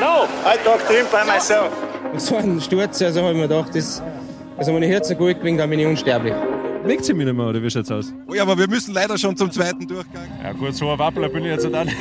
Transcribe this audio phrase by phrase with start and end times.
[0.00, 1.70] No, I talk to him by myself.
[2.16, 4.02] So ein Sturz, also habe ich mir gedacht, das,
[4.56, 6.34] also meine Herzen gut gewinnt, dann bin ich unsterblich.
[6.84, 8.12] Wegt sie mich nicht mehr, oder wie schaut's aus?
[8.26, 10.28] Oh ja, aber wir müssen leider schon zum zweiten Durchgang.
[10.42, 11.96] Ja gut, so ein Wappler bin ich jetzt auch nicht.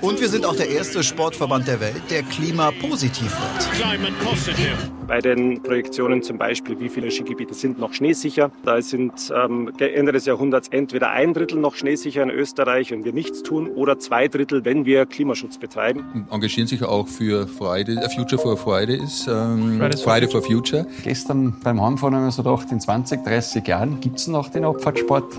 [0.00, 5.06] Und wir sind auch der erste Sportverband der Welt, der klimapositiv wird.
[5.06, 8.50] Bei den Projektionen zum Beispiel, wie viele Skigebiete sind noch schneesicher.
[8.64, 13.12] Da sind ähm, Ende des Jahrhunderts entweder ein Drittel noch schneesicher in Österreich, wenn wir
[13.12, 16.26] nichts tun, oder zwei Drittel, wenn wir Klimaschutz betreiben.
[16.30, 20.86] Engagieren sich auch für Friday, Future for Friday ist ähm, Friday for Future.
[21.02, 24.64] Gestern beim Heimfahren haben wir so gedacht, in 20, 30 Jahren gibt es noch den
[24.64, 25.34] Abfahrtsport?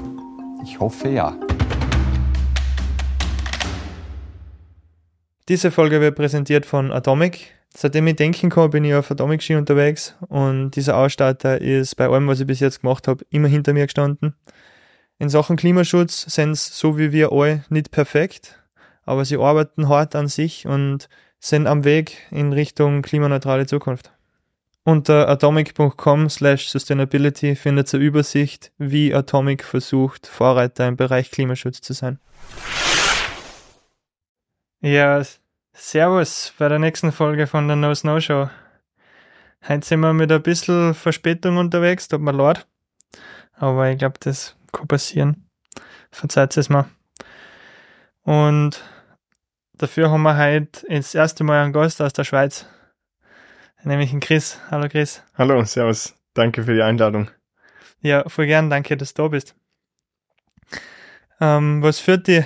[0.63, 1.38] Ich hoffe ja.
[5.47, 7.53] Diese Folge wird präsentiert von Atomic.
[7.75, 12.07] Seitdem ich denken kann, bin ich auf Atomic Ski unterwegs und dieser Ausstatter ist bei
[12.07, 14.35] allem, was ich bis jetzt gemacht habe, immer hinter mir gestanden.
[15.20, 18.62] In Sachen Klimaschutz sind sie, so wie wir alle, nicht perfekt,
[19.05, 21.07] aber sie arbeiten hart an sich und
[21.39, 24.12] sind am Weg in Richtung klimaneutrale Zukunft.
[24.85, 31.93] Unter atomic.com slash sustainability findet ihr Übersicht, wie Atomic versucht, Vorreiter im Bereich Klimaschutz zu
[31.93, 32.20] sein.
[34.81, 35.23] Ja,
[35.71, 38.49] servus bei der nächsten Folge von der No Snow Show.
[39.65, 42.68] Heute sind wir mit ein bisschen Verspätung unterwegs, tut mir leid.
[43.53, 45.49] Aber ich glaube, das kann passieren.
[46.12, 46.90] Verzeiht es mir.
[48.23, 48.84] Und
[49.75, 52.65] dafür haben wir heute das erste Mal einen Gast aus der Schweiz
[53.85, 54.59] nämlich ein Chris.
[54.70, 55.23] Hallo Chris.
[55.37, 56.15] Hallo, servus.
[56.34, 57.29] Danke für die Einladung.
[58.01, 59.55] Ja, voll gern, danke, dass du da bist.
[61.40, 62.45] Ähm, was führt dich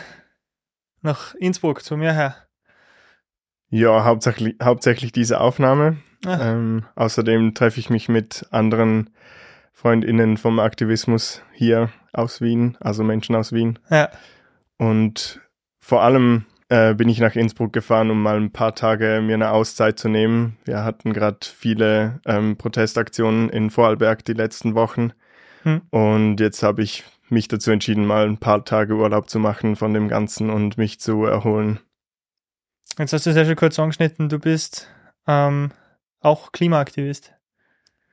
[1.02, 2.36] nach Innsbruck zu mir her?
[3.70, 5.98] Ja, hauptsächlich, hauptsächlich diese Aufnahme.
[6.26, 6.52] Ah.
[6.52, 9.10] Ähm, außerdem treffe ich mich mit anderen
[9.74, 13.78] FreundInnen vom Aktivismus hier aus Wien, also Menschen aus Wien.
[13.90, 14.10] Ja.
[14.78, 15.42] Und
[15.78, 19.52] vor allem äh, bin ich nach Innsbruck gefahren, um mal ein paar Tage mir eine
[19.52, 20.58] Auszeit zu nehmen.
[20.66, 25.14] Wir hatten gerade viele ähm, Protestaktionen in Vorarlberg die letzten Wochen.
[25.64, 25.82] Hm.
[25.90, 29.94] Und jetzt habe ich mich dazu entschieden, mal ein paar Tage Urlaub zu machen von
[29.94, 31.80] dem Ganzen und mich zu erholen.
[32.98, 34.90] Jetzt hast du es ja schon kurz angeschnitten, du bist
[35.28, 35.72] ähm,
[36.20, 37.34] auch Klimaaktivist.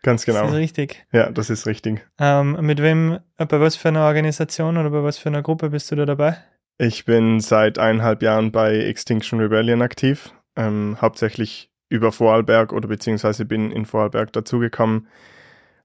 [0.02, 0.42] Ganz genau.
[0.42, 1.06] Das ist richtig.
[1.12, 2.06] Ja, das ist richtig.
[2.18, 5.90] Ähm, mit wem, bei was für einer Organisation oder bei was für einer Gruppe bist
[5.90, 6.36] du da dabei?
[6.78, 13.44] Ich bin seit eineinhalb Jahren bei Extinction Rebellion aktiv, ähm, hauptsächlich über Vorarlberg oder beziehungsweise
[13.44, 15.06] bin in Vorarlberg dazugekommen,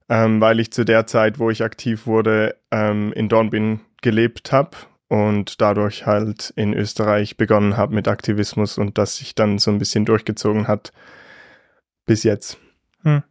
[0.08, 4.76] ähm, weil ich zu der Zeit, wo ich aktiv wurde, ähm, in Dornbirn gelebt habe
[5.06, 9.78] und dadurch halt in Österreich begonnen habe mit Aktivismus und das sich dann so ein
[9.78, 10.92] bisschen durchgezogen hat
[12.04, 12.58] bis jetzt.
[13.02, 13.22] Hm.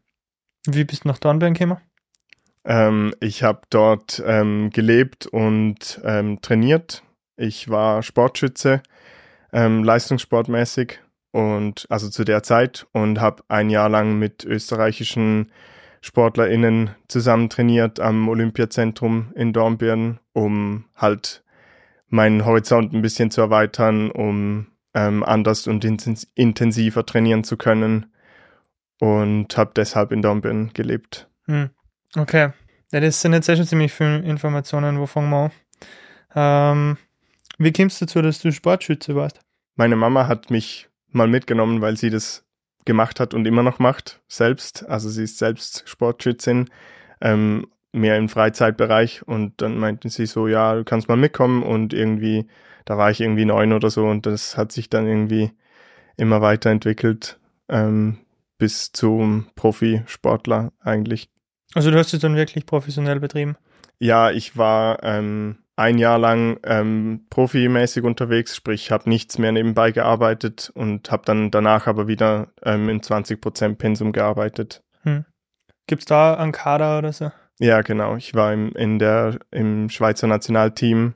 [0.66, 1.81] Wie bist du nach Dornbirn gekommen?
[2.64, 7.03] Ähm, ich habe dort ähm, gelebt und ähm, trainiert
[7.39, 8.81] ich war Sportschütze,
[9.53, 11.00] ähm, leistungssportmäßig
[11.31, 15.51] und also zu der Zeit und habe ein Jahr lang mit österreichischen
[16.01, 21.44] SportlerInnen zusammen trainiert am Olympiazentrum in Dornbirn, um halt
[22.07, 25.85] meinen Horizont ein bisschen zu erweitern, um ähm, anders und
[26.35, 28.07] intensiver trainieren zu können
[28.99, 31.29] und habe deshalb in Dornbirn gelebt.
[31.45, 31.69] Hm.
[32.16, 32.51] Okay.
[32.91, 34.99] Ja, das sind jetzt schon ziemlich viele Informationen.
[34.99, 35.51] Wo fangen wir an?
[36.35, 36.97] Ähm,
[37.59, 39.40] wie kommst du dazu, dass du Sportschütze warst?
[39.75, 42.46] Meine Mama hat mich mal mitgenommen, weil sie das
[42.86, 44.88] gemacht hat und immer noch macht, selbst.
[44.88, 46.70] Also sie ist selbst Sportschützin,
[47.22, 49.28] ähm, mehr im Freizeitbereich.
[49.28, 51.62] Und dann meinten sie so, ja, du kannst mal mitkommen.
[51.62, 52.47] Und irgendwie,
[52.86, 54.06] da war ich irgendwie neun oder so.
[54.08, 55.52] Und das hat sich dann irgendwie
[56.18, 57.40] immer weiterentwickelt
[57.70, 58.20] ähm,
[58.58, 61.30] bis zum Profisportler eigentlich.
[61.74, 63.56] Also du hast es dann wirklich professionell betrieben?
[64.00, 69.91] Ja, ich war ähm, ein Jahr lang ähm, profimäßig unterwegs, sprich, habe nichts mehr nebenbei
[69.91, 74.84] gearbeitet und habe dann danach aber wieder ähm, im 20% Pensum gearbeitet.
[75.03, 75.23] Hm.
[75.88, 77.31] Gibt es da einen Kader oder so?
[77.59, 78.17] Ja, genau.
[78.17, 81.13] Ich war im, in der, im Schweizer Nationalteam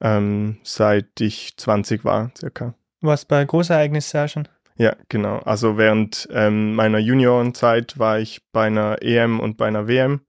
[0.00, 2.74] ähm, seit ich 20 war, circa.
[3.00, 4.48] Warst bei Großereignissen ja schon?
[4.76, 5.38] Ja, genau.
[5.38, 10.22] Also während ähm, meiner Juniorenzeit war ich bei einer EM und bei einer WM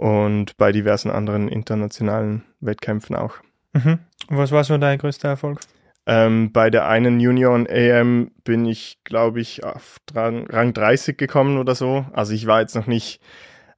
[0.00, 3.34] und bei diversen anderen internationalen Wettkämpfen auch.
[3.74, 3.98] Mhm.
[4.28, 5.60] Was war so dein größter Erfolg?
[6.06, 11.74] Ähm, bei der einen Union AM bin ich, glaube ich, auf Rang 30 gekommen oder
[11.74, 12.06] so.
[12.14, 13.20] Also ich war jetzt noch nicht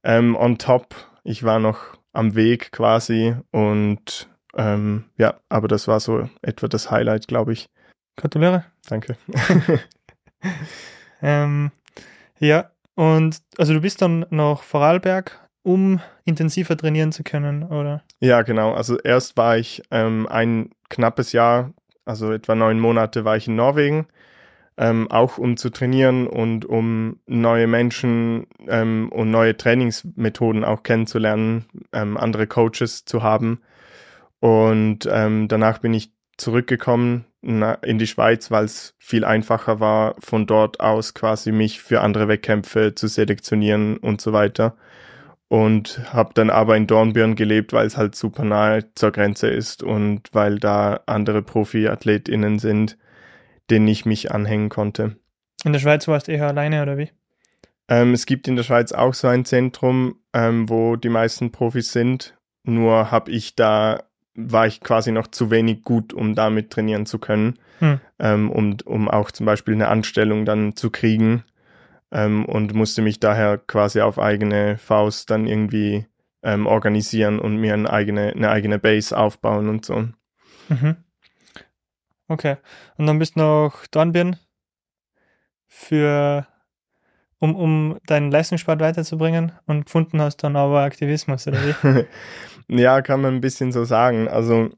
[0.05, 0.95] ähm, on top.
[1.25, 6.89] Ich war noch am Weg quasi und ähm, ja, aber das war so etwa das
[6.89, 7.69] Highlight, glaube ich.
[8.15, 8.63] Gratuliere.
[8.87, 9.17] Danke.
[11.21, 11.71] ähm,
[12.39, 18.03] ja, und also du bist dann nach Vorarlberg um intensiver trainieren zu können, oder?
[18.19, 18.73] Ja, genau.
[18.73, 21.73] Also erst war ich ähm, ein knappes Jahr,
[22.05, 24.07] also etwa neun Monate war ich in Norwegen,
[24.77, 31.65] ähm, auch um zu trainieren und um neue Menschen ähm, und neue Trainingsmethoden auch kennenzulernen,
[31.93, 33.61] ähm, andere Coaches zu haben.
[34.39, 40.47] Und ähm, danach bin ich zurückgekommen in die Schweiz, weil es viel einfacher war, von
[40.47, 44.75] dort aus quasi mich für andere Wettkämpfe zu selektionieren und so weiter.
[45.53, 49.83] Und habe dann aber in Dornbirn gelebt, weil es halt super nahe zur Grenze ist
[49.83, 52.97] und weil da andere Profiathletinnen sind,
[53.69, 55.15] denen ich mich anhängen konnte.
[55.63, 57.11] In der Schweiz warst du eher alleine oder wie?
[57.87, 61.91] Ähm, es gibt in der Schweiz auch so ein Zentrum, ähm, wo die meisten Profis
[61.91, 62.35] sind.
[62.63, 67.19] Nur habe ich da war ich quasi noch zu wenig gut, um damit trainieren zu
[67.19, 67.99] können, hm.
[68.17, 71.43] ähm, um, um auch zum Beispiel eine Anstellung dann zu kriegen
[72.13, 76.05] ähm, und musste mich daher quasi auf eigene Faust dann irgendwie
[76.43, 80.07] ähm, organisieren und mir eine eigene, eine eigene Base aufbauen und so.
[80.69, 80.95] Mhm.
[82.27, 82.57] Okay.
[82.97, 84.37] Und dann bist du noch Dornbirn
[85.67, 86.47] für
[87.39, 92.05] um, um deinen Leistungssport weiterzubringen und gefunden hast dann aber Aktivismus, oder wie?
[92.69, 94.29] Ja, kann man ein bisschen so sagen.
[94.29, 94.69] Also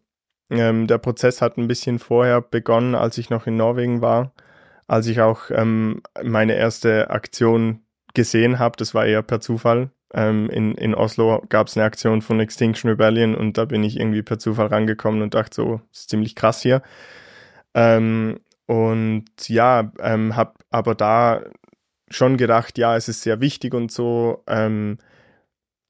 [0.49, 4.33] ähm, der Prozess hat ein bisschen vorher begonnen, als ich noch in Norwegen war,
[4.87, 7.81] als ich auch ähm, meine erste Aktion
[8.13, 8.77] gesehen habe.
[8.77, 9.91] Das war eher per Zufall.
[10.13, 13.99] Ähm, in, in Oslo gab es eine Aktion von Extinction Rebellion und da bin ich
[13.99, 16.81] irgendwie per Zufall rangekommen und dachte so, ist ziemlich krass hier.
[17.73, 21.41] Ähm, und ja, ähm, habe aber da
[22.09, 24.43] schon gedacht, ja, es ist sehr wichtig und so.
[24.47, 24.97] Ähm,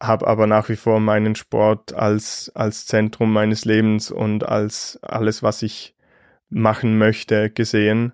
[0.02, 5.42] habe aber nach wie vor meinen Sport als, als Zentrum meines Lebens und als alles,
[5.44, 5.96] was ich
[6.50, 8.14] machen möchte, gesehen.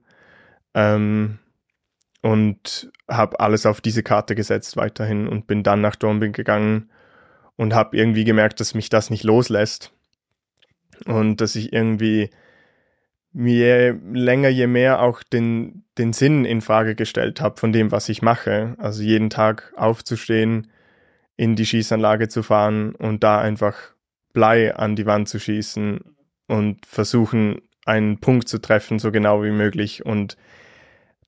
[0.74, 1.40] Ähm,
[2.22, 6.90] und habe alles auf diese Karte gesetzt weiterhin und bin dann nach Dornbirn gegangen
[7.56, 9.92] und habe irgendwie gemerkt, dass mich das nicht loslässt
[11.06, 12.30] und dass ich irgendwie
[13.34, 18.10] mir länger je mehr auch den, den Sinn in Frage gestellt habe von dem, was
[18.10, 18.76] ich mache.
[18.78, 20.68] Also jeden Tag aufzustehen,
[21.38, 23.76] in die Schießanlage zu fahren und da einfach
[24.34, 26.02] Blei an die Wand zu schießen
[26.48, 30.06] und versuchen, einen Punkt zu treffen, so genau wie möglich.
[30.06, 30.38] Und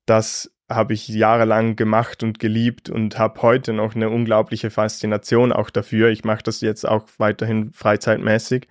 [0.05, 5.69] das habe ich jahrelang gemacht und geliebt und habe heute noch eine unglaubliche Faszination auch
[5.69, 6.09] dafür.
[6.09, 8.67] Ich mache das jetzt auch weiterhin freizeitmäßig.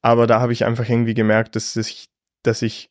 [0.00, 2.08] Aber da habe ich einfach irgendwie gemerkt, dass ich,
[2.42, 2.90] dass ich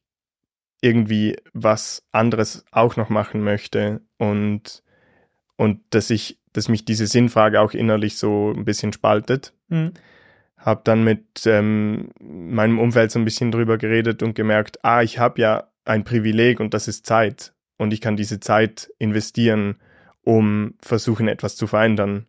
[0.81, 4.83] irgendwie was anderes auch noch machen möchte und,
[5.55, 9.53] und dass ich dass mich diese Sinnfrage auch innerlich so ein bisschen spaltet.
[9.67, 9.93] Mhm.
[10.57, 15.19] Habe dann mit ähm, meinem Umfeld so ein bisschen drüber geredet und gemerkt, ah, ich
[15.19, 17.53] habe ja ein Privileg und das ist Zeit.
[17.77, 19.77] Und ich kann diese Zeit investieren,
[20.23, 22.25] um versuchen, etwas zu verändern.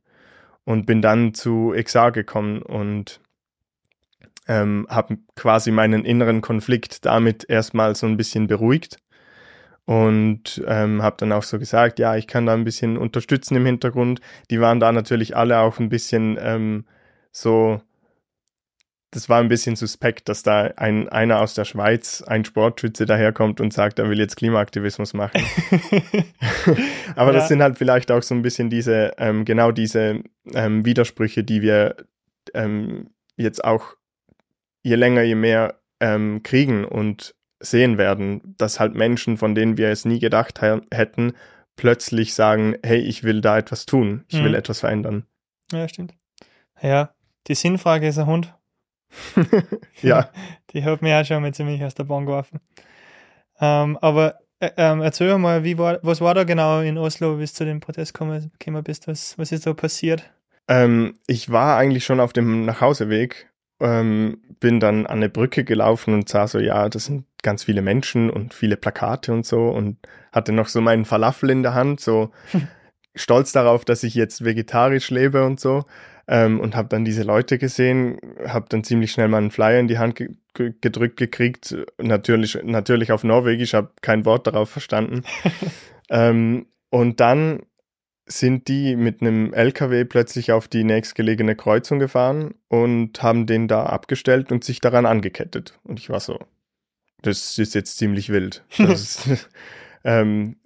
[0.65, 3.21] Und bin dann zu XA gekommen und
[4.47, 8.99] ähm, habe quasi meinen inneren Konflikt damit erstmal so ein bisschen beruhigt
[9.89, 13.65] und ähm, habe dann auch so gesagt, ja, ich kann da ein bisschen unterstützen im
[13.65, 14.21] Hintergrund.
[14.51, 16.85] Die waren da natürlich alle auch ein bisschen ähm,
[17.33, 17.81] so,
[19.11, 23.61] das war ein bisschen suspekt, dass da ein einer aus der Schweiz, ein Sportschütze daherkommt
[23.61, 25.43] und sagt, er will jetzt Klimaaktivismus machen.
[27.17, 27.39] Aber ja.
[27.39, 30.23] das sind halt vielleicht auch so ein bisschen diese, ähm, genau diese
[30.53, 31.97] ähm, Widersprüche, die wir
[32.53, 33.95] ähm, jetzt auch
[34.83, 39.89] je länger, je mehr ähm, kriegen und sehen werden, dass halt Menschen, von denen wir
[39.89, 41.33] es nie gedacht hätten,
[41.77, 44.45] plötzlich sagen, hey, ich will da etwas tun, ich mhm.
[44.45, 45.25] will etwas verändern.
[45.73, 46.15] Ja, stimmt.
[46.81, 47.15] Ja,
[47.47, 48.55] die Sinnfrage ist ein Hund.
[50.03, 50.31] ja.
[50.71, 52.61] Die hat mich auch schon mal ziemlich aus der Bahn geworfen.
[53.61, 57.55] Ähm, aber äh, ähm, erzähl mal, wie war, was war da genau in Oslo, bis
[57.55, 59.09] zu dem Protest gekommen, gekommen bist?
[59.09, 60.31] Was, was ist da passiert?
[60.69, 63.49] Ähm, ich war eigentlich schon auf dem Nachhauseweg
[63.81, 67.83] ähm, bin dann an eine Brücke gelaufen und sah so, ja, das sind ganz viele
[67.83, 69.99] Menschen und viele Plakate und so und
[70.33, 72.31] hatte noch so meinen Falafel in der Hand, so
[73.15, 75.85] stolz darauf, dass ich jetzt vegetarisch lebe und so.
[76.31, 79.89] Ähm, und habe dann diese Leute gesehen, habe dann ziemlich schnell mal einen Flyer in
[79.89, 80.31] die Hand ge
[80.81, 85.23] gedrückt gekriegt, natürlich, natürlich auf Norwegisch, habe kein Wort darauf verstanden.
[86.11, 87.63] ähm, und dann
[88.27, 93.87] sind die mit einem LKW plötzlich auf die nächstgelegene Kreuzung gefahren und haben den da
[93.87, 95.79] abgestellt und sich daran angekettet.
[95.85, 96.39] Und ich war so,
[97.23, 98.65] das ist jetzt ziemlich wild.
[98.79, 99.29] Das
[100.05, 100.57] ähm,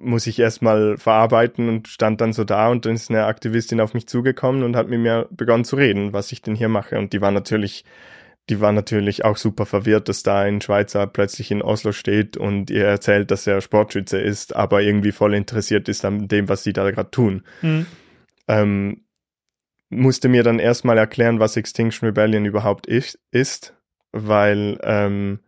[0.00, 3.94] muss ich erstmal verarbeiten und stand dann so da und dann ist eine Aktivistin auf
[3.94, 6.98] mich zugekommen und hat mit mir begonnen zu reden, was ich denn hier mache.
[6.98, 7.84] Und die war natürlich
[8.48, 12.70] die war natürlich auch super verwirrt, dass da ein Schweizer plötzlich in Oslo steht und
[12.70, 16.72] ihr erzählt, dass er Sportschütze ist, aber irgendwie voll interessiert ist an dem, was sie
[16.72, 17.42] da gerade tun.
[17.60, 17.86] Mhm.
[18.46, 19.02] Ähm,
[19.90, 23.74] musste mir dann erstmal erklären, was Extinction Rebellion überhaupt ist, ist
[24.12, 25.40] weil ähm,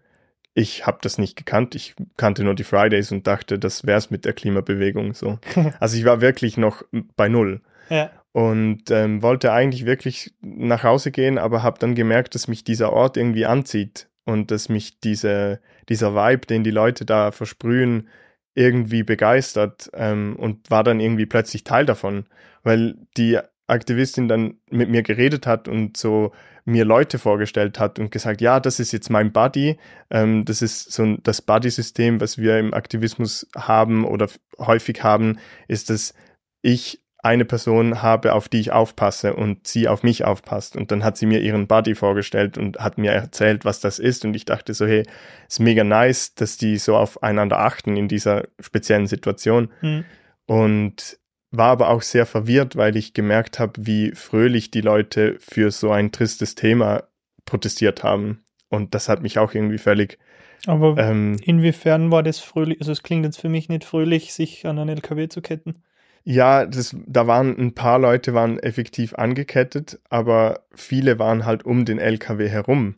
[0.55, 1.75] ich habe das nicht gekannt.
[1.75, 5.39] Ich kannte nur die Fridays und dachte, das wär's mit der Klimabewegung so.
[5.81, 6.83] also ich war wirklich noch
[7.17, 7.61] bei null.
[7.89, 8.11] Ja.
[8.33, 12.93] Und ähm, wollte eigentlich wirklich nach Hause gehen, aber habe dann gemerkt, dass mich dieser
[12.93, 18.09] Ort irgendwie anzieht und dass mich diese, dieser Vibe, den die Leute da versprühen,
[18.55, 22.27] irgendwie begeistert ähm, und war dann irgendwie plötzlich Teil davon,
[22.63, 23.39] weil die
[23.71, 26.33] Aktivistin dann mit mir geredet hat und so
[26.65, 29.79] mir Leute vorgestellt hat und gesagt, ja, das ist jetzt mein Buddy,
[30.11, 35.91] ähm, das ist so das Buddy-System, was wir im Aktivismus haben oder häufig haben, ist,
[35.91, 36.15] dass
[36.63, 40.75] ich eine Person habe, auf die ich aufpasse und sie auf mich aufpasst.
[40.75, 44.25] Und dann hat sie mir ihren Buddy vorgestellt und hat mir erzählt, was das ist.
[44.25, 45.07] Und ich dachte so, hey,
[45.47, 49.71] ist mega nice, dass die so aufeinander achten in dieser speziellen Situation.
[49.83, 50.05] Mhm.
[50.47, 51.20] Und
[51.51, 55.91] war aber auch sehr verwirrt, weil ich gemerkt habe, wie fröhlich die Leute für so
[55.91, 57.05] ein tristes Thema
[57.45, 58.45] protestiert haben.
[58.69, 60.19] Und das hat mich auch irgendwie völlig.
[60.67, 62.81] Aber ähm, inwiefern war das fröhlich?
[62.81, 65.83] Also es klingt jetzt für mich nicht fröhlich, sich an einen LKW zu ketten.
[66.23, 71.87] Ja, das, da waren ein paar Leute waren effektiv angekettet, aber viele waren halt um
[71.87, 72.97] den LKW herum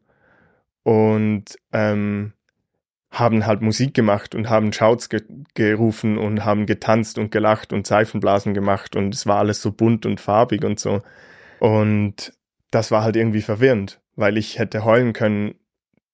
[0.83, 2.33] und ähm,
[3.13, 5.23] haben halt Musik gemacht und haben Shouts ge
[5.55, 10.07] gerufen und haben getanzt und gelacht und Seifenblasen gemacht und es war alles so bunt
[10.07, 11.03] und farbig und so.
[11.61, 12.33] Und
[12.71, 15.55] das war halt irgendwie verwirrend, weil ich hätte heulen können,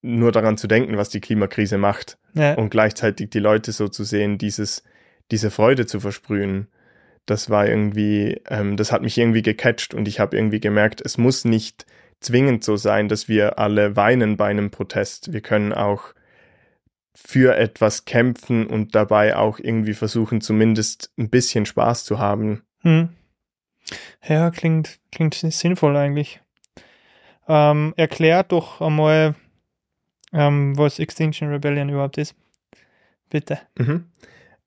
[0.02, 2.54] nur daran zu denken, was die Klimakrise macht Ja.
[2.54, 4.82] und gleichzeitig die Leute so zu sehen, dieses,
[5.30, 6.68] diese Freude zu versprühen
[7.28, 11.18] das war irgendwie, ähm, das hat mich irgendwie gecatcht und ich habe irgendwie gemerkt, es
[11.18, 11.84] muss nicht
[12.20, 15.32] zwingend so sein, dass wir alle weinen bei einem Protest.
[15.32, 16.14] Wir können auch
[17.20, 22.62] für etwas kämpfen und dabei auch irgendwie versuchen, zumindest ein bisschen Spaß zu haben.
[22.82, 23.10] Hm.
[24.26, 26.40] Ja, klingt, klingt sinnvoll eigentlich.
[27.48, 29.34] Ähm, erklärt doch einmal,
[30.32, 32.34] ähm, was Extinction Rebellion überhaupt ist.
[33.30, 33.58] Bitte.
[33.78, 34.04] Mhm.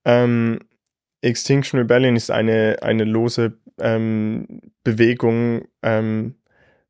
[0.03, 0.59] Ähm,
[1.21, 6.35] Extinction Rebellion ist eine, eine lose ähm, Bewegung, ähm,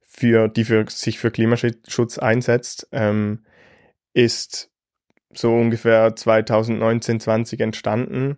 [0.01, 3.45] für, die für, sich für Klimaschutz einsetzt, ähm,
[4.13, 4.70] ist
[5.33, 8.37] so ungefähr 2019, 20 entstanden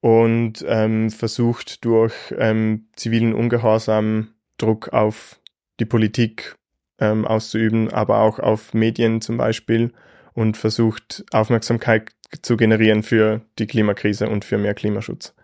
[0.00, 5.40] und ähm, versucht durch ähm, zivilen Ungehorsam Druck auf
[5.80, 6.56] die Politik
[6.98, 9.92] ähm, auszuüben, aber auch auf Medien zum Beispiel
[10.34, 12.12] und versucht Aufmerksamkeit
[12.42, 15.34] zu generieren für die Klimakrise und für mehr Klimaschutz.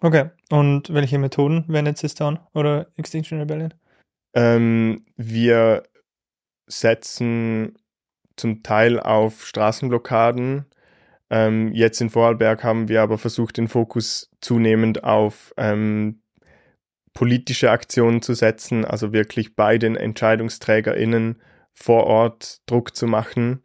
[0.00, 3.74] Okay, und welche Methoden wendet es dann oder Extinction Rebellion?
[4.34, 5.82] Ähm, wir
[6.66, 7.76] setzen
[8.38, 10.66] zum Teil auf Straßenblockaden.
[11.30, 16.20] Ähm, jetzt in Vorarlberg haben wir aber versucht, den Fokus zunehmend auf ähm,
[17.12, 21.40] politische Aktionen zu setzen, also wirklich bei den EntscheidungsträgerInnen
[21.74, 23.62] vor Ort Druck zu machen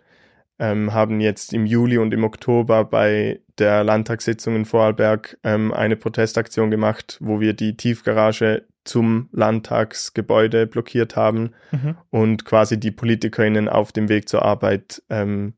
[0.59, 5.95] ähm, haben jetzt im Juli und im Oktober bei der Landtagssitzung in Vorarlberg ähm, eine
[5.95, 11.95] Protestaktion gemacht, wo wir die Tiefgarage zum Landtagsgebäude blockiert haben Mhm.
[12.09, 15.53] und quasi die PolitikerInnen auf dem Weg zur Arbeit ähm,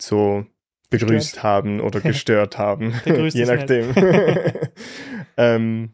[0.00, 0.44] so
[0.90, 1.42] begrüßt Gestört.
[1.42, 2.94] haben oder gestört haben,
[3.30, 3.92] je nachdem.
[5.36, 5.92] ähm,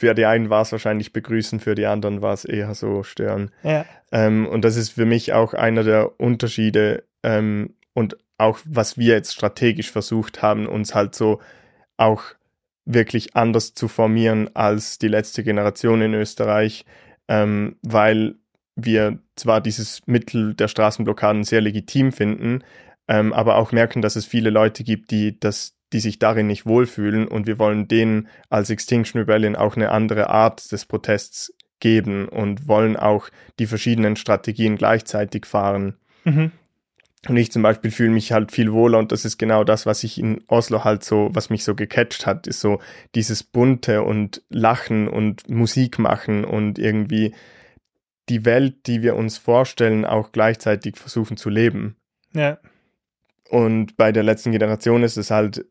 [0.00, 3.50] für die einen war es wahrscheinlich begrüßen, für die anderen war es eher so stören.
[3.62, 3.84] Ja.
[4.10, 9.12] Ähm, und das ist für mich auch einer der Unterschiede ähm, und auch was wir
[9.12, 11.40] jetzt strategisch versucht haben, uns halt so
[11.98, 12.22] auch
[12.86, 16.86] wirklich anders zu formieren als die letzte Generation in Österreich,
[17.28, 18.36] ähm, weil
[18.76, 22.64] wir zwar dieses Mittel der Straßenblockaden sehr legitim finden,
[23.06, 26.66] ähm, aber auch merken, dass es viele Leute gibt, die das die sich darin nicht
[26.66, 32.28] wohlfühlen und wir wollen denen als Extinction Rebellion auch eine andere Art des Protests geben
[32.28, 33.28] und wollen auch
[33.58, 35.94] die verschiedenen Strategien gleichzeitig fahren.
[36.24, 36.52] Mhm.
[37.28, 40.04] Und ich zum Beispiel fühle mich halt viel wohler und das ist genau das, was
[40.04, 42.80] ich in Oslo halt so, was mich so gecatcht hat, ist so
[43.14, 47.34] dieses bunte und Lachen und Musik machen und irgendwie
[48.30, 51.96] die Welt, die wir uns vorstellen, auch gleichzeitig versuchen zu leben.
[52.32, 52.58] Ja.
[53.50, 55.66] Und bei der letzten Generation ist es halt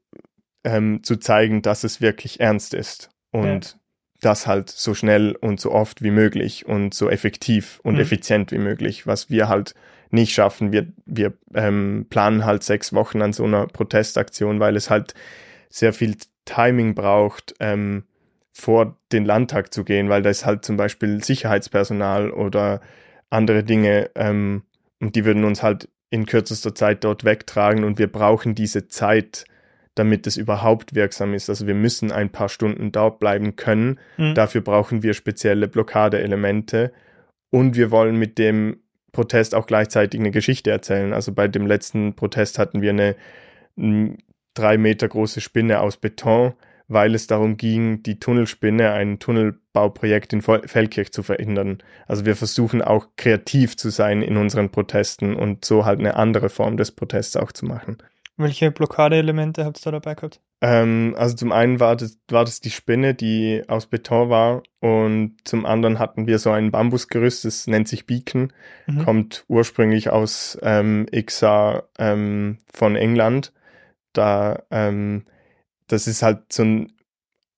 [0.65, 3.77] ähm, zu zeigen, dass es wirklich ernst ist und
[4.19, 8.01] das halt so schnell und so oft wie möglich und so effektiv und Mhm.
[8.01, 9.75] effizient wie möglich, was wir halt
[10.11, 10.73] nicht schaffen.
[10.73, 15.13] Wir, wir ähm, planen halt sechs Wochen an so einer Protestaktion, weil es halt
[15.69, 18.03] sehr viel Timing braucht, ähm,
[18.51, 22.81] vor den Landtag zu gehen, weil da ist halt zum Beispiel Sicherheitspersonal oder
[23.29, 24.63] andere Dinge ähm,
[24.99, 29.45] und die würden uns halt in kürzester Zeit dort wegtragen und wir brauchen diese Zeit,
[29.95, 31.49] damit es überhaupt wirksam ist.
[31.49, 33.99] Also wir müssen ein paar Stunden dort bleiben können.
[34.17, 34.33] Mhm.
[34.33, 36.91] Dafür brauchen wir spezielle Blockadeelemente
[37.51, 38.77] und wir wollen mit dem
[39.11, 41.13] Protest auch gleichzeitig eine Geschichte erzählen.
[41.13, 43.15] Also bei dem letzten Protest hatten wir eine
[44.53, 46.53] drei Meter große Spinne aus Beton,
[46.89, 51.77] weil es darum ging, die Tunnelspinne, ein Tunnelbauprojekt in Feldkirch zu verhindern.
[52.07, 56.49] Also wir versuchen auch kreativ zu sein in unseren Protesten und so halt eine andere
[56.49, 57.97] Form des Protests auch zu machen.
[58.37, 60.41] Welche Blockadeelemente habt ihr da dabei gehabt?
[60.61, 65.37] Ähm, also zum einen war das, war das die Spinne, die aus Beton war und
[65.43, 68.51] zum anderen hatten wir so ein Bambusgerüst, das nennt sich Beacon,
[68.87, 69.05] mhm.
[69.05, 73.53] kommt ursprünglich aus ähm, XA ähm, von England.
[74.13, 75.25] Da ähm,
[75.91, 76.93] das ist halt so ein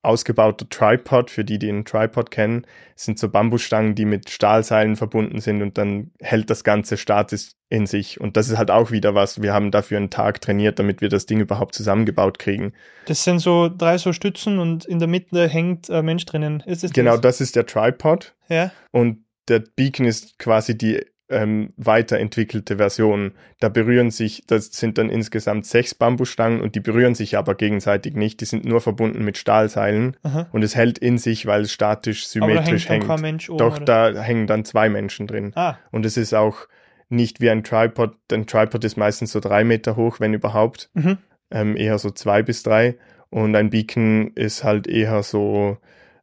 [0.03, 4.95] ausgebauter Tripod, für die, die einen Tripod kennen, das sind so Bambusstangen, die mit Stahlseilen
[4.95, 8.19] verbunden sind und dann hält das ganze statisch in sich.
[8.19, 9.41] Und das ist halt auch wieder was.
[9.41, 12.73] Wir haben dafür einen Tag trainiert, damit wir das Ding überhaupt zusammengebaut kriegen.
[13.05, 16.61] Das sind so drei so Stützen und in der Mitte hängt ein Mensch drinnen.
[16.65, 17.21] Ist das genau, das?
[17.37, 18.33] das ist der Tripod.
[18.49, 18.71] Ja.
[18.91, 23.31] Und der Beacon ist quasi die ähm, weiterentwickelte Version.
[23.59, 28.15] Da berühren sich, das sind dann insgesamt sechs Bambusstangen und die berühren sich aber gegenseitig
[28.15, 28.41] nicht.
[28.41, 30.47] Die sind nur verbunden mit Stahlseilen Aha.
[30.51, 33.07] und es hält in sich, weil es statisch symmetrisch hängt.
[33.07, 33.49] hängt.
[33.49, 34.11] Oben, Doch, oder?
[34.13, 35.53] da hängen dann zwei Menschen drin.
[35.55, 35.77] Ah.
[35.91, 36.67] Und es ist auch
[37.09, 38.15] nicht wie ein Tripod.
[38.31, 40.89] Ein Tripod ist meistens so drei Meter hoch, wenn überhaupt.
[40.93, 41.17] Mhm.
[41.49, 42.97] Ähm, eher so zwei bis drei.
[43.29, 45.77] Und ein Beacon ist halt eher so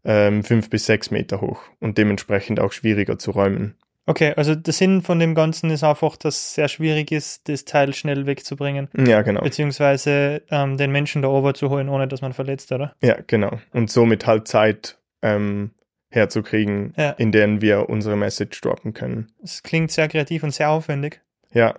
[0.05, 3.77] ähm, fünf bis sechs Meter hoch und dementsprechend auch schwieriger zu räumen.
[4.09, 7.67] Okay, also der Sinn von dem Ganzen ist einfach, dass es sehr schwierig ist, das
[7.67, 8.89] Teil schnell wegzubringen.
[8.97, 9.43] Ja, genau.
[9.43, 12.95] Beziehungsweise ähm, den Menschen da oben zu holen, ohne dass man verletzt, oder?
[13.03, 13.61] Ja, genau.
[13.75, 15.73] Und somit halt Zeit ähm,
[16.11, 17.11] herzukriegen, ja.
[17.11, 19.31] in denen wir unsere Message droppen können.
[19.43, 21.21] Es klingt sehr kreativ und sehr aufwendig.
[21.53, 21.79] Ja,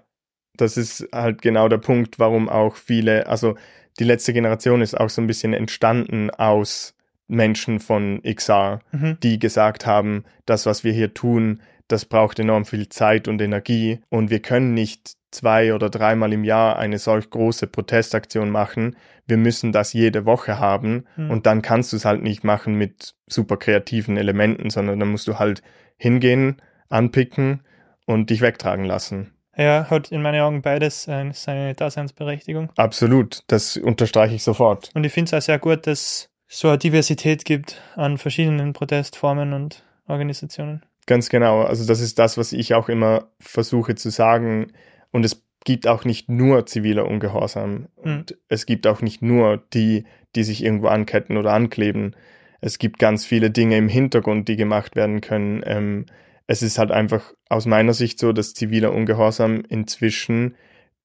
[0.55, 3.55] das ist halt genau der Punkt, warum auch viele, also
[3.97, 6.93] die letzte Generation ist auch so ein bisschen entstanden aus
[7.27, 9.17] Menschen von XR, mhm.
[9.23, 13.99] die gesagt haben, das, was wir hier tun, das braucht enorm viel Zeit und Energie
[14.09, 18.95] und wir können nicht zwei oder dreimal im Jahr eine solch große Protestaktion machen.
[19.27, 21.29] Wir müssen das jede Woche haben mhm.
[21.29, 25.27] und dann kannst du es halt nicht machen mit super kreativen Elementen, sondern dann musst
[25.27, 25.61] du halt
[25.97, 27.61] hingehen, anpicken
[28.05, 29.33] und dich wegtragen lassen.
[29.57, 32.71] Ja, hat in meinen Augen beides seine Daseinsberechtigung.
[32.77, 34.89] Absolut, das unterstreiche ich sofort.
[34.93, 38.73] Und ich finde es auch sehr gut, dass es so eine Diversität gibt an verschiedenen
[38.73, 40.83] Protestformen und Organisationen.
[41.09, 41.63] Ganz genau.
[41.63, 44.73] Also das ist das, was ich auch immer versuche zu sagen.
[45.09, 47.71] Und es gibt auch nicht nur ziviler Ungehorsam.
[47.71, 47.87] Mhm.
[48.03, 50.03] Und es gibt auch nicht nur die,
[50.35, 52.15] die sich irgendwo anketten oder ankleben.
[52.61, 55.63] Es gibt ganz viele Dinge im Hintergrund, die gemacht werden können.
[55.65, 56.05] Ähm,
[56.45, 60.57] es ist halt einfach aus meiner Sicht so, dass ziviler Ungehorsam inzwischen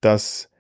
[0.03, 0.51] das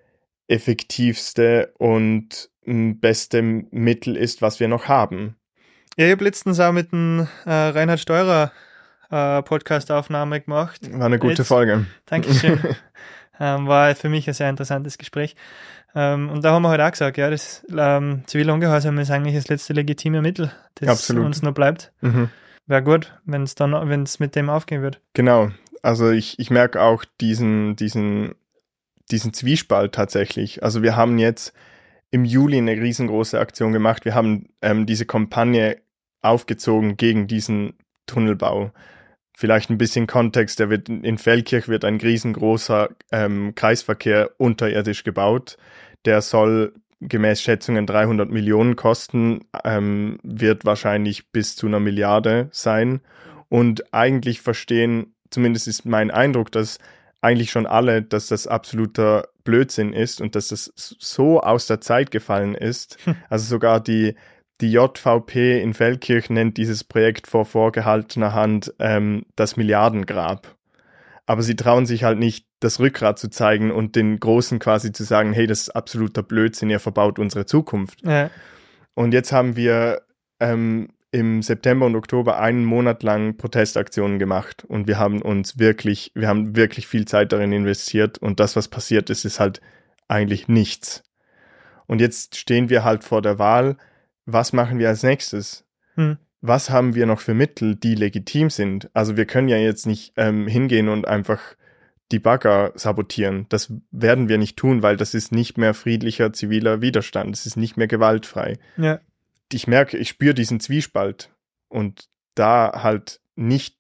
[0.49, 5.37] effektivste und beste Mittel ist, was wir noch haben.
[5.99, 8.51] Ja, ich habe letztens auch mit dem äh, Reinhard Steurer
[9.15, 10.81] äh, Podcast-Aufnahme gemacht.
[10.93, 11.87] War eine gute Jetzt, Folge.
[12.07, 12.59] Dankeschön.
[13.41, 15.37] ähm, war für mich ein sehr interessantes Gespräch.
[15.95, 19.37] Ähm, und da haben wir halt auch gesagt, ja, das ähm, zivile Ungehorsam ist eigentlich
[19.37, 21.25] das letzte legitime Mittel, das Absolut.
[21.25, 21.93] uns noch bleibt.
[22.01, 22.29] Mhm.
[22.67, 25.01] Wäre gut, wenn es dann, wenn es mit dem aufgehen wird.
[25.13, 25.51] Genau.
[25.83, 28.35] Also ich, ich merke auch diesen, diesen,
[29.11, 30.65] diesen Zwiespalt tatsächlich.
[30.65, 31.53] Also wir haben jetzt
[32.11, 34.05] im Juli eine riesengroße Aktion gemacht.
[34.05, 35.77] Wir haben ähm, diese Kampagne
[36.23, 37.75] aufgezogen gegen diesen
[38.07, 38.73] Tunnelbau.
[39.37, 45.57] Vielleicht ein bisschen Kontext, der wird in Feldkirch wird ein riesengroßer ähm, Kreisverkehr unterirdisch gebaut.
[46.05, 53.01] Der soll gemäß Schätzungen 300 Millionen kosten, ähm, wird wahrscheinlich bis zu einer Milliarde sein.
[53.49, 56.79] Und eigentlich verstehen, zumindest ist mein Eindruck, dass
[57.21, 62.11] eigentlich schon alle, dass das absoluter Blödsinn ist und dass das so aus der Zeit
[62.11, 62.99] gefallen ist.
[63.29, 64.15] Also sogar die
[64.61, 70.57] die JVP in Feldkirch nennt dieses Projekt vor vorgehaltener Hand ähm, das Milliardengrab.
[71.27, 75.05] Aber sie trauen sich halt nicht, das Rückgrat zu zeigen und den Großen quasi zu
[75.05, 78.01] sagen, hey, das ist absoluter Blödsinn, ihr verbaut unsere Zukunft.
[78.07, 78.31] Ja.
[78.95, 80.03] Und jetzt haben wir
[80.41, 86.11] ähm, im September und Oktober einen Monat lang Protestaktionen gemacht und wir haben uns wirklich,
[86.15, 89.61] wir haben wirklich viel Zeit darin investiert und das, was passiert ist, ist halt
[90.09, 91.03] eigentlich nichts.
[91.87, 93.77] Und jetzt stehen wir halt vor der Wahl,
[94.27, 95.65] was machen wir als nächstes?
[95.95, 96.19] Hm.
[96.41, 98.91] Was haben wir noch für Mittel, die legitim sind?
[98.95, 101.41] Also wir können ja jetzt nicht ähm, hingehen und einfach
[102.13, 103.47] die Bagger sabotieren.
[103.49, 107.35] Das werden wir nicht tun, weil das ist nicht mehr friedlicher ziviler Widerstand.
[107.35, 108.59] Es ist nicht mehr gewaltfrei.
[108.77, 109.01] Ja.
[109.53, 111.31] Ich merke, ich spüre diesen Zwiespalt
[111.69, 113.79] und da halt nicht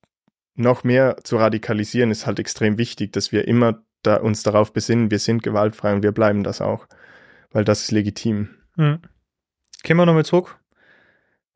[0.54, 5.10] noch mehr zu radikalisieren, ist halt extrem wichtig, dass wir immer da uns darauf besinnen,
[5.10, 6.86] wir sind gewaltfrei und wir bleiben das auch,
[7.50, 8.50] weil das ist legitim.
[8.76, 9.00] Mhm.
[9.86, 10.56] Kommen wir nochmal zurück.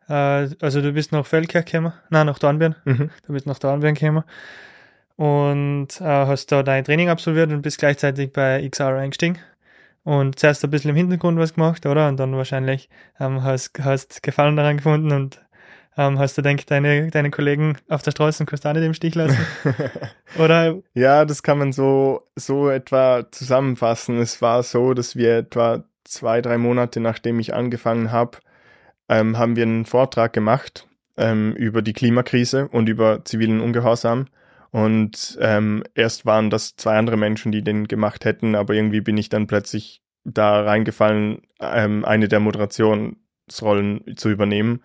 [0.09, 2.77] Äh, also du bist nach Feldkirch gekommen, nein, nach Dornbirn.
[2.85, 3.11] Mhm.
[3.27, 4.25] Du bist nach Dornbirn gekommen.
[5.17, 9.39] und äh, hast da dein Training absolviert und bist gleichzeitig bei XR eingestiegen.
[10.05, 12.09] Und zuerst ein bisschen im Hintergrund was gemacht, oder?
[12.09, 12.89] Und dann wahrscheinlich
[13.21, 15.45] ähm, hast, hast Gefallen daran gefunden und
[15.97, 18.95] ähm, hast du, denke deine, deine Kollegen auf der Straße kannst du auch nicht im
[18.95, 19.37] Stich lassen?
[20.39, 20.77] oder?
[20.95, 24.19] Ja, das kann man so, so etwa zusammenfassen.
[24.19, 28.39] Es war so, dass wir etwa zwei, drei Monate nachdem ich angefangen habe,
[29.09, 34.27] ähm, haben wir einen Vortrag gemacht ähm, über die Klimakrise und über zivilen Ungehorsam.
[34.71, 39.17] Und ähm, erst waren das zwei andere Menschen, die den gemacht hätten, aber irgendwie bin
[39.17, 44.83] ich dann plötzlich da reingefallen, ähm, eine der Moderationsrollen zu übernehmen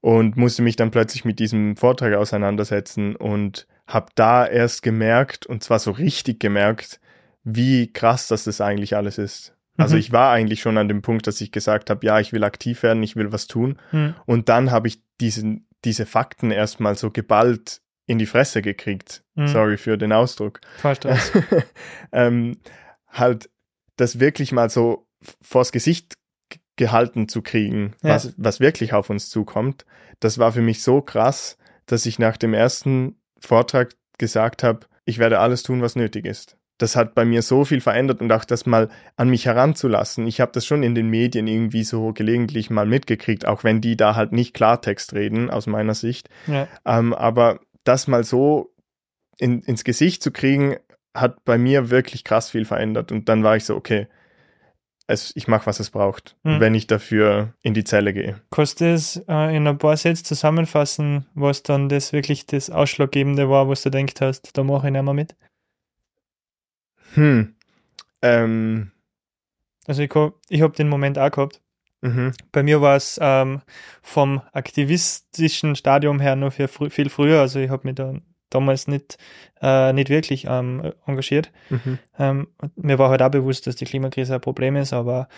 [0.00, 5.64] und musste mich dann plötzlich mit diesem Vortrag auseinandersetzen und habe da erst gemerkt, und
[5.64, 7.00] zwar so richtig gemerkt,
[7.42, 9.57] wie krass das das eigentlich alles ist.
[9.78, 10.00] Also mhm.
[10.00, 12.82] ich war eigentlich schon an dem Punkt, dass ich gesagt habe, ja, ich will aktiv
[12.82, 13.78] werden, ich will was tun.
[13.92, 14.14] Mhm.
[14.26, 19.22] Und dann habe ich diesen, diese Fakten erstmal so geballt in die Fresse gekriegt.
[19.36, 19.46] Mhm.
[19.46, 20.60] Sorry für den Ausdruck.
[20.78, 21.32] Verstehst.
[22.12, 22.58] ähm,
[23.08, 23.48] halt
[23.96, 25.06] das wirklich mal so
[25.40, 26.14] vors Gesicht
[26.76, 28.10] gehalten zu kriegen, ja.
[28.10, 29.84] was, was wirklich auf uns zukommt.
[30.20, 35.18] Das war für mich so krass, dass ich nach dem ersten Vortrag gesagt habe, ich
[35.18, 36.57] werde alles tun, was nötig ist.
[36.78, 40.26] Das hat bei mir so viel verändert und auch das mal an mich heranzulassen.
[40.26, 43.96] Ich habe das schon in den Medien irgendwie so gelegentlich mal mitgekriegt, auch wenn die
[43.96, 46.28] da halt nicht Klartext reden, aus meiner Sicht.
[46.46, 46.68] Ja.
[46.86, 48.72] Ähm, aber das mal so
[49.38, 50.76] in, ins Gesicht zu kriegen,
[51.14, 53.12] hat bei mir wirklich krass viel verändert.
[53.12, 54.06] Und dann war ich so, okay,
[55.08, 56.60] es, ich mache, was es braucht, hm.
[56.60, 58.40] wenn ich dafür in die Zelle gehe.
[58.50, 63.48] Kannst du es äh, in ein paar Sätzen zusammenfassen, was dann das wirklich das Ausschlaggebende
[63.48, 65.34] war, was du denkt hast, da mache ich nicht mehr mit?
[67.14, 67.54] Hm.
[68.22, 68.90] Ähm.
[69.86, 70.12] Also ich,
[70.48, 71.62] ich habe den Moment auch gehabt.
[72.00, 72.32] Mhm.
[72.52, 73.62] Bei mir war es ähm,
[74.02, 77.40] vom aktivistischen Stadium her noch viel, viel früher.
[77.40, 78.14] Also ich habe mich da
[78.50, 79.18] damals nicht,
[79.60, 81.50] äh, nicht wirklich ähm, engagiert.
[81.70, 81.98] Mhm.
[82.18, 85.28] Ähm, mir war halt auch bewusst, dass die Klimakrise ein Problem ist, aber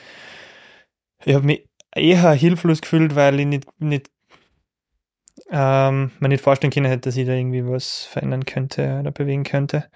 [1.24, 4.10] ich habe mich eher hilflos gefühlt, weil ich nicht, nicht
[5.50, 9.44] ähm, mir nicht vorstellen können hätte, dass ich da irgendwie was verändern könnte oder bewegen
[9.44, 9.86] könnte.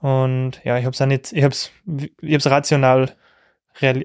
[0.00, 1.72] Und ja, ich habe es nicht, ich habe es
[2.20, 3.14] ich hab's rational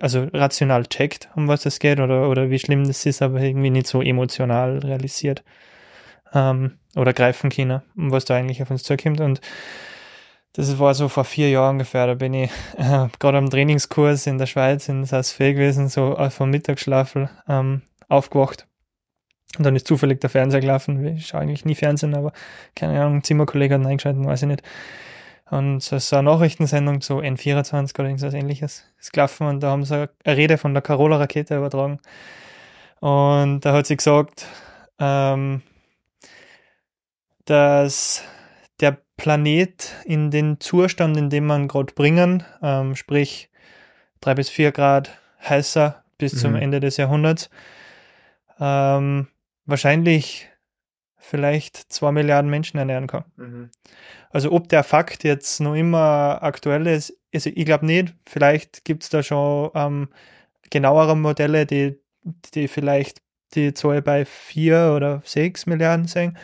[0.02, 3.72] also rational checkt, um was es geht oder, oder wie schlimm das ist, aber irgendwie
[3.72, 5.44] nicht so emotional realisiert
[6.34, 9.20] ähm, oder greifen können, um was da eigentlich auf uns zukommt.
[9.20, 9.42] Und
[10.54, 14.38] das war so vor vier Jahren ungefähr, da bin ich äh, gerade am Trainingskurs in
[14.38, 18.68] der Schweiz in Saas-Fee gewesen, so vom Mittagsschlafel ähm, aufgewacht.
[19.58, 21.06] Und dann ist zufällig der Fernseher gelaufen.
[21.06, 22.34] Ich schaue eigentlich nie Fernsehen, aber
[22.76, 24.64] keine Ahnung, Zimmerkollege hat eingeschaltet, weiß ich nicht.
[25.54, 29.86] Und so, so eine Nachrichtensendung zu N24 oder irgendwas ähnliches ist gelaufen und da haben
[29.86, 32.00] sie eine Rede von der Carola-Rakete übertragen.
[33.02, 34.48] Und da hat sie gesagt,
[34.98, 35.62] ähm,
[37.46, 38.24] dass
[38.80, 43.52] der Planet in den Zustand, in dem man gerade bringen, ähm, sprich
[44.22, 45.12] drei bis vier Grad
[45.48, 46.38] heißer bis mhm.
[46.40, 47.52] zum Ende des Jahrhunderts,
[48.60, 49.28] ähm,
[49.68, 50.50] wahrscheinlich
[51.24, 53.24] vielleicht zwei Milliarden Menschen ernähren kann.
[53.38, 53.70] Mhm.
[54.30, 58.14] Also ob der Fakt jetzt noch immer aktuell ist, also ich glaube nicht.
[58.28, 60.10] Vielleicht gibt es da schon ähm,
[60.70, 61.98] genauere Modelle, die,
[62.54, 63.22] die vielleicht
[63.56, 66.38] die Zahl bei vier oder sechs Milliarden sehen.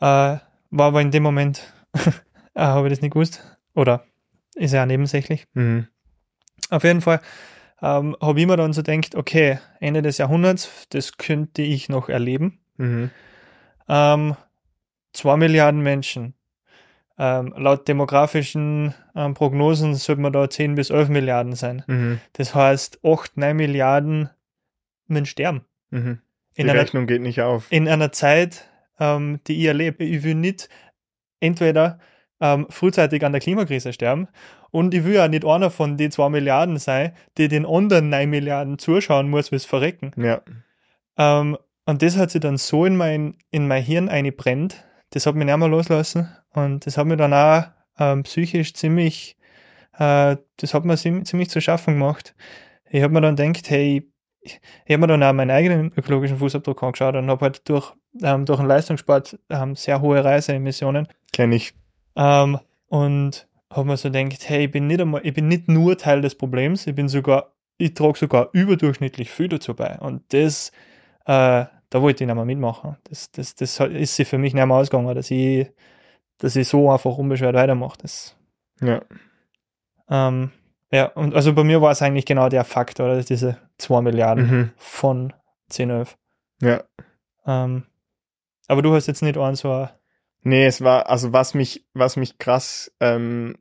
[0.00, 1.72] Äh, war aber in dem Moment,
[2.54, 3.58] äh, habe ich das nicht gewusst.
[3.74, 4.04] Oder
[4.54, 5.46] ist ja nebensächlich.
[5.54, 5.86] Mhm.
[6.70, 7.20] Auf jeden Fall
[7.82, 12.08] ähm, habe ich mir dann so gedacht, okay, Ende des Jahrhunderts, das könnte ich noch
[12.08, 12.60] erleben.
[12.76, 13.10] Mhm.
[13.88, 14.36] Ähm,
[15.12, 16.34] zwei Milliarden Menschen
[17.18, 21.84] ähm, laut demografischen ähm, Prognosen sollte man da 10 bis 11 Milliarden sein.
[21.86, 22.20] Mhm.
[22.32, 24.30] Das heißt, 8, 9 Milliarden
[25.06, 25.64] müssen sterben.
[25.90, 26.20] Mhm.
[26.56, 27.66] Die in Rechnung einer, geht nicht auf.
[27.70, 28.68] In einer Zeit,
[28.98, 30.02] ähm, die ich erlebe.
[30.04, 30.68] Ich will nicht
[31.40, 32.00] entweder
[32.40, 34.28] ähm, frühzeitig an der Klimakrise sterben
[34.70, 38.28] und ich will ja nicht einer von den 2 Milliarden sein, die den anderen 9
[38.28, 40.10] Milliarden zuschauen muss, wie es verrecken.
[40.16, 40.42] Ja.
[41.86, 45.46] Und das hat sich dann so in mein, in mein Hirn eingebrennt, das hat mich
[45.46, 47.64] nicht mehr loslassen und das hat mir dann auch
[47.98, 49.36] ähm, psychisch ziemlich,
[49.98, 52.34] äh, das hat mir ziemlich zu schaffen gemacht.
[52.90, 56.38] Ich habe mir dann gedacht, hey, ich, ich habe mir dann auch meinen eigenen ökologischen
[56.38, 57.92] Fußabdruck angeschaut und habe halt durch,
[58.22, 61.08] ähm, durch den Leistungssport ähm, sehr hohe Reiseemissionen.
[61.32, 61.74] Kenne ich.
[62.16, 65.96] Ähm, und habe mir so gedacht, hey, ich bin nicht einmal, ich bin nicht nur
[65.98, 69.98] Teil des Problems, ich bin sogar, ich trage sogar überdurchschnittlich viel dazu bei.
[69.98, 70.70] Und das,
[71.26, 71.64] äh,
[71.94, 72.96] da wollte ich nicht mehr mitmachen.
[73.04, 75.70] Das, das, das ist sie für mich nicht mehr ausgegangen, dass ich,
[76.38, 77.96] dass ich so einfach unbeschwert weitermache.
[78.02, 78.36] Das,
[78.80, 79.00] ja.
[80.10, 80.50] Ähm,
[80.90, 83.22] ja, und also bei mir war es eigentlich genau der Fakt, oder?
[83.22, 84.70] Diese 2 Milliarden mhm.
[84.76, 85.34] von
[85.68, 86.18] 10, 11.
[86.62, 86.82] Ja.
[87.46, 87.84] Ähm,
[88.66, 89.88] aber du hast jetzt nicht einen so
[90.42, 93.56] Nee, es war, also was mich, was mich krass ähm,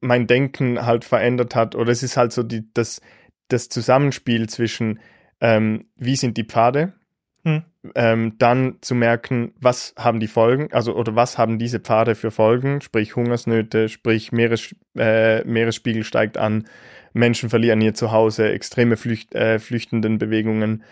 [0.00, 3.00] mein Denken halt verändert hat, oder es ist halt so die, das,
[3.46, 4.98] das Zusammenspiel zwischen,
[5.40, 6.94] ähm, wie sind die Pfade,
[7.44, 7.62] hm.
[7.94, 12.30] ähm, dann zu merken, was haben die Folgen, also oder was haben diese Pfade für
[12.30, 16.66] Folgen, sprich Hungersnöte, sprich Meeres, äh, Meeresspiegel steigt an,
[17.12, 20.84] Menschen verlieren ihr Zuhause, extreme Flücht, äh, flüchtenden Bewegungen.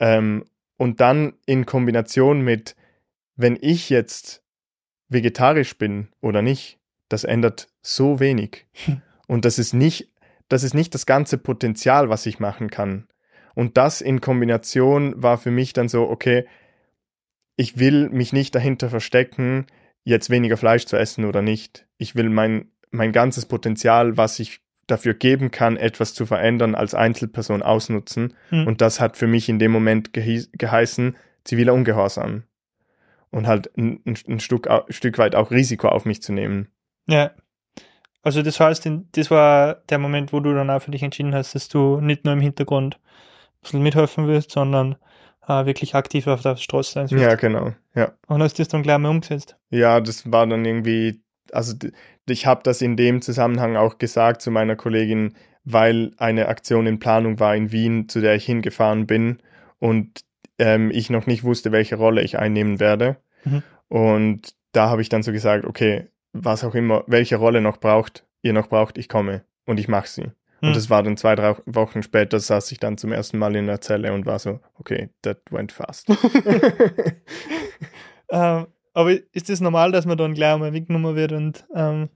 [0.00, 0.44] Ähm,
[0.76, 2.76] und dann in Kombination mit,
[3.36, 4.42] wenn ich jetzt
[5.08, 8.66] vegetarisch bin oder nicht, das ändert so wenig.
[9.26, 10.12] Und das ist nicht,
[10.48, 13.08] das ist nicht das ganze Potenzial, was ich machen kann.
[13.56, 16.44] Und das in Kombination war für mich dann so, okay,
[17.56, 19.66] ich will mich nicht dahinter verstecken,
[20.04, 21.86] jetzt weniger Fleisch zu essen oder nicht.
[21.96, 26.94] Ich will mein, mein ganzes Potenzial, was ich dafür geben kann, etwas zu verändern, als
[26.94, 28.34] Einzelperson ausnutzen.
[28.50, 28.66] Hm.
[28.66, 32.42] Und das hat für mich in dem Moment geheißen, ziviler Ungehorsam.
[33.30, 36.68] Und halt ein, ein, Stück, ein Stück weit auch Risiko auf mich zu nehmen.
[37.06, 37.30] Ja.
[38.22, 41.54] Also das heißt, das war der Moment, wo du dann auch für dich entschieden hast,
[41.54, 43.00] dass du nicht nur im Hintergrund
[43.66, 44.96] bisschen mithelfen willst, sondern
[45.46, 47.24] äh, wirklich aktiv auf der Straße sein willst.
[47.24, 47.72] Ja, genau.
[47.94, 48.12] Ja.
[48.26, 49.56] Und hast das dann gleich mal umgesetzt?
[49.70, 51.20] Ja, das war dann irgendwie,
[51.52, 51.74] also
[52.28, 56.98] ich habe das in dem Zusammenhang auch gesagt zu meiner Kollegin, weil eine Aktion in
[56.98, 59.38] Planung war in Wien, zu der ich hingefahren bin
[59.78, 60.20] und
[60.58, 63.16] ähm, ich noch nicht wusste, welche Rolle ich einnehmen werde.
[63.44, 63.62] Mhm.
[63.88, 68.24] Und da habe ich dann so gesagt, okay, was auch immer, welche Rolle noch braucht,
[68.42, 70.30] ihr noch braucht, ich komme und ich mache sie.
[70.60, 70.74] Und hm.
[70.74, 73.80] das war dann zwei, drei Wochen später, saß ich dann zum ersten Mal in der
[73.80, 76.08] Zelle und war so, okay, that went fast.
[78.30, 82.08] ähm, aber ist das normal, dass man dann gleich einmal mitgenommen wird und ähm,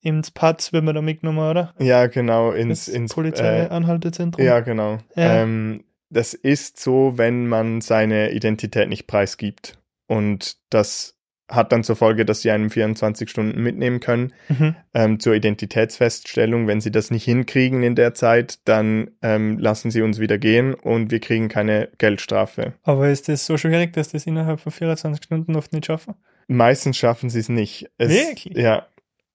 [0.00, 1.74] ins Patz wird man da mitgenommen, oder?
[1.78, 4.40] Ja, genau, ins, ins Polizeianhaltezentrum.
[4.40, 4.98] Äh, ja, genau.
[5.16, 5.42] Ja.
[5.42, 9.78] Ähm, das ist so, wenn man seine Identität nicht preisgibt.
[10.06, 11.15] Und das
[11.48, 14.74] hat dann zur Folge, dass sie einen 24 Stunden mitnehmen können mhm.
[14.94, 16.66] ähm, zur Identitätsfeststellung.
[16.66, 20.74] Wenn sie das nicht hinkriegen in der Zeit, dann ähm, lassen sie uns wieder gehen
[20.74, 22.74] und wir kriegen keine Geldstrafe.
[22.82, 26.14] Aber ist das so schwierig, dass das innerhalb von 24 Stunden oft nicht schaffen?
[26.48, 27.90] Meistens schaffen sie es nicht.
[27.98, 28.56] Es, wirklich?
[28.56, 28.86] Ja,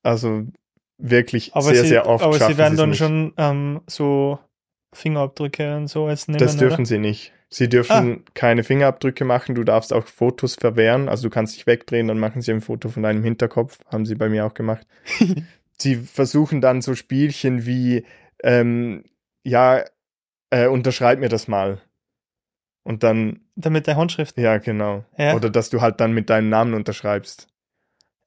[0.03, 0.47] also
[0.97, 2.23] wirklich aber sehr, sie, sehr oft.
[2.23, 2.99] Aber sie werden dann nicht.
[2.99, 4.39] schon ähm, so
[4.93, 6.39] Fingerabdrücke und so als nehmen.
[6.39, 6.85] Das dürfen oder?
[6.85, 7.33] sie nicht.
[7.53, 8.31] Sie dürfen ah.
[8.33, 12.41] keine Fingerabdrücke machen, du darfst auch Fotos verwehren, also du kannst dich wegdrehen, dann machen
[12.41, 14.87] sie ein Foto von deinem Hinterkopf, haben sie bei mir auch gemacht.
[15.77, 18.05] sie versuchen dann so Spielchen wie,
[18.41, 19.03] ähm,
[19.43, 19.83] ja,
[20.49, 21.81] äh, unterschreib mir das mal.
[22.83, 23.41] Und dann.
[23.55, 24.37] Damit der Handschrift.
[24.37, 25.03] Ja, genau.
[25.17, 25.35] Ja.
[25.35, 27.47] Oder dass du halt dann mit deinem Namen unterschreibst.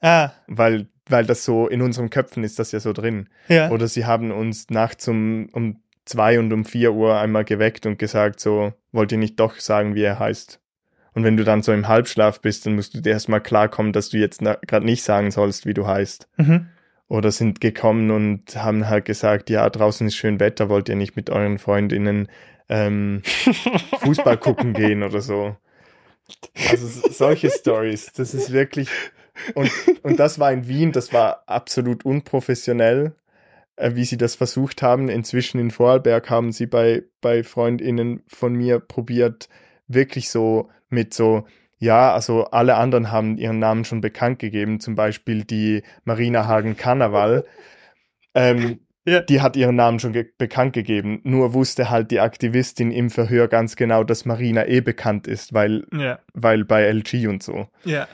[0.01, 0.33] Ah.
[0.47, 3.29] Weil, weil das so in unseren Köpfen ist das ja so drin.
[3.49, 3.71] Ja.
[3.71, 7.99] Oder sie haben uns nachts um, um zwei und um vier Uhr einmal geweckt und
[7.99, 10.61] gesagt, so, wollt ihr nicht doch sagen, wie er heißt?
[11.15, 14.09] Und wenn du dann so im Halbschlaf bist, dann musst du dir erstmal klarkommen, dass
[14.09, 16.29] du jetzt gerade nicht sagen sollst, wie du heißt.
[16.37, 16.69] Mhm.
[17.09, 21.15] Oder sind gekommen und haben halt gesagt, ja, draußen ist schön Wetter, wollt ihr nicht
[21.15, 22.29] mit euren Freundinnen
[22.69, 23.23] ähm,
[24.01, 25.57] Fußball gucken gehen oder so.
[26.71, 28.89] Also solche Stories, das ist wirklich
[29.55, 29.71] und,
[30.03, 33.13] und das war in Wien, das war absolut unprofessionell
[33.81, 35.09] wie sie das versucht haben.
[35.09, 39.49] Inzwischen in Vorarlberg haben sie bei, bei FreundInnen von mir probiert,
[39.89, 41.47] wirklich so mit so,
[41.79, 47.45] ja, also alle anderen haben ihren Namen schon bekannt gegeben, zum Beispiel die Marina Hagen-Karneval.
[48.37, 49.21] Ähm, ja.
[49.21, 51.21] Die hat ihren Namen schon ge bekannt gegeben.
[51.23, 55.87] Nur wusste halt die Aktivistin im Verhör ganz genau, dass Marina eh bekannt ist, weil,
[55.93, 56.19] ja.
[56.33, 57.69] weil bei LG und so.
[57.85, 58.09] Ja.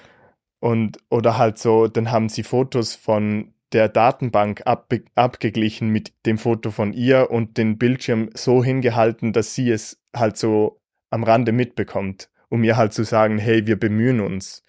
[0.59, 6.39] Und, oder halt so, dann haben sie Fotos von der Datenbank ab, abgeglichen mit dem
[6.39, 10.81] Foto von ihr und den Bildschirm so hingehalten, dass sie es halt so
[11.11, 14.65] am Rande mitbekommt, um ihr halt zu sagen, hey, wir bemühen uns.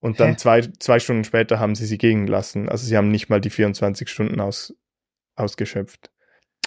[0.00, 2.68] Und dann zwei, zwei Stunden später haben sie sie gehen lassen.
[2.68, 4.74] Also sie haben nicht mal die 24 Stunden aus,
[5.34, 6.10] ausgeschöpft.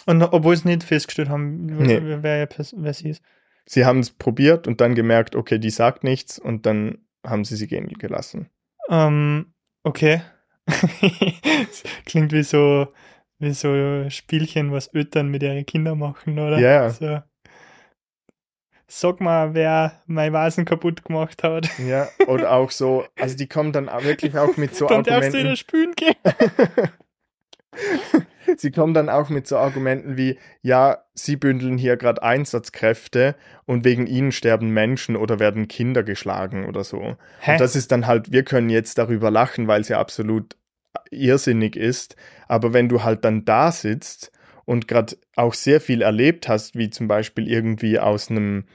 [0.05, 2.01] Und obwohl sie nicht festgestellt haben, nee.
[2.01, 3.23] wer, wer sie ist.
[3.65, 7.55] Sie haben es probiert und dann gemerkt, okay, die sagt nichts und dann haben sie
[7.55, 8.49] sie gehen gelassen.
[8.89, 10.21] Ähm, okay.
[12.05, 12.87] Klingt wie so,
[13.39, 16.59] wie so Spielchen, was Eltern mit ihren Kindern machen, oder?
[16.59, 16.81] Ja.
[16.81, 16.89] Yeah.
[16.89, 17.19] So.
[18.87, 21.69] Sag mal, wer mein Vasen kaputt gemacht hat.
[21.77, 25.13] Ja, oder auch so, also die kommen dann wirklich auch mit so dann Argumenten.
[25.13, 26.15] Dann darfst du wieder spülen gehen.
[28.57, 33.35] sie kommen dann auch mit so Argumenten wie, ja, sie bündeln hier gerade Einsatzkräfte
[33.65, 37.15] und wegen ihnen sterben Menschen oder werden Kinder geschlagen oder so.
[37.39, 37.53] Hä?
[37.53, 40.55] Und das ist dann halt, wir können jetzt darüber lachen, weil es ja absolut
[41.11, 42.15] irrsinnig ist.
[42.47, 44.31] Aber wenn du halt dann da sitzt
[44.65, 48.65] und gerade auch sehr viel erlebt hast, wie zum Beispiel irgendwie aus einem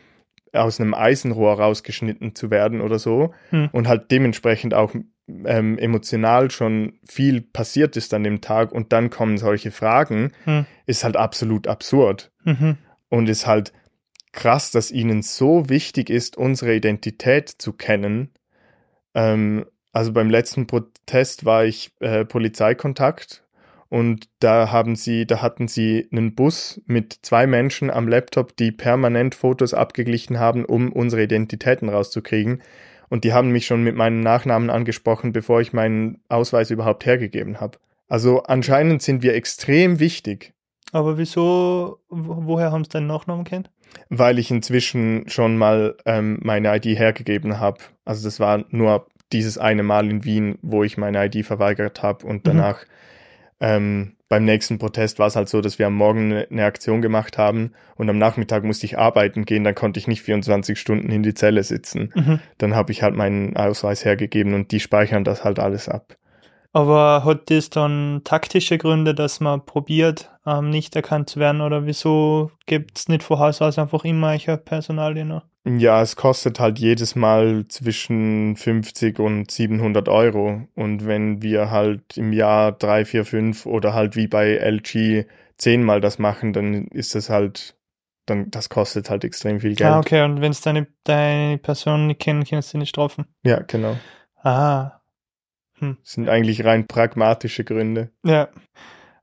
[0.52, 3.70] aus einem Eisenrohr rausgeschnitten zu werden oder so Hm.
[3.72, 4.94] und halt dementsprechend auch
[5.28, 10.66] ähm, emotional schon viel passiert ist an dem Tag und dann kommen solche Fragen, Hm.
[10.86, 12.76] ist halt absolut absurd Mhm.
[13.08, 13.72] und ist halt
[14.32, 18.30] krass, dass ihnen so wichtig ist, unsere Identität zu kennen.
[19.14, 23.44] Ähm, also beim letzten Protest war ich äh, Polizeikontakt
[23.88, 28.72] und da haben sie, da hatten sie einen Bus mit zwei Menschen am Laptop, die
[28.72, 32.60] permanent Fotos abgeglichen haben, um unsere Identitäten rauszukriegen.
[33.08, 37.60] Und die haben mich schon mit meinem Nachnamen angesprochen, bevor ich meinen Ausweis überhaupt hergegeben
[37.60, 37.78] habe.
[38.08, 40.52] Also anscheinend sind wir extrem wichtig.
[40.92, 43.70] Aber wieso, wo- woher haben sie deinen Nachnamen kennt?
[44.08, 47.78] weil ich inzwischen schon mal ähm, meine ID hergegeben habe.
[48.04, 52.26] Also das war nur dieses eine Mal in Wien, wo ich meine ID verweigert habe
[52.26, 52.84] und danach
[53.60, 57.02] ähm, beim nächsten Protest war es halt so, dass wir am Morgen eine, eine Aktion
[57.02, 61.08] gemacht haben und am Nachmittag musste ich arbeiten gehen, dann konnte ich nicht 24 Stunden
[61.12, 62.12] in die Zelle sitzen.
[62.16, 62.40] Mhm.
[62.58, 66.16] Dann habe ich halt meinen Ausweis hergegeben und die speichern das halt alles ab.
[66.72, 71.60] Aber hat das dann taktische Gründe, dass man probiert, ähm, nicht erkannt zu werden?
[71.60, 75.42] Oder wieso gibt es nicht von Haus aus einfach immer solche Personalien noch?
[75.66, 80.68] Ja, es kostet halt jedes Mal zwischen 50 und 700 Euro.
[80.74, 85.24] Und wenn wir halt im Jahr drei, vier, fünf oder halt wie bei LG
[85.56, 87.76] zehnmal das machen, dann ist das halt,
[88.26, 89.90] dann, das kostet halt extrem viel Geld.
[89.90, 93.24] Ah, okay, und wenn es deine, deine Person nicht kennen, kannst du nicht strafen.
[93.42, 93.96] Ja, genau.
[94.42, 95.00] Ah,
[95.80, 98.10] Das sind eigentlich rein pragmatische Gründe.
[98.22, 98.48] ja.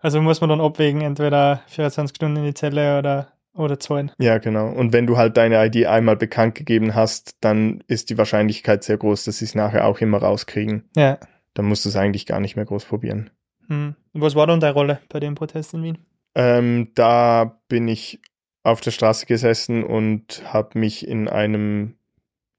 [0.03, 4.11] Also muss man dann abwägen, entweder 24 Stunden in die Zelle oder, oder zahlen.
[4.17, 4.69] Ja, genau.
[4.69, 8.97] Und wenn du halt deine ID einmal bekannt gegeben hast, dann ist die Wahrscheinlichkeit sehr
[8.97, 10.83] groß, dass sie es nachher auch immer rauskriegen.
[10.95, 11.17] Ja.
[11.53, 13.29] Dann musst du es eigentlich gar nicht mehr groß probieren.
[13.67, 13.95] Hm.
[14.13, 15.97] Was war dann deine Rolle bei dem Protest in Wien?
[16.33, 18.21] Ähm, da bin ich
[18.63, 21.95] auf der Straße gesessen und habe mich in einem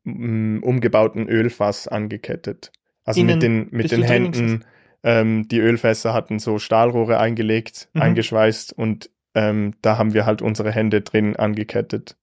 [0.05, 2.72] mm, umgebauten Ölfass angekettet.
[3.05, 4.64] Also Innen mit den, mit den Händen.
[5.05, 8.02] Ähm, die Ölfässer hatten so Stahlrohre eingelegt, Mhm.
[8.02, 12.16] eingeschweißt und ähm, da haben wir halt unsere Hände drin angekettet.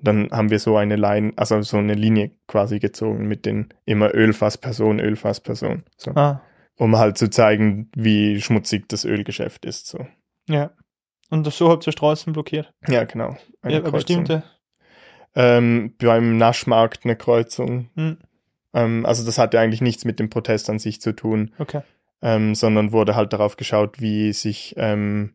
[0.00, 4.12] Dann haben wir so eine Line, also so eine Linie quasi gezogen mit den immer
[4.14, 5.84] Ölfassperson, Ölfassperson.
[5.96, 6.10] So.
[6.12, 6.40] Ah,
[6.76, 9.86] Um halt zu zeigen, wie schmutzig das Ölgeschäft ist.
[9.86, 10.06] So.
[10.48, 10.70] ja.
[11.30, 12.74] Und so habt ihr Straßen blockiert.
[12.88, 13.36] Ja, genau.
[13.62, 13.92] Eine ja, eine Kreuzung.
[13.94, 14.42] bestimmte.
[15.34, 17.88] Ähm, beim Naschmarkt eine Kreuzung.
[17.96, 18.18] Hm.
[18.74, 21.80] Ähm, also das hatte eigentlich nichts mit dem Protest an sich zu tun, Okay.
[22.20, 25.34] ähm, sondern wurde halt darauf geschaut, wie sich, ähm,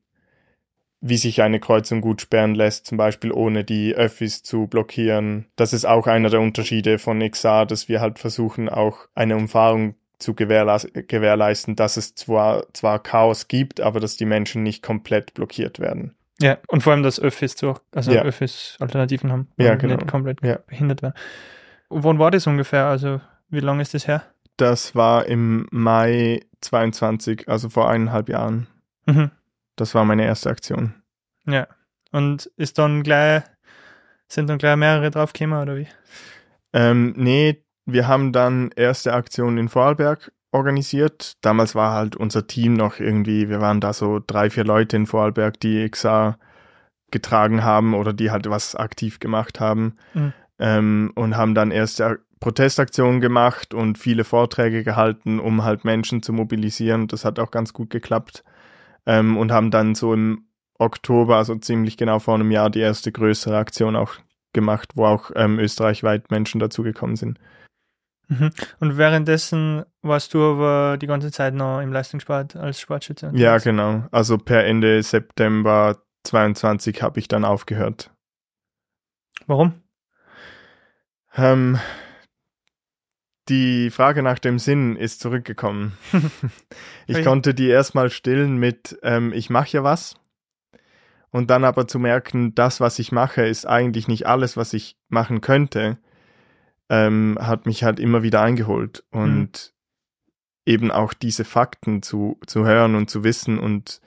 [1.00, 5.46] wie sich eine Kreuzung gut sperren lässt, zum Beispiel ohne die Öffis zu blockieren.
[5.56, 9.96] Das ist auch einer der Unterschiede von XA, dass wir halt versuchen, auch eine Umfahrung
[10.20, 15.36] zu gewährleis gewährleisten, dass es zwar, zwar Chaos gibt, aber dass die Menschen nicht komplett
[15.36, 16.16] blockiert werden.
[16.42, 18.24] Ja, und vor allem, dass Öffis zu, also Ja.
[18.24, 19.48] Öffis Alternativen haben.
[19.58, 19.96] Ja, und genau.
[19.96, 20.58] Nicht komplett Ja.
[20.68, 21.14] behindert werden.
[21.90, 22.86] Wann war das ungefähr?
[22.86, 24.24] Also, wie lange ist das her?
[24.58, 28.68] Das war im Mai 22, also vor eineinhalb Jahren.
[29.06, 29.30] Mhm.
[29.78, 30.96] Das war meine erste Aktion.
[31.46, 31.68] Ja.
[32.12, 33.44] Und ist dann gleich,
[34.28, 35.88] sind dann gleich mehrere draufgekommen oder wie?
[36.74, 41.38] Ähm, nee, wir haben dann erste Aktion in Vorarlberg organisiert.
[41.42, 45.06] Damals war halt unser Team noch irgendwie, wir waren da so drei, vier Leute in
[45.06, 46.38] Vorarlberg, die XA
[47.12, 49.96] getragen haben oder die halt was aktiv gemacht haben.
[50.14, 50.34] Mhm.
[50.60, 56.34] Ähm, und haben dann erste Protestaktionen gemacht und viele Vorträge gehalten, um halt Menschen zu
[56.34, 57.08] mobilisieren.
[57.08, 58.44] Das hat auch ganz gut geklappt.
[59.08, 63.12] Ähm, und haben dann so im Oktober, also ziemlich genau vor einem Jahr, die erste
[63.12, 64.14] größere Aktion auch
[64.54, 67.40] gemacht, wo auch ähm, österreichweit Menschen dazugekommen sind.
[68.28, 68.52] Mhm.
[68.80, 73.32] Und währenddessen warst du aber die ganze Zeit noch im Leistungssport als Sportschütze?
[73.34, 74.06] Ja, genau.
[74.12, 78.12] Also per Ende September 22 habe ich dann aufgehört.
[79.46, 79.82] Warum?
[81.36, 81.80] Ähm,
[83.50, 85.98] die Frage nach dem Sinn ist zurückgekommen.
[87.08, 90.16] ich konnte die erstmal stillen mit, ähm, ich mache ja was.
[91.30, 94.98] Und dann aber zu merken, das, was ich mache, ist eigentlich nicht alles, was ich
[95.10, 95.98] machen könnte,
[96.90, 99.04] ähm, hat mich halt immer wieder eingeholt.
[99.12, 99.74] Und
[100.66, 104.02] eben auch diese Fakten zu, zu hören und zu wissen und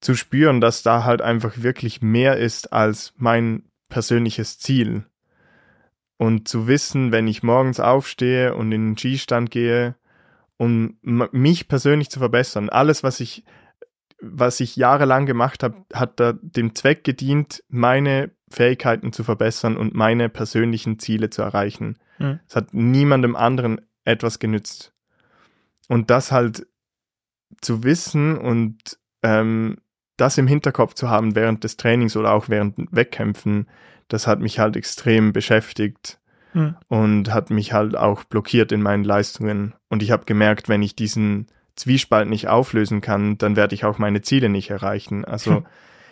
[0.00, 5.04] zu spüren, dass da halt einfach wirklich mehr ist als mein persönliches Ziel.
[6.24, 9.94] Und zu wissen, wenn ich morgens aufstehe und in den Skistand gehe,
[10.56, 13.44] um mich persönlich zu verbessern, alles, was ich,
[14.22, 19.92] was ich jahrelang gemacht habe, hat da dem Zweck gedient, meine Fähigkeiten zu verbessern und
[19.92, 21.98] meine persönlichen Ziele zu erreichen.
[22.18, 22.40] Mhm.
[22.48, 24.94] Es hat niemandem anderen etwas genützt.
[25.88, 26.66] Und das halt
[27.60, 29.76] zu wissen und ähm,
[30.16, 33.66] das im Hinterkopf zu haben während des Trainings oder auch während Wettkämpfen,
[34.08, 36.18] das hat mich halt extrem beschäftigt
[36.52, 36.76] Hm.
[36.88, 39.74] und hat mich halt auch blockiert in meinen Leistungen.
[39.88, 43.98] Und ich habe gemerkt, wenn ich diesen Zwiespalt nicht auflösen kann, dann werde ich auch
[43.98, 45.24] meine Ziele nicht erreichen.
[45.24, 45.66] Also Hm.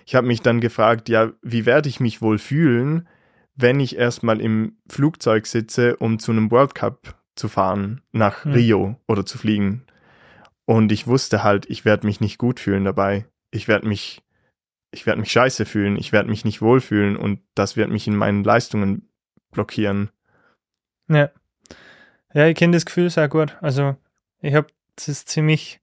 [0.04, 3.06] ich habe mich dann gefragt, ja, wie werde ich mich wohl fühlen,
[3.54, 8.52] wenn ich erstmal im Flugzeug sitze, um zu einem World Cup zu fahren, nach Hm.
[8.52, 9.84] Rio oder zu fliegen.
[10.64, 13.26] Und ich wusste halt, ich werde mich nicht gut fühlen dabei.
[13.50, 14.22] Ich werde mich,
[14.92, 18.14] ich werde mich scheiße fühlen, ich werde mich nicht wohlfühlen und das wird mich in
[18.14, 19.08] meinen Leistungen
[19.50, 20.10] blockieren.
[21.08, 21.30] Ja.
[22.34, 23.56] Ja, ich kenne das Gefühl sehr gut.
[23.60, 23.96] Also,
[24.40, 25.80] ich habe das ziemlich,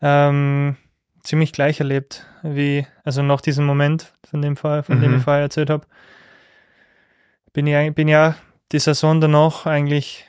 [0.00, 0.76] ähm,
[1.22, 5.18] ziemlich gleich erlebt, wie, also nach diesem Moment, von dem Fall, von dem Mhm.
[5.18, 5.86] ich vorher erzählt habe,
[7.52, 8.36] bin ich, bin ja
[8.72, 10.26] die Saison danach eigentlich,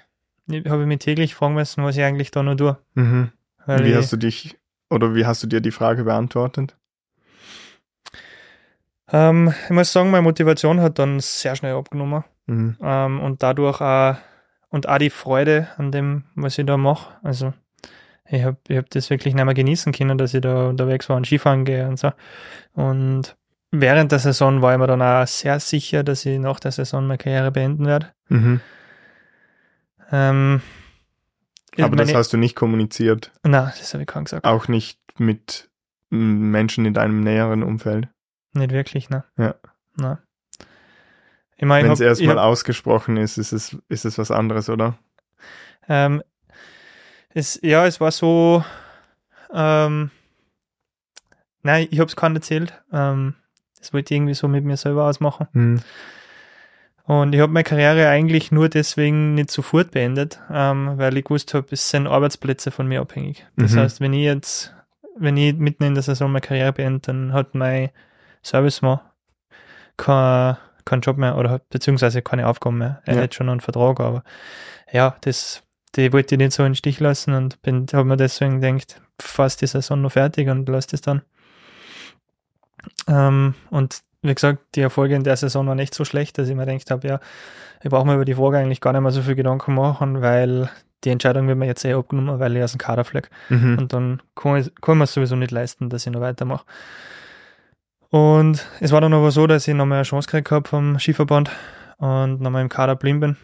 [0.49, 2.78] habe ich mich täglich fragen müssen, was ich eigentlich da noch tue.
[2.95, 3.32] Mhm.
[3.66, 4.57] Wie ich, hast du dich
[4.89, 6.78] oder wie hast du dir die Frage beantwortet?
[9.14, 12.24] Ähm, ich muss sagen, meine Motivation hat dann sehr schnell abgenommen.
[12.45, 12.76] Mhm.
[12.84, 14.16] ähm, und dadurch auch
[14.70, 17.14] und auch die Freude an dem, was ich da mache.
[17.24, 17.53] Also
[18.28, 21.16] ich habe ich hab das wirklich nicht mehr genießen können, dass ich da unterwegs war
[21.16, 22.11] und Skifahren gehe und so.
[22.74, 23.38] Und
[23.72, 27.07] während der Saison war ich mir dann auch sehr sicher, dass ich nach der Saison
[27.07, 28.07] meine Karriere beenden werde.
[28.28, 28.59] Mhm.
[30.11, 30.61] Ähm,
[31.80, 34.45] Aber das meine- hast du nicht kommuniziert, Nein, das habe ich kaum gesagt.
[34.45, 35.70] auch nicht mit
[36.09, 38.07] Menschen in deinem näheren Umfeld.
[38.54, 39.24] Nicht wirklich, ne?
[39.38, 39.56] Ja.
[41.58, 44.97] Ich meine, ich Wenn es erstmal ausgesprochen ist, ist es, ist es was anderes, oder?
[45.88, 46.24] Ähm,
[47.34, 48.64] es, ja, es war so,
[49.54, 50.12] ähm,
[51.62, 52.82] nein, ich habe es keinem erzählt.
[52.91, 53.36] Ähm,
[53.78, 55.47] das wollte ich irgendwie so mit mir selber ausmachen.
[55.54, 55.82] Mhm.
[57.06, 61.54] Und ich habe meine Karriere eigentlich nur deswegen nicht sofort beendet, ähm, weil ich gewusst
[61.54, 63.45] habe, es sind Arbeitsplätze von mir abhängig.
[63.58, 63.80] Das Mhm.
[63.80, 64.74] heißt, wenn ich jetzt,
[65.18, 67.89] wenn ich mitten in der Saison meine Karriere beende, dann hat mein
[68.44, 69.00] Servicemann
[69.98, 73.02] kein, keinen Job mehr oder beziehungsweise keine Aufgaben mehr.
[73.06, 73.22] Er Ja.
[73.24, 74.24] hat schon einen Vertrag, aber
[74.91, 75.64] ja, das,
[75.96, 79.02] die wollte ich nicht so in den Stich lassen und bin, habe mir deswegen gedacht,
[79.22, 81.22] fast die Saison noch fertig und lass das dann.
[83.08, 86.56] Ähm, und wie gesagt, die Erfolge in der Saison waren nicht so schlecht, dass ich
[86.56, 87.20] mir gedacht habe, ja,
[87.82, 90.70] ich brauche mir über die Frage eigentlich gar nicht mehr so viel Gedanken machen, weil
[91.04, 93.28] die Entscheidung wird mir jetzt eh abgenommen, weil ich aus dem Kader fliege.
[93.50, 93.78] Mhm.
[93.78, 96.64] Und dann kann ich, kann man es sowieso nicht leisten, dass ich noch weitermache.
[98.14, 101.49] Und es war dann aber so, dass ich nochmal eine Chance gekriegt habe vom Skiverband
[101.97, 103.38] und nochmal im Kader blieben bin.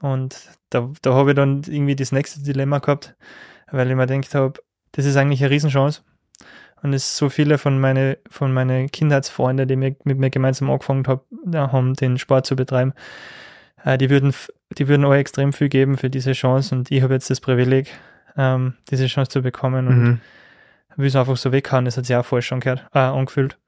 [0.00, 3.14] Und da, da habe ich dann irgendwie das nächste Dilemma gehabt,
[3.70, 4.54] weil ich mir gedacht habe,
[4.90, 6.02] das ist eigentlich eine Riesenchance.
[6.82, 11.06] Und es so viele von meinen von meine Kindheitsfreunden, die mit, mit mir gemeinsam angefangen
[11.06, 11.24] hab,
[11.54, 12.92] haben, den Sport zu betreiben,
[13.84, 14.34] äh, die würden
[14.76, 17.96] die würden auch extrem viel geben für diese Chance und ich habe jetzt das Privileg,
[18.36, 20.20] ähm, diese Chance zu bekommen und Mhm.
[20.98, 21.84] Will es einfach so weghauen.
[21.86, 23.58] Das hat sich auch falsch schon gehört, äh, angefühlt.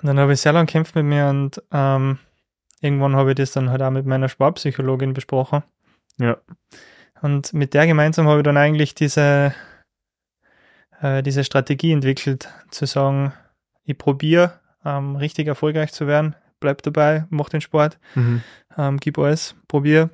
[0.00, 2.18] Und dann habe ich sehr lange gekämpft mit mir und ähm,
[2.80, 5.62] irgendwann habe ich das dann halt auch mit meiner Sportpsychologin besprochen.
[6.18, 6.36] Ja.
[7.22, 9.54] Und mit der gemeinsam habe ich dann eigentlich diese,
[11.00, 13.32] äh, diese Strategie entwickelt, zu sagen,
[13.84, 18.42] ich probiere ähm, richtig erfolgreich zu werden, bleib dabei, mach den Sport, Mhm.
[18.76, 20.10] ähm, gib alles, probier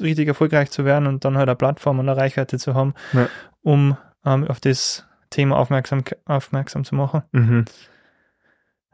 [0.00, 3.28] richtig erfolgreich zu werden und dann halt eine Plattform und eine Reichweite zu haben, Ja.
[3.62, 7.22] um ähm, auf das Thema aufmerksam, aufmerksam zu machen.
[7.32, 7.64] Mhm.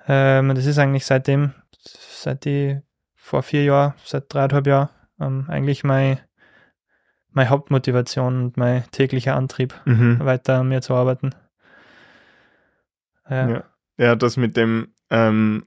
[0.06, 2.80] Ähm, das ist eigentlich seitdem, seit die
[3.14, 4.88] vor vier Jahren, seit dreieinhalb Jahren,
[5.20, 6.18] ähm, eigentlich mein,
[7.30, 10.20] meine Hauptmotivation und mein täglicher Antrieb, Mhm.
[10.20, 11.34] weiter an mir zu arbeiten.
[13.28, 13.48] Ja.
[13.48, 13.64] Ja.
[13.98, 15.66] ja, das mit dem ähm,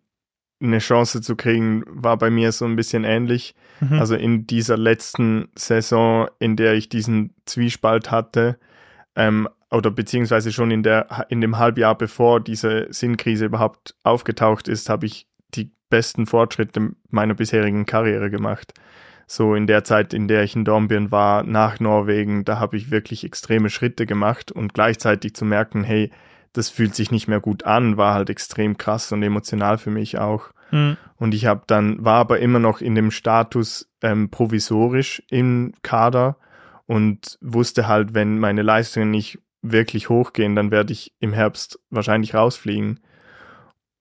[0.59, 3.55] eine Chance zu kriegen, war bei mir so ein bisschen ähnlich.
[3.79, 3.99] Mhm.
[3.99, 8.59] Also in dieser letzten Saison, in der ich diesen Zwiespalt hatte,
[9.15, 14.89] ähm, oder beziehungsweise schon in, der, in dem Halbjahr bevor diese Sinnkrise überhaupt aufgetaucht ist,
[14.89, 18.73] habe ich die besten Fortschritte meiner bisherigen Karriere gemacht.
[19.27, 22.91] So in der Zeit, in der ich in Dornbirn war, nach Norwegen, da habe ich
[22.91, 26.11] wirklich extreme Schritte gemacht und gleichzeitig zu merken, hey,
[26.51, 30.17] das fühlt sich nicht mehr gut an, war halt extrem krass und emotional für mich
[30.17, 30.49] auch.
[30.71, 30.97] Mhm.
[31.15, 36.35] Und ich habe dann, war aber immer noch in dem Status ähm, provisorisch im Kader
[36.91, 42.33] und wusste halt, wenn meine Leistungen nicht wirklich hochgehen, dann werde ich im Herbst wahrscheinlich
[42.33, 42.99] rausfliegen.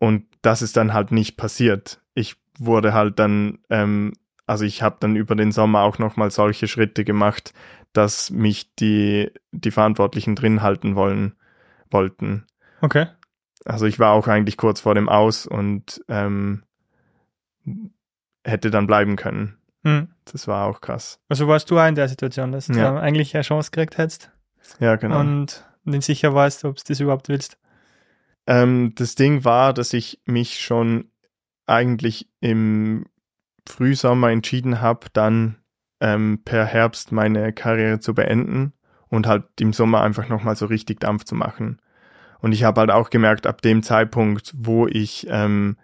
[0.01, 2.03] Und das ist dann halt nicht passiert.
[2.15, 4.15] Ich wurde halt dann, ähm,
[4.45, 7.55] also ich habe dann über den Sommer auch nochmal solche Schritte gemacht,
[7.93, 11.37] dass mich die, die Verantwortlichen drin halten wollen,
[11.93, 12.45] wollten.
[12.81, 13.07] Okay.
[13.65, 16.65] Also ich war auch eigentlich kurz vor dem Aus und ähm,
[18.43, 19.60] hätte dann bleiben können.
[19.83, 20.09] Mhm.
[20.27, 21.19] Das war auch krass.
[21.29, 22.97] Also warst du auch in der Situation, dass du Ja.
[22.99, 24.31] eigentlich eine Chance gekriegt hättest
[24.79, 25.21] Ja, genau.
[25.21, 27.59] und nicht sicher warst, ob du das überhaupt willst?
[28.47, 31.11] Ähm, das Ding war, dass ich mich schon
[31.67, 33.07] eigentlich im
[33.69, 35.57] Frühsommer entschieden habe, dann
[36.01, 38.73] ähm, per Herbst meine Karriere zu beenden
[39.09, 41.81] und halt im Sommer einfach nochmal so richtig Dampf zu machen.
[42.41, 45.77] Und ich habe halt auch gemerkt, ab dem Zeitpunkt, wo ich ähm,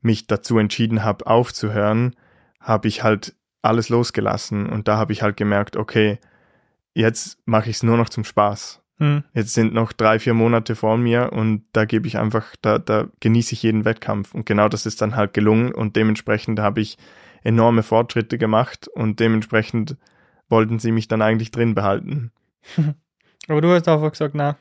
[0.00, 2.14] mich dazu entschieden habe, aufzuhören,
[2.60, 4.68] habe ich halt alles losgelassen.
[4.68, 6.18] Und da habe ich halt gemerkt, okay,
[6.94, 8.82] jetzt mache ich es nur noch zum Spaß.
[8.98, 9.24] Hm.
[9.32, 13.08] Jetzt sind noch drei, vier Monate vor mir und da gebe ich einfach, da, da
[13.20, 14.34] genieße ich jeden Wettkampf.
[14.34, 16.98] Und genau das ist dann halt gelungen und dementsprechend habe ich
[17.42, 19.96] enorme Fortschritte gemacht und dementsprechend
[20.48, 22.30] wollten sie mich dann eigentlich drin behalten.
[23.48, 24.56] Aber du hast einfach gesagt, na.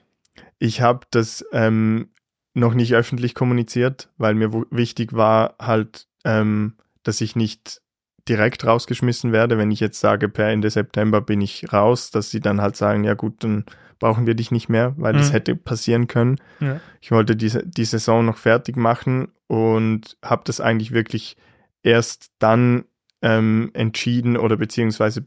[0.57, 2.09] Ich habe das ähm,
[2.53, 7.81] noch nicht öffentlich kommuniziert, weil mir wichtig war halt, ähm, dass ich nicht
[8.27, 12.39] direkt rausgeschmissen werde, wenn ich jetzt sage, per Ende September bin ich raus, dass sie
[12.39, 13.65] dann halt sagen, ja gut, dann
[13.99, 15.17] brauchen wir dich nicht mehr, weil mhm.
[15.17, 16.37] das hätte passieren können.
[16.59, 16.79] Ja.
[17.01, 21.37] Ich wollte diese die Saison noch fertig machen und habe das eigentlich wirklich
[21.83, 22.85] erst dann
[23.21, 25.25] ähm, entschieden oder beziehungsweise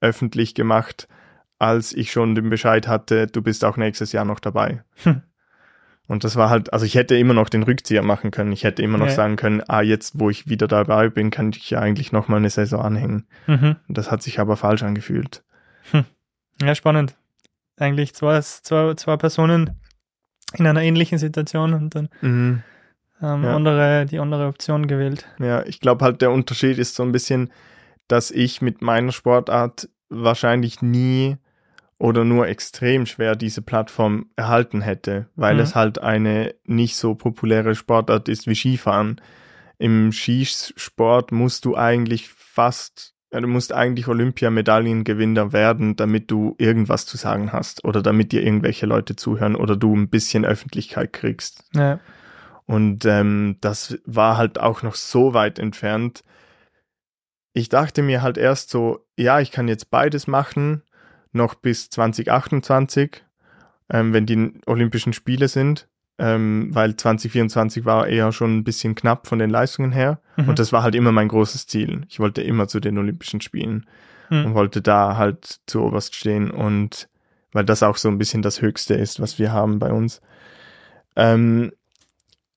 [0.00, 1.08] öffentlich gemacht,
[1.58, 4.82] als ich schon den Bescheid hatte, du bist auch nächstes Jahr noch dabei.
[5.04, 5.22] Hm.
[6.06, 8.52] Und das war halt, also ich hätte immer noch den Rückzieher machen können.
[8.52, 9.12] Ich hätte immer noch ja.
[9.12, 12.36] sagen können, ah, jetzt, wo ich wieder dabei bin, kann ich ja eigentlich noch mal
[12.36, 13.26] eine Saison anhängen.
[13.46, 13.76] Mhm.
[13.88, 15.42] Das hat sich aber falsch angefühlt.
[15.90, 16.04] Hm.
[16.62, 17.16] Ja, spannend.
[17.76, 19.80] Eigentlich zwei, zwei, zwei Personen
[20.54, 22.62] in einer ähnlichen Situation und dann mhm
[23.22, 23.54] ähm, ja.
[23.54, 25.26] andere, die andere Option gewählt.
[25.38, 27.52] Ja, ich glaube halt, der Unterschied ist so ein bisschen,
[28.08, 31.36] dass ich mit meiner Sportart wahrscheinlich nie
[31.98, 35.60] oder nur extrem schwer diese Plattform erhalten hätte, weil mhm.
[35.60, 39.20] es halt eine nicht so populäre Sportart ist wie Skifahren.
[39.78, 47.06] Im Skisport musst du eigentlich fast, ja, du musst eigentlich Olympiamedaillengewinner werden, damit du irgendwas
[47.06, 51.64] zu sagen hast oder damit dir irgendwelche Leute zuhören oder du ein bisschen Öffentlichkeit kriegst.
[51.74, 52.00] Ja.
[52.66, 56.24] Und ähm, das war halt auch noch so weit entfernt.
[57.52, 60.82] Ich dachte mir halt erst so, ja, ich kann jetzt beides machen,
[61.36, 63.24] noch bis 2028,
[63.90, 69.26] ähm, wenn die Olympischen Spiele sind, ähm, weil 2024 war eher schon ein bisschen knapp
[69.26, 70.20] von den Leistungen her.
[70.36, 70.48] Mhm.
[70.48, 72.02] Und das war halt immer mein großes Ziel.
[72.08, 73.86] Ich wollte immer zu den Olympischen Spielen
[74.30, 74.46] mhm.
[74.46, 77.08] und wollte da halt zu oberst stehen und
[77.52, 80.20] weil das auch so ein bisschen das Höchste ist, was wir haben bei uns.
[81.14, 81.72] Ähm,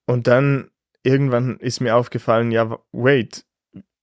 [0.05, 0.69] und dann
[1.03, 3.45] irgendwann ist mir aufgefallen, ja, wait,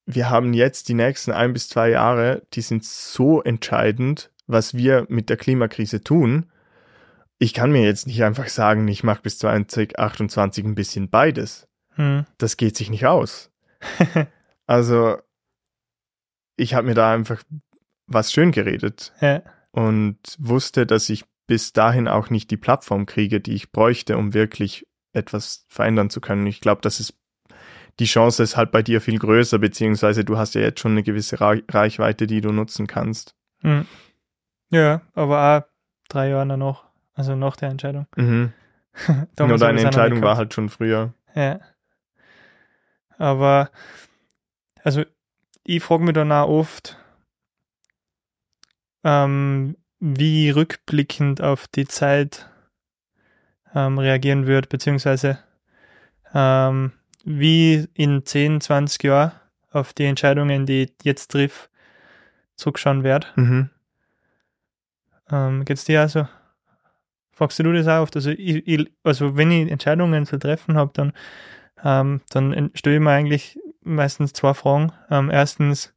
[0.06, 5.06] wir haben jetzt die nächsten ein bis zwei Jahre, die sind so entscheidend, was wir
[5.08, 6.46] mit der Klimakrise tun.
[7.38, 11.68] Ich kann mir jetzt nicht einfach sagen, ich mache bis 2028 ein bisschen beides.
[11.94, 12.24] Hm.
[12.38, 13.50] Das geht sich nicht aus.
[14.66, 15.18] also,
[16.56, 17.42] ich habe mir da einfach
[18.06, 19.42] was schön geredet ja.
[19.72, 24.34] und wusste, dass ich bis dahin auch nicht die Plattform kriege, die ich bräuchte, um
[24.34, 26.46] wirklich etwas verändern zu können.
[26.46, 27.14] Ich glaube, das ist
[27.98, 31.02] die Chance ist halt bei dir viel größer, beziehungsweise du hast ja jetzt schon eine
[31.02, 33.34] gewisse Reichweite, die du nutzen kannst.
[33.62, 33.86] Mhm.
[34.70, 35.62] Ja, aber auch
[36.08, 38.06] drei Jahre noch, also nach der Entscheidung.
[38.16, 38.52] Mhm.
[39.38, 41.12] Nur deine Entscheidung war halt schon früher.
[41.34, 41.60] Ja.
[43.18, 43.70] Aber,
[44.82, 45.04] also,
[45.64, 46.98] ich frage mich dann auch oft,
[49.04, 52.48] ähm, wie rückblickend auf die Zeit
[53.74, 55.38] ähm, reagieren wird, beziehungsweise
[56.34, 56.92] ähm,
[57.24, 59.32] wie in 10, 20 Jahren
[59.70, 61.68] auf die Entscheidungen, die ich jetzt triff,
[62.56, 63.26] zurückschauen werde.
[63.36, 63.70] Mhm.
[65.30, 66.28] Ähm, geht's dir also?
[67.32, 68.16] Fragst du das auch oft?
[68.16, 71.12] Also, ich, ich, also wenn ich Entscheidungen zu treffen habe, dann,
[71.84, 74.92] ähm, dann stelle ich mir eigentlich meistens zwei Fragen.
[75.10, 75.94] Ähm, erstens,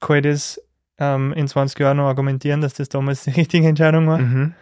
[0.00, 0.60] kann ich das
[0.98, 4.18] ähm, in 20 Jahren noch argumentieren, dass das damals die richtige Entscheidung war?
[4.18, 4.54] Mhm.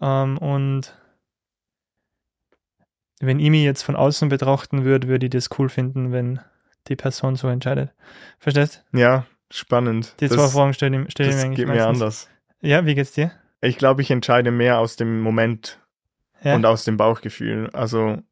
[0.00, 0.96] Ähm, und
[3.20, 6.40] wenn ich mich jetzt von außen betrachten würde, würde ich das cool finden, wenn
[6.88, 7.92] die Person so entscheidet.
[8.38, 8.84] Verstehst?
[8.92, 10.14] Ja, spannend.
[10.20, 12.28] Die das, zwei Fragen stelle ich, stell ich mir eigentlich geht mir anders.
[12.60, 13.32] Ja, wie geht's dir?
[13.60, 15.80] Ich glaube, ich entscheide mehr aus dem Moment
[16.42, 16.54] ja.
[16.54, 17.70] und aus dem Bauchgefühl.
[17.72, 18.22] Also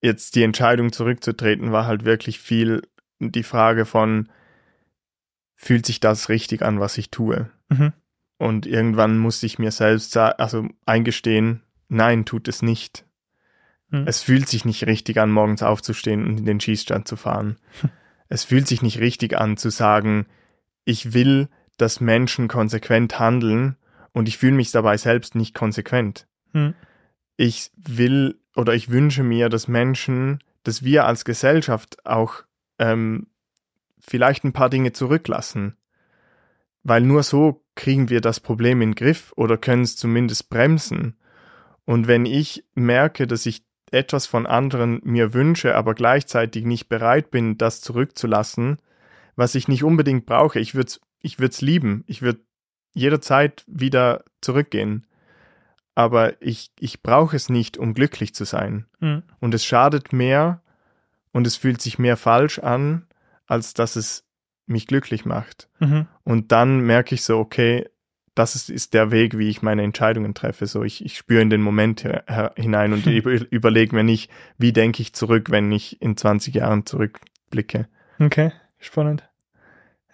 [0.00, 2.82] jetzt die Entscheidung zurückzutreten war halt wirklich viel
[3.18, 4.28] die Frage von,
[5.54, 7.50] fühlt sich das richtig an, was ich tue?
[7.68, 7.92] Mhm.
[8.38, 13.06] Und irgendwann musste ich mir selbst also eingestehen, nein, tut es nicht.
[13.90, 14.06] Hm.
[14.08, 17.56] Es fühlt sich nicht richtig an, morgens aufzustehen und in den Schießstand zu fahren.
[18.28, 20.24] Es fühlt sich nicht richtig an zu sagen,
[20.86, 23.76] ich will, dass Menschen konsequent handeln
[24.12, 26.26] und ich fühle mich dabei selbst nicht konsequent.
[26.52, 26.74] Hm.
[27.36, 32.42] Ich will oder ich wünsche mir, dass Menschen, dass wir als Gesellschaft auch
[32.78, 33.28] ähm,
[33.98, 35.76] vielleicht ein paar Dinge zurücklassen
[36.84, 41.16] weil nur so kriegen wir das Problem in den Griff oder können es zumindest bremsen.
[41.84, 47.30] Und wenn ich merke, dass ich etwas von anderen mir wünsche, aber gleichzeitig nicht bereit
[47.30, 48.78] bin, das zurückzulassen,
[49.36, 52.40] was ich nicht unbedingt brauche, ich würde es ich würd's lieben, ich würde
[52.92, 55.06] jederzeit wieder zurückgehen.
[55.94, 58.86] Aber ich, ich brauche es nicht, um glücklich zu sein.
[59.00, 59.22] Mhm.
[59.40, 60.62] Und es schadet mehr
[61.32, 63.06] und es fühlt sich mehr falsch an,
[63.46, 64.24] als dass es
[64.66, 65.68] mich glücklich macht.
[65.80, 66.06] Mhm.
[66.24, 67.88] Und dann merke ich so, okay,
[68.34, 70.66] das ist, ist der Weg, wie ich meine Entscheidungen treffe.
[70.66, 72.08] So, ich, ich spüre in den Moment
[72.56, 76.86] hinein und über, überlege mir nicht, wie denke ich zurück, wenn ich in 20 Jahren
[76.86, 77.88] zurückblicke.
[78.18, 79.28] Okay, spannend.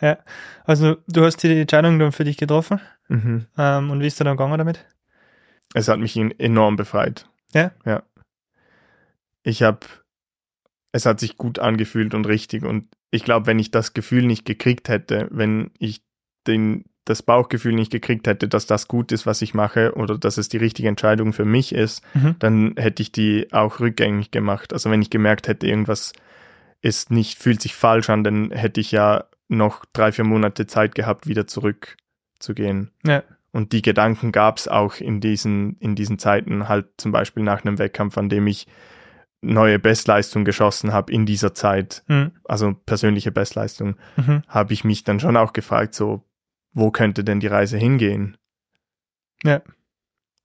[0.00, 0.18] Ja,
[0.64, 2.80] also du hast die Entscheidung dann für dich getroffen.
[3.08, 3.46] Mhm.
[3.56, 4.84] Ähm, und wie ist du dann gegangen damit?
[5.74, 7.26] Es hat mich enorm befreit.
[7.52, 7.72] Ja?
[7.84, 8.02] Ja.
[9.42, 9.80] Ich habe,
[10.92, 12.64] es hat sich gut angefühlt und richtig.
[12.64, 16.02] Und ich glaube, wenn ich das Gefühl nicht gekriegt hätte, wenn ich
[16.46, 20.36] den, das Bauchgefühl nicht gekriegt hätte, dass das gut ist, was ich mache oder dass
[20.38, 22.36] es die richtige Entscheidung für mich ist, Mhm.
[22.38, 24.72] dann hätte ich die auch rückgängig gemacht.
[24.72, 26.12] Also wenn ich gemerkt hätte, irgendwas
[26.82, 30.94] ist nicht, fühlt sich falsch an, dann hätte ich ja noch drei, vier Monate Zeit
[30.94, 32.90] gehabt, wieder zurückzugehen.
[33.04, 33.22] Ja.
[33.50, 37.64] Und die Gedanken gab es auch in diesen, in diesen Zeiten, halt zum Beispiel nach
[37.64, 38.66] einem Wettkampf, an dem ich
[39.40, 42.32] neue Bestleistung geschossen habe in dieser Zeit, Mhm.
[42.44, 44.42] also persönliche Bestleistung, Mhm.
[44.48, 46.24] habe ich mich dann schon auch gefragt, so,
[46.72, 48.36] wo könnte denn die Reise hingehen?
[49.44, 49.62] Ja.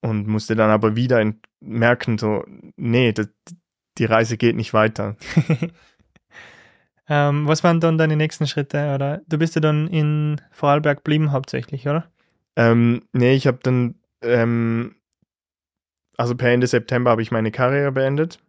[0.01, 1.24] Und musste dann aber wieder
[1.60, 2.45] merken, so,
[2.76, 3.30] nee, das,
[3.97, 5.16] die Reise geht nicht weiter.
[7.10, 8.93] ähm, was waren dann deine nächsten Schritte?
[8.95, 12.06] Oder du bist ja dann in Vorarlberg geblieben hauptsächlich, oder?
[12.56, 14.95] Ähm, nee, ich habe dann, ähm,
[16.18, 18.39] also per Ende September habe ich meine Karriere beendet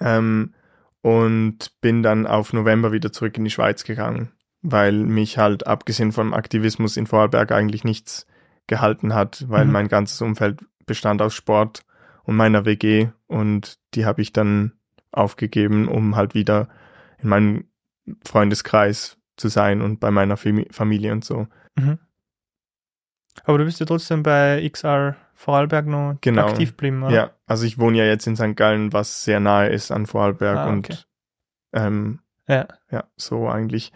[0.00, 0.54] ähm,
[1.02, 4.32] und bin dann auf November wieder zurück in die Schweiz gegangen,
[4.62, 8.26] weil mich halt abgesehen vom Aktivismus in Vorarlberg eigentlich nichts
[8.66, 9.72] gehalten hat, weil Mhm.
[9.72, 11.84] mein ganzes Umfeld bestand aus Sport
[12.24, 14.72] und meiner WG und die habe ich dann
[15.12, 16.68] aufgegeben, um halt wieder
[17.22, 17.64] in meinem
[18.26, 21.46] Freundeskreis zu sein und bei meiner Fami- Familie und so.
[21.76, 21.98] Mhm.
[23.44, 26.48] Aber du bist ja trotzdem bei XR Vorarlberg noch Genau.
[26.48, 27.14] aktiv geblieben, oder?
[27.14, 28.56] Ja, also ich wohne ja jetzt in St.
[28.56, 30.72] Gallen, was sehr nahe ist an Vorarlberg Ah, okay.
[30.72, 31.08] und
[31.72, 32.18] ähm,
[32.48, 32.66] Ja.
[32.90, 33.92] ja, so eigentlich.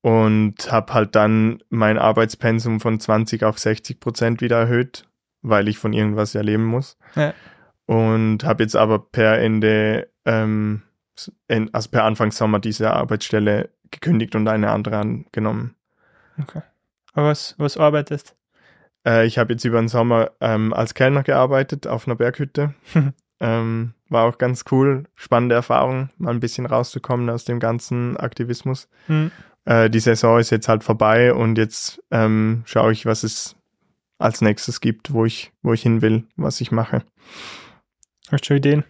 [0.00, 5.06] Und habe halt dann mein Arbeitspensum von 20 auf 60 Prozent wieder erhöht,
[5.42, 6.96] weil ich von irgendwas ja leben muss.
[7.14, 7.34] Ja.
[7.86, 10.82] Und habe jetzt aber per Ende, ähm,
[11.48, 15.74] en- also per Anfang Sommer diese Arbeitsstelle gekündigt und eine andere angenommen.
[16.40, 16.62] Okay.
[17.12, 18.36] Aber was, was arbeitest?
[19.06, 22.74] Äh, ich habe jetzt über den Sommer ähm, als Kellner gearbeitet auf einer Berghütte.
[23.40, 28.88] ähm, war auch ganz cool, spannende Erfahrung, mal ein bisschen rauszukommen aus dem ganzen Aktivismus.
[29.06, 29.30] Hm.
[29.64, 33.56] Äh, die Saison ist jetzt halt vorbei und jetzt ähm, schaue ich, was es
[34.18, 37.02] als nächstes gibt, wo ich, wo ich hin will, was ich mache.
[38.30, 38.84] Hast du schon Ideen?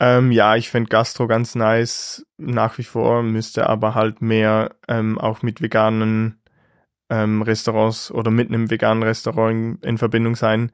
[0.00, 5.18] Ähm, ja, ich finde Gastro ganz nice nach wie vor, müsste aber halt mehr ähm,
[5.18, 6.40] auch mit veganen
[7.10, 10.70] ähm, Restaurants oder mit einem veganen Restaurant in, in Verbindung sein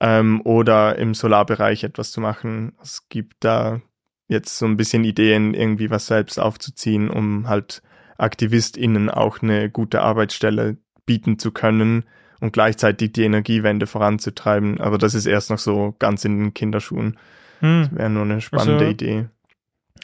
[0.00, 2.72] ähm, oder im Solarbereich etwas zu machen.
[2.82, 3.80] Es gibt da
[4.28, 7.82] jetzt so ein bisschen Ideen, irgendwie was selbst aufzuziehen, um halt
[8.18, 12.04] AktivistInnen auch eine gute Arbeitsstelle bieten zu können
[12.40, 14.80] und gleichzeitig die Energiewende voranzutreiben.
[14.80, 17.18] Aber das ist erst noch so ganz in den Kinderschuhen.
[17.60, 17.88] Hm.
[17.92, 19.26] Wäre nur eine spannende Also- Idee.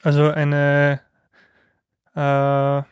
[0.03, 1.01] Also eine
[2.15, 2.83] äh,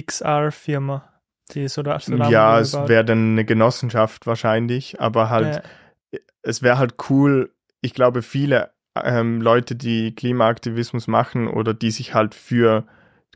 [0.00, 1.08] XR-Firma,
[1.52, 5.62] die Solar Solarmodule Ja, es wäre dann eine Genossenschaft wahrscheinlich, aber halt,
[6.12, 6.18] Ja.
[6.42, 7.52] es wäre halt cool.
[7.80, 12.84] Ich glaube, viele ähm, Leute, die Klimaaktivismus machen oder die sich halt für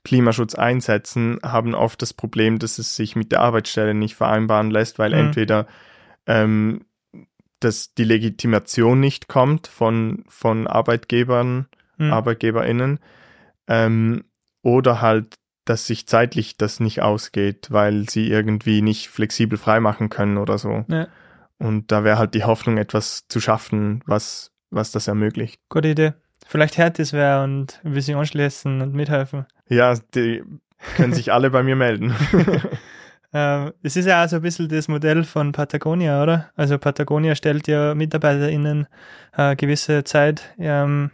[0.05, 4.99] Klimaschutz einsetzen, haben oft das Problem, dass es sich mit der Arbeitsstelle nicht vereinbaren lässt,
[5.01, 5.19] weil Mhm.
[5.19, 5.67] entweder
[6.27, 6.85] ähm,
[7.61, 11.67] dass die Legitimation nicht kommt von, von Arbeitgebern,
[11.99, 12.13] Hm.
[12.13, 13.01] ArbeitgeberInnen,
[13.67, 14.25] ähm,
[14.63, 15.35] oder halt,
[15.65, 20.85] dass sich zeitlich das nicht ausgeht, weil sie irgendwie nicht flexibel freimachen können oder so.
[20.89, 21.09] Ja.
[21.59, 25.61] Und da wäre halt die Hoffnung, etwas zu schaffen, was, was das ermöglicht.
[25.69, 26.13] Gute Idee.
[26.47, 29.47] Vielleicht hört es wer und will sich anschließen und mithelfen.
[29.69, 30.43] Ja, die
[30.95, 32.15] können sich alle bei mir melden.
[33.33, 36.51] Ähm, es ist ja auch so ein bisschen das Modell von Patagonia, oder?
[36.57, 38.87] Also Patagonia stellt ja MitarbeiterInnen
[39.37, 41.11] äh, gewisse Zeit ähm,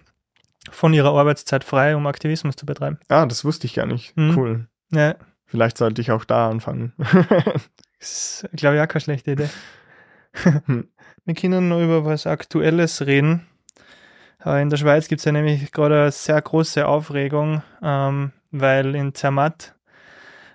[0.71, 2.99] von ihrer Arbeitszeit frei, um Aktivismus zu betreiben.
[3.09, 4.17] ah, das wusste ich gar nicht.
[4.17, 4.37] Mhm.
[4.39, 4.69] Cool.
[4.93, 5.15] Ja,
[5.47, 6.93] Vielleicht sollte ich auch da anfangen.
[8.01, 9.49] ist, glaube ich, auch keine schlechte Idee.
[10.67, 10.89] Hm.
[11.25, 13.47] Wir können noch über was Aktuelles reden.
[14.45, 18.95] Äh, In der Schweiz gibt es ja nämlich gerade eine sehr große Aufregung, ähm, weil
[18.95, 19.75] in Zermatt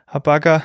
[0.08, 0.64] ein Bagger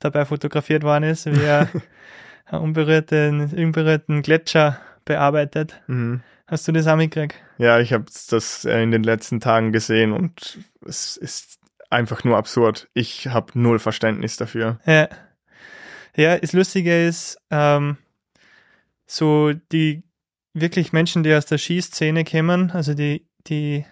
[0.00, 1.68] dabei fotografiert worden ist, wie er
[2.46, 5.80] einen unberührten, unberührten Gletscher bearbeitet.
[5.86, 6.22] Mhm.
[6.46, 7.36] Hast du das auch mitgekriegt?
[7.58, 12.88] Ja, ich habe das in den letzten Tagen gesehen und es ist einfach nur absurd.
[12.92, 14.80] Ich habe null Verständnis dafür.
[14.84, 15.08] Ja.
[16.16, 17.98] Ja, das Lustige ist, ähm,
[19.06, 20.02] so die
[20.54, 23.84] wirklich Menschen, die aus der Skiszene kommen, also die, die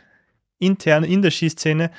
[0.58, 1.90] intern in der Skiszene,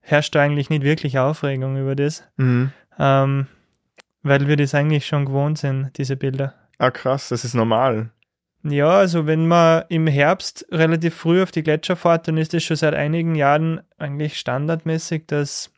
[0.00, 2.24] herrscht eigentlich nicht wirklich Aufregung über das.
[2.36, 2.72] Mhm.
[2.98, 3.46] Ähm,
[4.26, 6.54] weil wir das eigentlich schon gewohnt sind, diese Bilder.
[6.78, 8.10] Ah, krass, das ist normal.
[8.62, 12.64] Ja, also wenn man im Herbst relativ früh auf die Gletscher fährt, dann ist es
[12.64, 15.70] schon seit einigen Jahren eigentlich standardmäßig, dass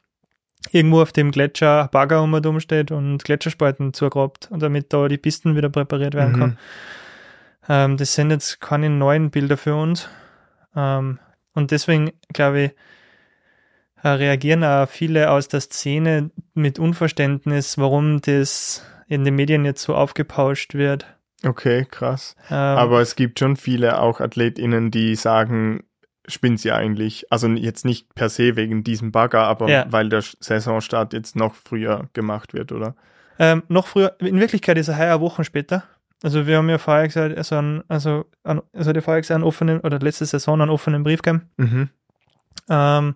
[0.72, 5.06] irgendwo auf dem Gletscher Bagger um und um steht und Gletscherspalten zugrabt und damit da
[5.08, 6.38] die Pisten wieder präpariert werden Mhm.
[6.38, 6.58] kann.
[7.68, 10.08] Ähm, das sind jetzt keine neuen Bilder für uns.
[10.74, 11.18] Ähm,
[11.54, 12.70] und deswegen, glaube ich,
[14.04, 19.94] reagieren auch viele aus der Szene mit Unverständnis, warum das in den Medien jetzt so
[19.94, 21.06] aufgepauscht wird.
[21.44, 22.36] Okay, krass.
[22.50, 25.84] Ähm, Aber es gibt schon viele auch AthletInnen, die sagen,
[26.26, 27.30] spinnt sie eigentlich.
[27.32, 29.86] Also jetzt nicht per se wegen diesem Bagger, aber Ja.
[29.90, 32.94] weil der Saisonstart jetzt noch früher gemacht wird, oder?
[33.38, 35.84] Ähm, noch früher, in Wirklichkeit ist er heuer Wochen später.
[36.24, 39.44] Also wir haben ja vorher gesagt, also, ein, also, ein, also der vorher gesagt, einen
[39.44, 41.88] offenen, oder letzte Saison einen offenen Brief gegeben, Mhm.
[42.68, 43.14] ähm,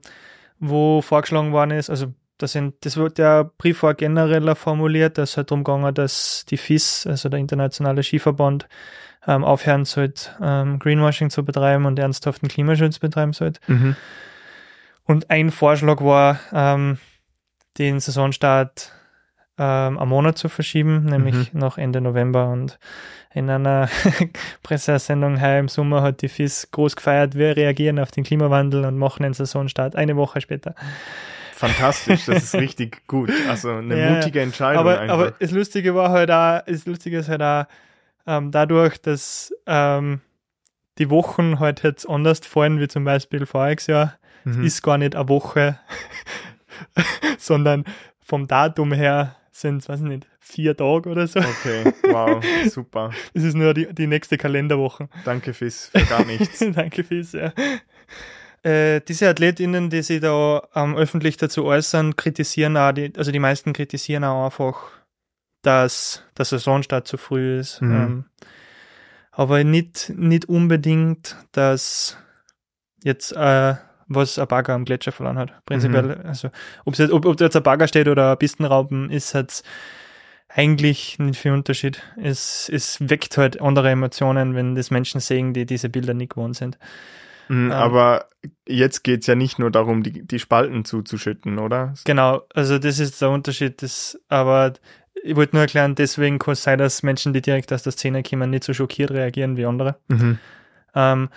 [0.62, 5.36] wo vorgeschlagen worden ist, also das, sind, das wird der Brief war genereller formuliert, dass
[5.36, 8.68] halt darum gegangen, dass die FIS, also der internationale Skiverband,
[9.26, 13.60] ähm, aufhören sollte, ähm, Greenwashing zu betreiben und ernsthaften Klimaschutz betreiben sollte.
[13.66, 13.96] Mhm.
[15.04, 16.98] Und ein Vorschlag war, ähm,
[17.78, 18.92] den Saisonstart
[19.58, 22.48] ähm, am Monat zu verschieben, nämlich noch Ende November.
[22.50, 22.78] Und
[23.34, 23.88] in einer
[24.62, 28.98] Pressesendung heuer im Sommer hat die FIS groß gefeiert, wir reagieren auf den Klimawandel und
[28.98, 30.74] machen den Saisonstart eine Woche später.
[31.54, 33.30] Fantastisch, das ist richtig gut.
[33.48, 35.14] Also eine Ja, mutige Entscheidung aber, einfach.
[35.14, 37.64] aber das Lustige war halt auch, das Lustige ist halt auch,
[38.26, 40.20] ähm, dadurch, dass ähm,
[40.98, 44.64] die Wochen halt jetzt anders fallen, wie zum Beispiel voriges Jahr, Mhm.
[44.64, 45.78] ist gar nicht eine Woche,
[47.38, 47.84] sondern
[48.20, 51.40] vom Datum her sind es, weiß ich nicht, vier Tage oder so.
[51.40, 53.10] Okay, wow, super.
[53.32, 55.08] Es ist nur die, die nächste Kalenderwoche.
[55.24, 56.58] Danke, Fis, für gar nichts.
[56.74, 57.52] Danke fürs, ja.
[58.62, 63.38] Äh, diese AthletInnen, die sich da ähm, öffentlich dazu äußern, kritisieren auch, die, also die
[63.38, 64.90] meisten kritisieren auch einfach,
[65.62, 67.80] dass der Saisonstart zu früh ist.
[67.80, 67.92] Mhm.
[67.92, 68.24] Ähm,
[69.32, 72.18] aber nicht, nicht unbedingt, dass
[73.02, 73.74] jetzt äh,
[74.14, 75.64] was ein Bagger am Gletscher verloren hat.
[75.66, 76.50] Prinzipiell, also
[76.84, 79.64] ob's jetzt, ob, ob da jetzt ein Bagger steht oder ein Pistenraupen, ist jetzt
[80.48, 82.02] eigentlich nicht viel Unterschied.
[82.16, 86.56] Es, es weckt halt andere Emotionen, wenn das Menschen sehen, die diese Bilder nicht gewohnt
[86.56, 86.78] sind.
[87.48, 87.72] Mhm, Ähm.
[87.72, 88.26] aber
[88.66, 91.94] jetzt geht es ja nicht nur darum, die, die Spalten zuzuschütten, oder?
[92.04, 93.82] Genau, also das ist der Unterschied.
[93.82, 94.74] Das, aber
[95.22, 98.22] ich wollte nur erklären, deswegen kann es sein, dass Menschen, die direkt aus der Szene
[98.22, 99.96] kommen, nicht so schockiert reagieren wie andere.
[100.08, 100.38] Mhm.
[100.94, 101.28] Ähm,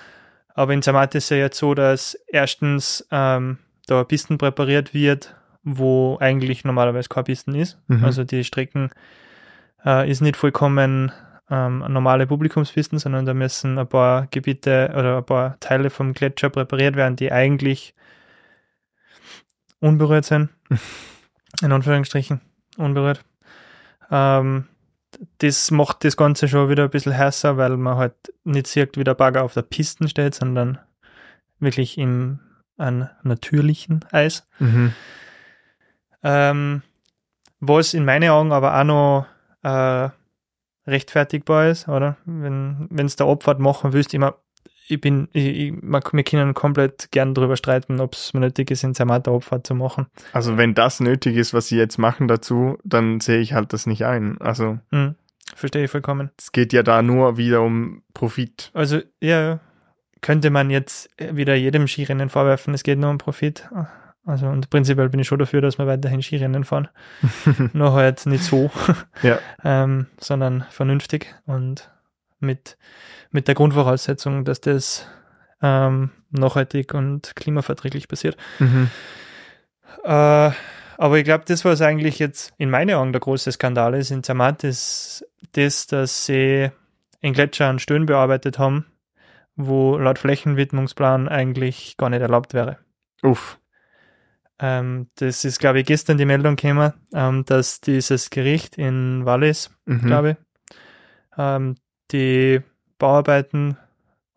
[0.55, 6.17] aber in Zermatt ist ja jetzt so, dass erstens ähm, da Pisten präpariert wird, wo
[6.19, 7.77] eigentlich normalerweise keine Pisten ist.
[7.87, 8.05] Mhm.
[8.05, 8.89] Also die Strecken
[9.85, 11.11] äh, ist nicht vollkommen
[11.49, 16.49] ähm, normale Publikumspisten, sondern da müssen ein paar Gebiete oder ein paar Teile vom Gletscher
[16.49, 17.93] präpariert werden, die eigentlich
[19.79, 20.49] unberührt sind.
[21.61, 22.41] In Anführungsstrichen,
[22.77, 23.23] unberührt.
[24.09, 24.67] Ähm,
[25.39, 28.13] das macht das Ganze schon wieder ein bisschen heißer, weil man halt
[28.43, 30.79] nicht sieht, wie der Bagger auf der Piste steht, sondern
[31.59, 32.39] wirklich im
[32.77, 34.47] natürlichen Eis.
[34.59, 34.93] Mhm.
[36.23, 36.81] Ähm,
[37.59, 39.25] was in meinen Augen aber auch noch
[39.63, 40.09] äh,
[40.89, 42.17] rechtfertigbar ist, oder?
[42.25, 44.35] Wenn es der Abfahrt machen willst, immer,
[44.87, 48.83] ich bin, ich, ich, man, wir können komplett gern darüber streiten, ob es nötig ist,
[48.83, 50.07] in Zermatt Abfahrt zu machen.
[50.33, 53.85] Also wenn das nötig ist, was sie jetzt machen dazu, dann sehe ich halt das
[53.87, 54.39] nicht ein.
[54.39, 55.15] Also Hm,
[55.55, 56.29] verstehe ich vollkommen.
[56.37, 58.71] es geht ja da nur wieder um Profit.
[58.73, 59.59] Also, ja,
[60.21, 63.67] könnte man jetzt wieder jedem Skirennen vorwerfen, es geht nur um Profit.
[64.25, 66.87] Also, und prinzipiell bin ich schon dafür, dass wir weiterhin Skirennen fahren.
[67.73, 68.71] nur halt nicht so,
[69.21, 69.37] Ja.
[69.63, 71.91] ähm, sondern vernünftig und
[72.39, 72.77] mit,
[73.31, 75.07] mit der Grundvoraussetzung, dass das
[75.61, 78.37] ähm, nachhaltig und klimaverträglich passiert.
[78.59, 78.89] Mhm.
[80.03, 80.51] Äh,
[80.97, 84.23] aber ich glaube, das, was eigentlich jetzt in meinen Augen der große Skandal ist in
[84.23, 86.69] Zermatt, ist das, dass sie
[87.21, 88.85] in Gletscher einen Stöhn bearbeitet haben,
[89.55, 92.77] wo laut Flächenwidmungsplan eigentlich gar nicht erlaubt wäre.
[93.23, 93.59] Uff.
[94.59, 99.69] Ähm, das ist, glaube ich, gestern die Meldung gekommen, ähm, dass dieses Gericht in Wallis,
[99.85, 100.01] Mhm.
[100.01, 100.37] glaube ich,
[101.37, 101.75] ähm,
[102.11, 102.61] die
[102.99, 103.77] Bauarbeiten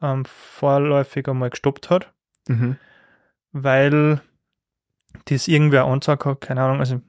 [0.03, 2.13] ähm, vorläufig einmal gestoppt hat
[2.49, 2.77] Mhm.
[3.53, 4.23] weil
[5.27, 7.01] das irgendwer anzeigt hat, keine Ahnung, also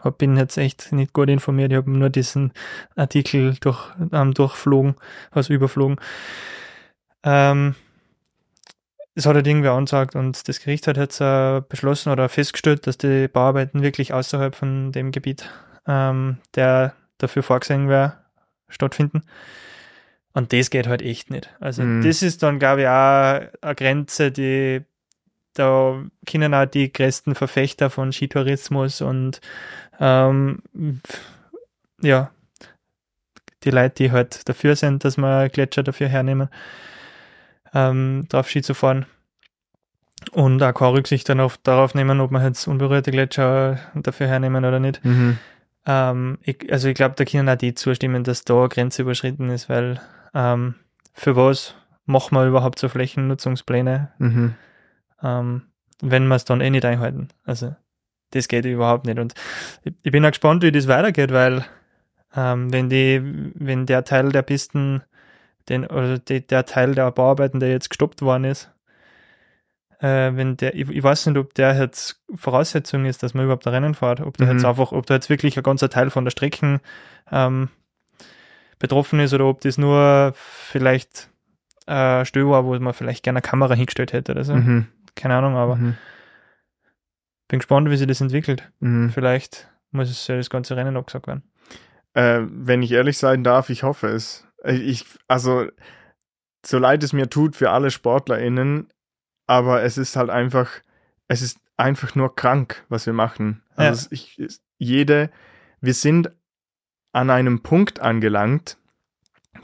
[0.00, 1.70] hab, bin jetzt echt nicht gut informiert.
[1.72, 2.52] Ich habe nur diesen
[2.96, 4.96] Artikel durch, ähm, durchflogen,
[5.30, 6.00] also überflogen.
[7.22, 7.74] Ähm,
[9.14, 12.98] das hat halt irgendwer angesagt und das Gericht hat jetzt äh, beschlossen oder festgestellt, dass
[12.98, 15.48] die Bauarbeiten wirklich außerhalb von dem Gebiet,
[15.86, 18.18] ähm, der dafür vorgesehen wäre,
[18.68, 19.22] stattfinden.
[20.36, 21.48] Und das geht halt echt nicht.
[21.60, 22.02] Also mhm.
[22.02, 24.82] das ist dann, glaube ich, auch eine Grenze, die
[25.54, 29.40] da können auch die größten Verfechter von Skitourismus und
[29.98, 30.58] ähm,
[32.02, 32.30] ja,
[33.64, 36.50] die Leute, die halt dafür sind, dass wir Gletscher dafür hernehmen,
[37.72, 39.06] ähm, drauf Ski zu fahren.
[40.32, 44.66] Und auch keine Rücksicht dann auf, darauf nehmen, ob wir jetzt unberührte Gletscher dafür hernehmen
[44.66, 45.02] oder nicht.
[45.02, 45.38] Mhm.
[45.86, 49.48] Ähm, ich, also ich glaube, da können auch die zustimmen, dass da eine Grenze überschritten
[49.48, 49.98] ist, weil
[50.36, 50.74] ähm,
[51.14, 51.74] für was
[52.04, 54.54] machen wir überhaupt so Flächennutzungspläne, mhm.
[55.22, 55.62] ähm,
[56.02, 57.28] wenn wir es dann eh nicht einhalten.
[57.44, 57.74] Also
[58.30, 59.18] das geht überhaupt nicht.
[59.18, 59.32] Und
[59.82, 61.64] ich, ich bin auch gespannt, wie das weitergeht, weil
[62.36, 63.20] ähm, wenn die,
[63.54, 65.02] wenn der Teil der Pisten,
[65.70, 68.70] den, oder die, der Teil der Bauarbeiten, der jetzt gestoppt worden ist,
[70.00, 73.64] äh, wenn der, ich, ich, weiß nicht, ob der jetzt Voraussetzung ist, dass man überhaupt
[73.64, 74.52] da Rennen fährt, ob der mhm.
[74.52, 76.80] jetzt einfach, ob da jetzt wirklich ein ganzer Teil von der Strecken
[77.32, 77.70] ähm,
[78.78, 81.30] betroffen ist oder ob das nur vielleicht
[81.86, 84.54] äh, Stö war, wo man vielleicht gerne eine Kamera hingestellt hätte oder so.
[84.54, 84.86] Mhm.
[85.14, 85.96] Keine Ahnung, aber mhm.
[87.48, 88.70] bin gespannt, wie sich das entwickelt.
[88.80, 89.10] Mhm.
[89.10, 91.42] Vielleicht muss es ja das ganze Rennen abgesagt werden.
[92.14, 94.46] Äh, wenn ich ehrlich sein darf, ich hoffe es.
[94.64, 95.66] Ich, also,
[96.64, 98.88] so leid es mir tut für alle SportlerInnen,
[99.46, 100.70] aber es ist halt einfach,
[101.28, 103.62] es ist einfach nur krank, was wir machen.
[103.76, 104.12] Also ja.
[104.12, 105.30] ich, jede,
[105.80, 106.30] wir sind
[107.16, 108.76] an einem Punkt angelangt,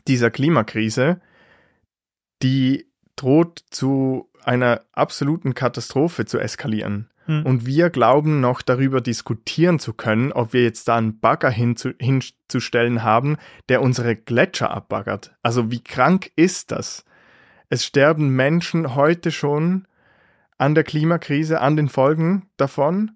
[0.08, 1.20] dieser Klimakrise,
[2.42, 7.10] die droht zu einer absoluten Katastrophe zu eskalieren.
[7.26, 7.44] Hm.
[7.44, 11.90] Und wir glauben noch darüber diskutieren zu können, ob wir jetzt da einen Bagger hinzu,
[12.00, 13.36] hinzustellen haben,
[13.68, 15.36] der unsere Gletscher abbaggert.
[15.42, 17.04] Also wie krank ist das?
[17.68, 19.86] Es sterben Menschen heute schon
[20.56, 23.12] an der Klimakrise, an den Folgen davon.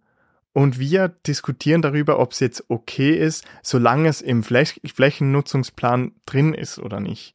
[0.56, 6.54] Und wir diskutieren darüber, ob es jetzt okay ist, solange es im Fläch Flächennutzungsplan drin
[6.54, 7.34] ist oder nicht.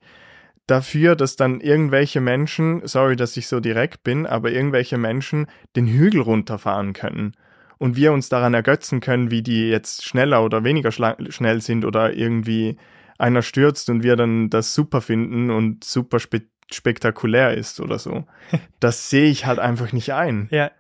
[0.66, 5.46] Dafür, dass dann irgendwelche Menschen, sorry, dass ich so direkt bin, aber irgendwelche Menschen
[5.76, 7.34] den Hügel runterfahren können.
[7.78, 12.14] Und wir uns daran ergötzen können, wie die jetzt schneller oder weniger schnell sind oder
[12.14, 12.78] irgendwie
[13.20, 16.42] einer stürzt und wir dann das super finden und super spe
[16.72, 18.26] spektakulär ist oder so.
[18.80, 20.48] Das sehe ich halt einfach nicht ein.
[20.50, 20.72] Ja,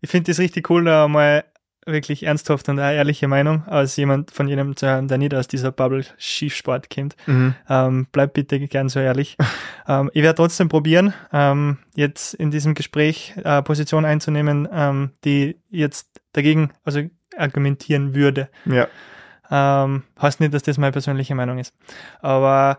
[0.00, 1.42] ich finde das richtig cool, da mal
[1.86, 5.48] wirklich ernsthaft und eine ehrliche Meinung als jemand von jenem zu hören, der nicht aus
[5.48, 7.16] dieser Bubble Schiefsport kennt.
[7.26, 7.54] Mhm.
[7.68, 9.36] Ähm, bleib bitte gern so ehrlich.
[9.88, 15.56] ähm, ich werde trotzdem probieren, ähm, jetzt in diesem Gespräch äh, Position einzunehmen, ähm, die
[15.70, 17.02] jetzt dagegen also
[17.36, 18.48] argumentieren würde.
[18.66, 18.88] Ja.
[19.50, 21.74] Ähm, heißt nicht, dass das meine persönliche Meinung ist.
[22.20, 22.78] Aber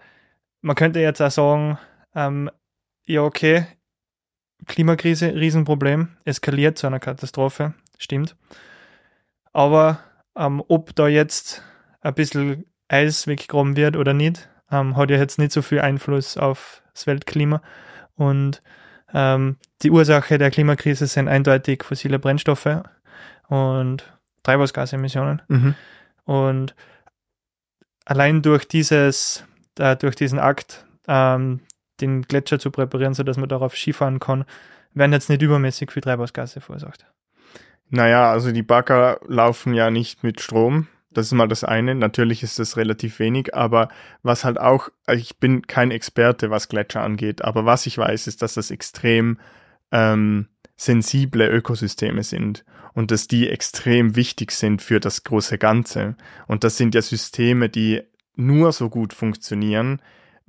[0.62, 1.78] man könnte jetzt auch sagen,
[2.16, 2.50] ähm,
[3.06, 3.66] ja, okay,
[4.68, 8.36] Klimakrise, Riesenproblem, eskaliert zu einer Katastrophe, stimmt.
[9.54, 10.00] Aber
[10.36, 11.64] ähm, ob da jetzt
[12.02, 16.38] ein bisschen Eis weggegraben wird oder nicht, ähm, hat ja jetzt nicht so viel Einfluss
[16.38, 17.62] auf das Weltklima.
[18.16, 18.62] Und
[19.14, 22.84] ähm, die Ursache der Klimakrise sind eindeutig fossile Brennstoffe
[23.48, 25.42] und Treibhausgasemissionen.
[25.48, 25.76] Mhm.
[26.24, 26.76] Und
[28.06, 29.46] allein durch dieses,
[29.78, 31.62] äh, durch diesen Akt ähm,
[32.00, 34.46] den Gletscher zu präparieren, sodass man darauf Skifahren kann,
[34.94, 37.06] werden jetzt nicht übermäßig viel Treibhausgase verursacht.
[37.92, 40.88] Naja, also die Bagger laufen ja nicht mit Strom.
[41.12, 41.94] Das ist mal das eine.
[41.94, 43.90] Natürlich ist das relativ wenig, aber
[44.24, 48.42] was halt auch, ich bin kein Experte, was Gletscher angeht, aber was ich weiß, ist,
[48.42, 49.40] dass das extrem
[49.92, 52.64] ähm, sensible Ökosysteme sind
[52.94, 56.16] und dass die extrem wichtig sind für das große Ganze.
[56.48, 58.04] Und das sind ja Systeme, die
[58.38, 60.02] nur so gut funktionieren,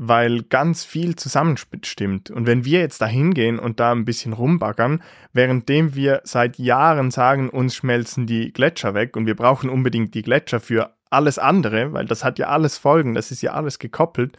[0.09, 2.31] weil ganz viel zusammenstimmt.
[2.31, 5.01] Und wenn wir jetzt da hingehen und da ein bisschen rumbaggern,
[5.33, 10.23] währenddem wir seit Jahren sagen, uns schmelzen die Gletscher weg und wir brauchen unbedingt die
[10.23, 14.37] Gletscher für alles andere, weil das hat ja alles Folgen, das ist ja alles gekoppelt.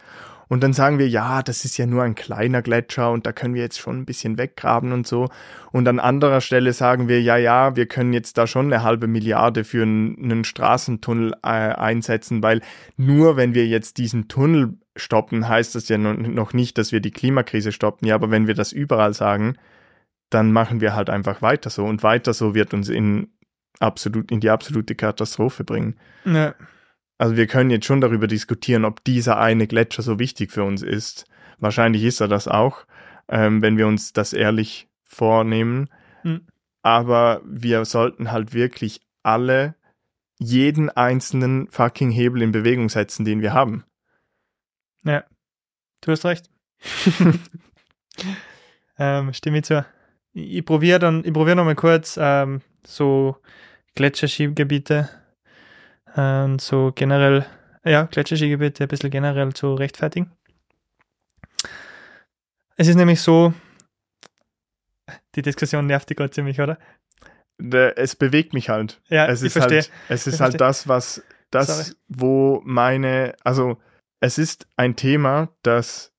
[0.48, 3.54] Und dann sagen wir, ja, das ist ja nur ein kleiner Gletscher und da können
[3.54, 5.30] wir jetzt schon ein bisschen weggraben und so.
[5.72, 9.06] Und an anderer Stelle sagen wir, ja, ja, wir können jetzt da schon eine halbe
[9.06, 12.60] Milliarde für einen, einen Straßentunnel äh, einsetzen, weil
[12.98, 17.10] nur wenn wir jetzt diesen Tunnel stoppen, heißt das ja noch nicht, dass wir die
[17.10, 18.06] Klimakrise stoppen.
[18.06, 19.56] Ja, aber wenn wir das überall sagen,
[20.30, 21.84] dann machen wir halt einfach weiter so.
[21.84, 23.28] Und weiter so wird uns in
[23.80, 25.96] absolut, in die absolute Katastrophe bringen.
[26.24, 26.54] Ja.
[27.18, 30.82] Also wir können jetzt schon darüber diskutieren, ob dieser eine Gletscher so wichtig für uns
[30.82, 31.26] ist.
[31.58, 32.86] Wahrscheinlich ist er das auch,
[33.28, 35.88] ähm, wenn wir uns das ehrlich vornehmen.
[36.24, 36.46] Mhm.
[36.82, 39.76] Aber wir sollten halt wirklich alle
[40.38, 43.84] jeden einzelnen fucking Hebel in Bewegung setzen, den wir haben.
[45.04, 45.24] Ja,
[46.00, 46.50] du hast recht.
[48.98, 49.84] ähm, stimme ich zu.
[50.32, 53.36] Ich, ich probiere dann, ich probiere nochmal kurz ähm, so
[53.94, 55.08] Gletscherskigebiete
[56.16, 57.44] und so generell,
[57.84, 60.30] ja, Gletscherskigebiete ein bisschen generell zu rechtfertigen.
[62.76, 63.54] Es ist nämlich so,
[65.34, 66.78] die Diskussion nervt dich gerade ziemlich, oder?
[67.96, 69.00] Es bewegt mich halt.
[69.08, 69.82] Ja, es ich ist verstehe.
[69.82, 70.58] halt, es ist Ich halt verstehe.
[70.66, 71.96] das, was, das, Sorry.
[72.08, 73.80] wo meine, also
[74.24, 76.12] es ist ein Thema, das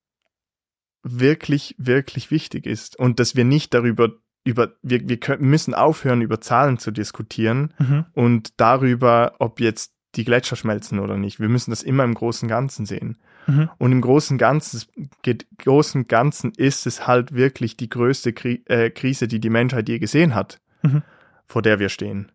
[1.03, 4.09] wirklich, wirklich wichtig ist und dass wir nicht darüber,
[4.43, 8.05] über, wir, wir können, müssen aufhören, über Zahlen zu diskutieren Mhm.
[8.13, 11.39] und darüber, ob jetzt die Gletscher schmelzen oder nicht.
[11.39, 13.17] Wir müssen das immer im großen Ganzen sehen.
[13.47, 13.69] Mhm.
[13.77, 14.81] Und im großen Ganzen,
[15.23, 19.89] geht- großen Ganzen ist es halt wirklich die größte Kri äh, Krise, die die Menschheit
[19.89, 21.01] je gesehen hat, Mhm.
[21.45, 22.31] vor der wir stehen.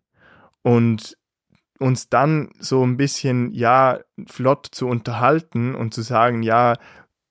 [0.61, 1.17] Und
[1.81, 6.77] uns dann so ein bisschen, ja, flott zu unterhalten und zu sagen, ja,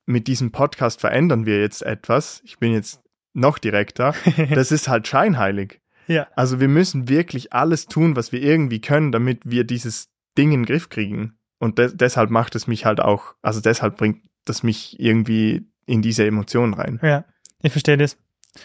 [0.07, 2.43] mit diesem Podcast verändern wir jetzt etwas.
[2.45, 3.01] Ich bin jetzt
[3.33, 4.15] noch direkter.
[4.55, 5.81] Das ist halt scheinheilig.
[6.09, 6.27] Ja.
[6.35, 10.61] Also wir müssen wirklich alles tun, was wir irgendwie können, damit wir dieses Ding in
[10.61, 11.39] den Griff kriegen.
[11.59, 16.03] Und de deshalb macht es mich halt auch, also deshalb bringt das mich irgendwie in
[16.03, 16.99] diese Emotionen rein.
[17.03, 17.25] Ja,
[17.63, 18.17] ich verstehe das.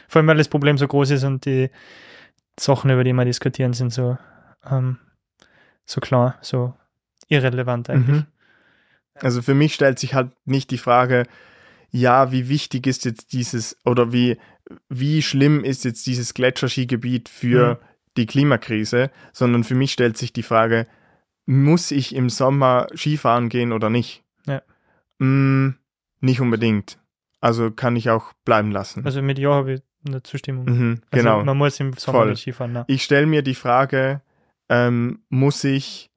[0.08, 1.70] Vor allem, weil das Problem so groß ist und die
[2.60, 4.18] Sachen, über die wir diskutieren, sind so,
[4.68, 4.98] ähm,
[5.86, 6.74] so klar, so
[7.28, 8.18] irrelevant eigentlich.
[8.22, 8.26] Mhm.
[9.16, 11.26] Also für mich stellt sich halt nicht die Frage,
[11.92, 14.38] ja, wie wichtig ist jetzt dieses oder wie,
[14.90, 17.78] wie schlimm ist jetzt dieses Gletscherskigebiet für Mhm.
[18.18, 20.88] die Klimakrise, sondern für mich stellt sich die Frage,
[21.46, 24.24] muss ich im Sommer Skifahren gehen oder nicht?
[24.48, 24.62] Ja.
[25.20, 25.76] Mm,
[26.20, 26.98] nicht unbedingt.
[27.40, 29.06] Also kann ich auch bleiben lassen.
[29.06, 30.66] Also mit Ja habe ich eine Zustimmung.
[30.66, 31.44] Mhm, Also genau.
[31.44, 32.30] man muss im Sommer Voll.
[32.32, 32.74] nicht Skifahren.
[32.74, 32.84] Ne?
[32.88, 34.22] Ich stelle mir die Frage,
[34.70, 36.10] ähm, muss ich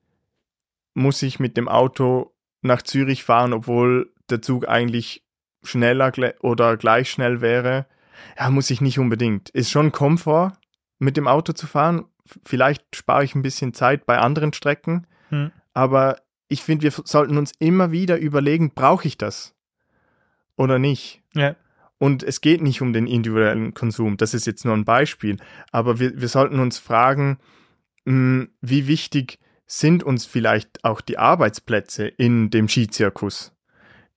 [0.95, 5.23] muss ich mit dem Auto nach Zürich fahren, obwohl der Zug eigentlich
[5.63, 7.87] schneller oder gleich schnell wäre?
[8.37, 9.49] Ja, muss ich nicht unbedingt.
[9.51, 10.55] Ist schon Komfort,
[10.99, 12.07] mit dem Auto zu fahren.
[12.45, 15.53] Vielleicht spare ich ein bisschen Zeit bei anderen Strecken, Hm.
[15.73, 19.55] aber ich finde, wir sollten uns immer wieder überlegen, brauche ich das
[20.57, 21.23] oder nicht?
[21.35, 21.55] Ja.
[21.99, 25.37] Und es geht nicht um den individuellen Konsum, das ist jetzt nur ein Beispiel,
[25.71, 27.39] aber wir, wir sollten uns fragen,
[28.61, 33.53] wie wichtig sind uns vielleicht auch die Arbeitsplätze in dem Skizirkus?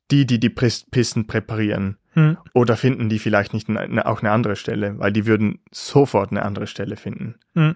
[0.10, 1.98] Die, die die Pisten präparieren.
[2.14, 2.38] Hm.
[2.54, 6.44] Oder finden die vielleicht nicht eine, auch eine andere Stelle, weil die würden sofort eine
[6.44, 7.36] andere Stelle finden.
[7.54, 7.76] Hm.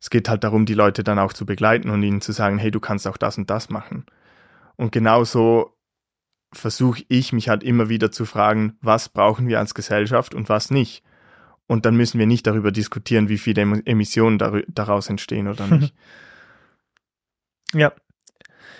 [0.00, 2.70] Es geht halt darum, die Leute dann auch zu begleiten und ihnen zu sagen, hey,
[2.70, 4.06] du kannst auch das und das machen.
[4.76, 5.76] Und genauso
[6.52, 10.70] versuche ich mich halt immer wieder zu fragen, was brauchen wir als Gesellschaft und was
[10.70, 11.02] nicht.
[11.68, 14.38] Und dann müssen wir nicht darüber diskutieren, wie viele Emissionen
[14.68, 15.94] daraus entstehen oder nicht.
[17.74, 17.92] Ja.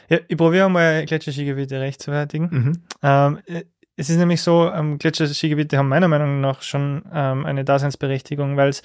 [0.08, 0.18] ja.
[0.26, 2.48] Ich probiere mal Gletscherskigebiete rechtfertigen.
[2.50, 2.82] Mhm.
[3.02, 3.64] Ähm, äh,
[3.96, 8.70] es ist nämlich so, ähm, Gletscherskigebiete haben meiner Meinung nach schon ähm, eine Daseinsberechtigung, weil
[8.70, 8.82] es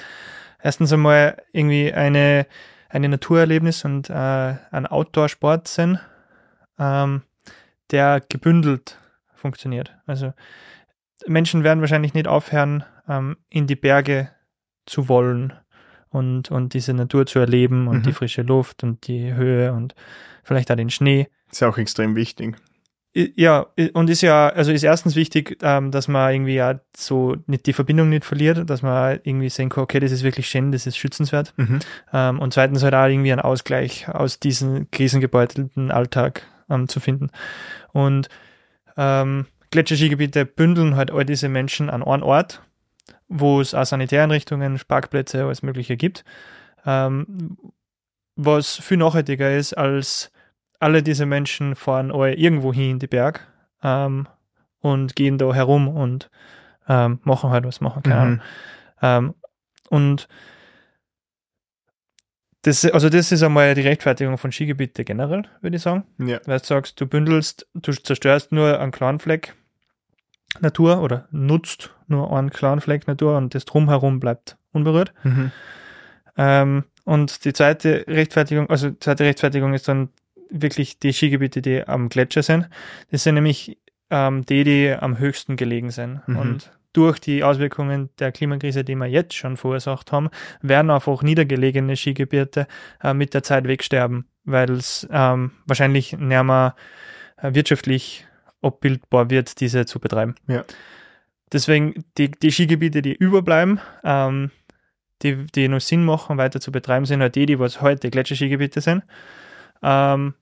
[0.62, 2.46] erstens einmal irgendwie eine,
[2.90, 6.00] eine Naturerlebnis und äh, ein Outdoor-Sport sind,
[6.78, 7.22] ähm,
[7.92, 8.98] der gebündelt
[9.36, 9.96] funktioniert.
[10.08, 10.34] Also
[11.28, 14.30] Menschen werden wahrscheinlich nicht aufhören, ähm, in die Berge
[14.86, 15.54] zu wollen
[16.10, 18.04] und, und diese Natur zu erleben und Mhm.
[18.04, 19.96] die frische Luft und die Höhe und
[20.44, 21.28] vielleicht auch den Schnee.
[21.52, 22.58] Ist ja auch extrem wichtig.
[23.16, 27.68] Ja, und ist ja, also ist erstens wichtig, ähm, dass man irgendwie ja so nicht
[27.68, 30.88] die Verbindung nicht verliert, dass man irgendwie sehen kann, okay, das ist wirklich schön, das
[30.88, 31.54] ist schützenswert.
[31.58, 31.80] Mhm.
[32.12, 36.42] Ähm, und zweitens halt auch irgendwie einen Ausgleich aus diesem krisengebeutelten Alltag
[36.72, 37.30] ähm, zu finden.
[37.92, 38.30] Und
[38.98, 42.64] ähm, Gletscherskigebiete bündeln halt all diese Menschen an einen Ort,
[43.28, 46.24] wo es auch Sanitäreinrichtungen, Parkplätze, alles Mögliche gibt.
[46.86, 47.58] Ähm,
[48.36, 50.32] was viel nachhaltiger ist, als
[50.80, 53.48] alle diese Menschen fahren alle irgendwo hin in die Berg
[53.84, 54.28] ähm,
[54.80, 56.30] und gehen da herum und
[56.88, 58.42] ähm, machen halt was machen, keine Mhm.
[59.02, 59.36] Ähm,
[59.90, 60.28] und
[62.64, 66.06] das, also das ist einmal die Rechtfertigung von Skigebiete generell, würde ich sagen.
[66.18, 66.40] Ja.
[66.46, 69.54] Weil du sagst, du bündelst, du zerstörst nur einen kleinen Fleck
[70.60, 75.14] Natur oder nutzt nur einen kleinen Fleck Natur und das drumherum bleibt unberührt.
[75.24, 75.52] Mhm.
[76.38, 80.10] Ähm, und die zweite Rechtfertigung, also die zweite Rechtfertigung ist dann
[80.50, 82.70] wirklich die Skigebiete, die am Gletscher sind.
[83.12, 83.78] Das sind nämlich
[84.10, 86.22] ähm, die, die am höchsten gelegen sind.
[86.28, 86.38] Mhm.
[86.38, 90.30] Und durch die Auswirkungen der Klimakrise, die wir jetzt schon verursacht haben,
[90.62, 92.68] werden einfach niedergelegene Skigebiete
[93.04, 96.76] äh, mit der Zeit wegsterben, weil es ähm, wahrscheinlich nicht mehr
[97.38, 98.28] äh, wirtschaftlich
[98.64, 100.36] abbildbar wird, diese zu betreiben.
[100.48, 100.64] Ja.
[101.52, 104.52] Deswegen die, die Skigebiete, die überbleiben, ähm,
[105.22, 108.82] die, die noch Sinn machen, weiter zu betreiben, sind halt die, die was heute Gletscherskigebiete
[108.82, 109.04] sind.
[109.82, 110.34] Ähm,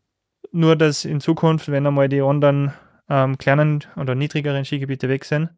[0.52, 2.74] nur, dass in Zukunft, wenn einmal die anderen
[3.10, 5.50] ähm, kleinen oder niedrigeren Skigebiete weg sind,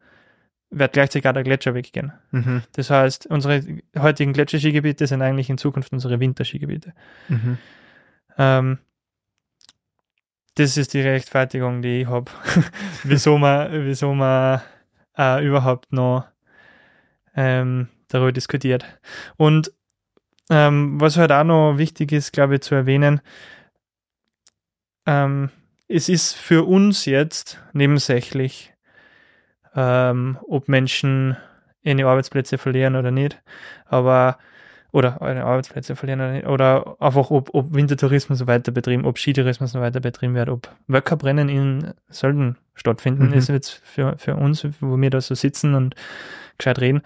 [0.70, 2.14] wird gleichzeitig auch der Gletscher weggehen.
[2.32, 2.64] Mhm.
[2.74, 3.62] Das heißt, unsere
[3.98, 6.94] heutigen Gletscherskigebiete sind eigentlich in Zukunft unsere Winterskigebiete.
[7.30, 7.58] Mhm.
[8.38, 8.80] Ähm,
[10.56, 12.32] das ist die Rechtfertigung, die ich habe,
[13.04, 14.62] wieso man, wieso man
[15.18, 16.26] äh, überhaupt noch
[17.36, 18.86] ähm, darüber diskutiert.
[19.38, 19.72] Und
[20.50, 23.22] ähm, was halt auch noch wichtig ist, glaube ich, zu erwähnen,
[25.06, 25.50] ähm,
[25.88, 28.74] es ist für uns jetzt nebensächlich,
[29.76, 31.38] ähm, ob Menschen
[31.82, 33.42] ihre Arbeitsplätze verlieren oder nicht,
[33.86, 34.38] aber
[34.94, 40.00] oder Arbeitsplätze verlieren oder nicht, oder einfach ob, ob Wintertourismus weiter betrieben, ob Skitourismus weiter
[40.00, 43.34] betrieben wird, ob Wöckerbrennen in Sölden stattfinden, Mhm.
[43.34, 45.96] ist jetzt für, für uns, wo wir da so sitzen und
[46.58, 47.02] gescheit reden,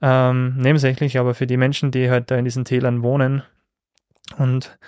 [0.00, 3.42] ähm, nebensächlich, aber für die Menschen, die halt da in diesen Tälern wohnen
[4.38, 4.78] und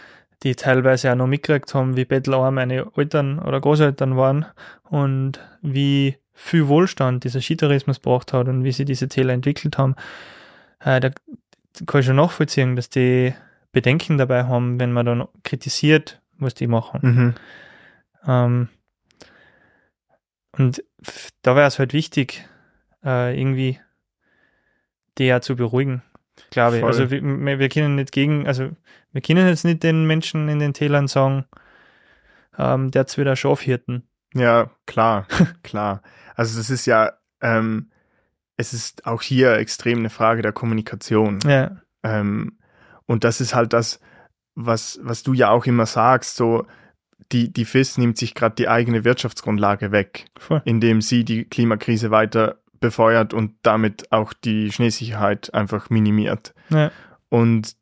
[0.43, 4.47] die teilweise auch noch mitgekriegt haben, wie bettelarm meine Eltern oder Großeltern waren
[4.85, 9.95] und wie viel Wohlstand dieser Skitourismus gebracht hat und wie sie diese Täler entwickelt haben,
[10.83, 11.11] äh, da
[11.87, 13.35] kann ich schon nachvollziehen, dass die
[13.73, 17.01] Bedenken dabei haben, wenn man dann kritisiert, was die machen.
[17.03, 17.35] Mhm.
[18.27, 18.69] Ähm,
[20.53, 20.83] und
[21.43, 22.47] da wäre es halt wichtig,
[23.05, 23.81] äh, irgendwie
[25.19, 26.03] die ja zu beruhigen,
[26.51, 26.81] glaube ich.
[26.81, 26.91] Voll.
[26.91, 28.71] Also wir, wir wir können nicht gegen, also
[29.13, 31.47] wir können jetzt nicht den Menschen in den Tälern sagen,
[32.59, 34.09] ähm, der hat wieder Schafhirten.
[34.35, 35.27] Ja, klar,
[35.63, 36.03] klar.
[36.35, 37.91] Also das ist ja, ähm,
[38.61, 41.39] es ist auch hier extrem eine Frage der Kommunikation.
[41.45, 42.59] Ja, Ähm,
[43.07, 44.01] und das ist halt das,
[44.55, 46.67] was, was du ja auch immer sagst, so
[47.33, 50.63] die, die FIS nimmt sich gerade die eigene Wirtschaftsgrundlage weg, voll.
[50.65, 56.55] indem sie die Klimakrise weiter befeuert und damit auch die Schneesicherheit einfach minimiert.
[56.71, 56.91] Ja.
[57.29, 57.77] Und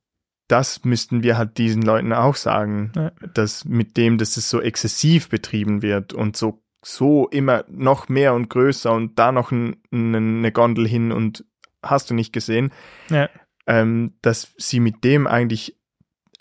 [0.49, 3.13] das müssten wir halt diesen Leuten auch sagen, Ja.
[3.35, 8.35] dass mit dem, dass es so exzessiv betrieben wird und so, so immer noch mehr
[8.35, 11.45] und größer und da noch ein, ein, eine Gondel hin und
[11.83, 12.73] hast du nicht gesehen,
[13.11, 13.29] Ja.
[13.67, 15.77] ähm, dass sie mit dem eigentlich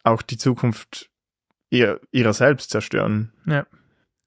[0.04, 1.10] auch die Zukunft
[1.70, 3.34] ihr, ihrer selbst zerstören.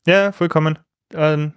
[0.06, 0.78] Ja, vollkommen.
[1.14, 1.52] Ähm,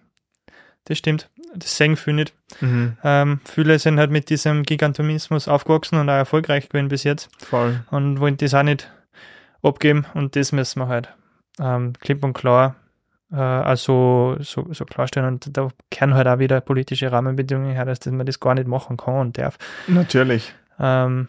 [0.86, 1.30] das stimmt.
[1.56, 2.34] Das sehen viele nicht.
[2.62, 2.98] Mhm.
[3.04, 7.84] Ähm, viele sind halt mit diesem Gigantomismus aufgewachsen und auch erfolgreich gewesen bis jetzt Voll.
[7.92, 8.92] und wollen das auch nicht
[9.62, 11.14] abgeben und das müssen wir halt
[11.60, 12.76] ähm, klipp und klar
[13.34, 18.06] äh, also so, so klarstellen und da kehren halt auch wieder politische Rahmenbedingungen her, dass
[18.06, 19.58] man das gar nicht machen kann und darf.
[19.88, 20.54] Natürlich.
[20.80, 21.28] Ähm,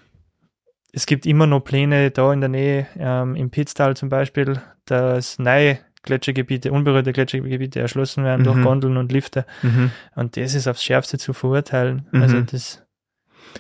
[0.93, 5.39] es gibt immer noch Pläne da in der Nähe, ähm, im Pitztal zum Beispiel, dass
[5.39, 8.63] neue Gletschergebiete, unberührte Gletschergebiete erschlossen werden durch Mhm.
[8.65, 9.47] Gondeln und Lifte.
[9.63, 9.91] Mhm.
[10.15, 12.07] Und das ist aufs Schärfste zu verurteilen.
[12.13, 12.23] Mhm.
[12.23, 12.83] Also das,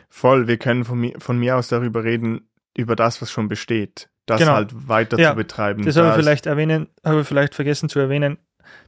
[0.08, 0.46] Voll.
[0.46, 4.08] Wir können von mir, von mir aus darüber reden, über das, was schon besteht.
[4.26, 4.52] Das Genau.
[4.54, 5.84] halt weiter Ja, zu betreiben.
[5.84, 8.38] das habe ich vielleicht erwähnen, habe ich vielleicht vergessen zu erwähnen.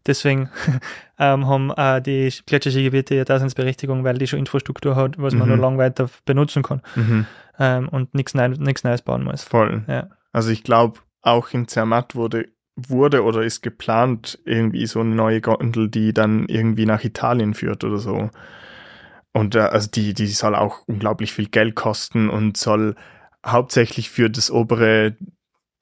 [0.07, 0.49] Deswegen
[1.19, 5.57] ähm, haben äh, die Gletscherskigebiete ja Daseinsberechtigung, weil die schon Infrastruktur hat, was man Mhm.
[5.57, 7.27] noch lang weiter benutzen kann Mhm.
[7.59, 9.45] ähm, und nichts Neues bauen muss.
[9.45, 9.85] Voll.
[9.89, 10.09] Ja.
[10.33, 15.41] Also ich glaube, auch in Zermatt wurde, wurde oder ist geplant irgendwie so eine neue
[15.41, 18.31] Gondel, die dann irgendwie nach Italien führt oder so.
[19.33, 22.95] Und äh, also die, die soll auch unglaublich viel Geld kosten und soll
[23.47, 25.17] hauptsächlich für das obere,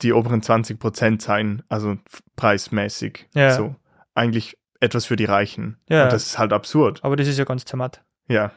[0.02, 1.96] die oberen 20 Prozent sein, also
[2.36, 3.28] preismäßig.
[3.34, 3.52] Ja.
[3.52, 3.74] So.
[4.14, 5.78] Eigentlich etwas für die Reichen.
[5.88, 6.04] Ja.
[6.04, 7.02] Und das ist halt absurd.
[7.02, 8.02] Aber das ist ja ganz zermatt.
[8.28, 8.52] Ja.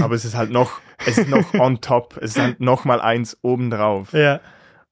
[0.00, 2.18] Aber es ist halt noch, es ist noch on top.
[2.20, 4.12] Es ist halt noch mal eins obendrauf.
[4.12, 4.40] Ja.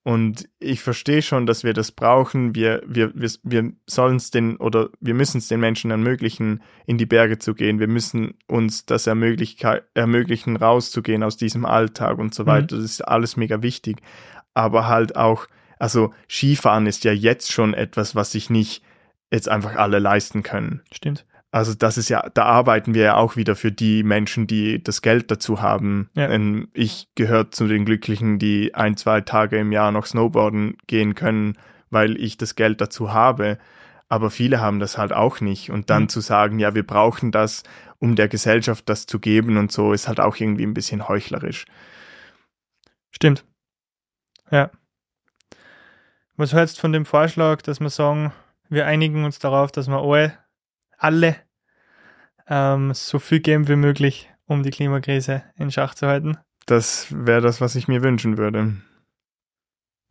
[0.06, 2.54] Und ich verstehe schon, dass wir das brauchen.
[2.54, 6.96] Wir, wir, wir, wir sollen es den oder wir müssen es den Menschen ermöglichen, in
[6.96, 7.80] die Berge zu gehen.
[7.80, 12.46] Wir müssen uns das ermöglichen, rauszugehen aus diesem Alltag und so Mhm.
[12.46, 12.76] weiter.
[12.76, 13.96] Das ist alles mega wichtig.
[14.54, 15.48] Aber halt auch,
[15.80, 18.84] also Skifahren ist ja jetzt schon etwas, was sich nicht
[19.32, 20.82] jetzt einfach alle leisten können.
[20.92, 21.26] Stimmt.
[21.56, 25.00] Also das ist ja, da arbeiten wir ja auch wieder für die Menschen, die das
[25.00, 26.10] Geld dazu haben.
[26.12, 26.28] Ja.
[26.74, 31.56] Ich gehöre zu den Glücklichen, die ein, zwei Tage im Jahr noch Snowboarden gehen können,
[31.88, 33.56] weil ich das Geld dazu habe.
[34.06, 35.70] Aber viele haben das halt auch nicht.
[35.70, 36.08] Und dann Mhm.
[36.10, 37.62] zu sagen, ja, wir brauchen das,
[38.00, 41.64] um der Gesellschaft das zu geben und so, ist halt auch irgendwie ein bisschen heuchlerisch.
[43.10, 43.46] Stimmt.
[44.50, 44.70] Ja.
[46.36, 48.34] Was hältst du von dem Vorschlag, dass wir sagen,
[48.68, 50.36] wir einigen uns darauf, dass wir alle,
[50.98, 51.45] alle
[52.48, 56.38] ähm, so viel geben wie möglich, um die Klimakrise in Schach zu halten?
[56.66, 58.76] Das wäre das, was ich mir wünschen würde.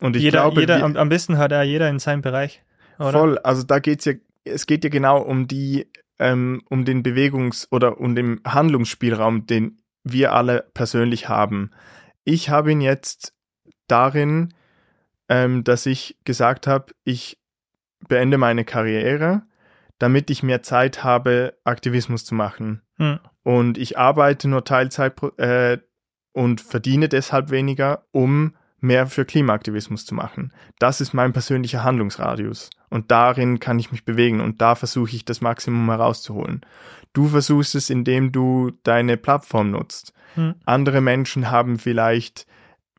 [0.02, 2.64] Und ich jeder, glaube, jeder, am, am besten hat auch jeder in seinem Bereich.
[3.00, 3.12] Oder?
[3.12, 4.14] Voll, also da geht's ja,
[4.44, 5.88] es geht ja genau um die,
[6.20, 11.72] ähm, um den Bewegungs- oder um den Handlungsspielraum, den wir alle persönlich haben.
[12.24, 13.34] Ich habe ihn jetzt
[13.88, 14.54] darin,
[15.30, 17.40] ähm, dass ich gesagt habe, ich
[18.08, 19.44] beende meine Karriere,
[20.00, 22.82] damit ich mehr Zeit habe, Aktivismus zu machen.
[22.98, 23.20] Hm.
[23.44, 25.78] Und ich arbeite nur Teilzeit äh,
[26.34, 30.54] und verdiene deshalb weniger, um mehr für Klimaaktivismus zu machen.
[30.80, 32.70] Das ist mein persönlicher Handlungsradius.
[32.90, 36.62] Und darin kann ich mich bewegen und da versuche ich das Maximum herauszuholen.
[37.14, 40.14] Du versuchst es, indem du deine Plattform nutzt.
[40.36, 40.56] Hm.
[40.66, 42.46] Andere Menschen haben vielleicht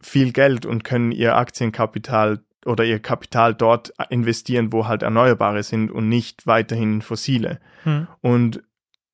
[0.01, 5.91] viel Geld und können ihr Aktienkapital oder ihr Kapital dort investieren, wo halt Erneuerbare sind
[5.91, 7.61] und nicht weiterhin fossile.
[7.85, 8.07] Hm.
[8.21, 8.63] Und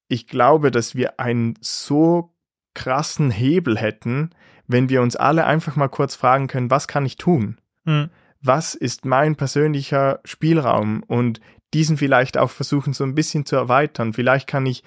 [0.08, 2.34] ich glaube, dass wir einen so
[2.74, 4.30] krassen Hebel hätten,
[4.66, 7.58] wenn wir uns alle einfach mal kurz fragen können, was kann ich tun?
[7.84, 8.10] Hm.
[8.40, 11.02] Was ist mein persönlicher Spielraum?
[11.06, 11.40] Und
[11.74, 14.12] diesen vielleicht auch versuchen so ein bisschen zu erweitern.
[14.12, 14.82] Vielleicht kann ich,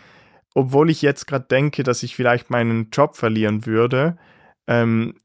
[0.54, 4.18] obwohl ich jetzt gerade denke, dass ich vielleicht meinen Job verlieren würde,
[4.68, 5.16] ähm,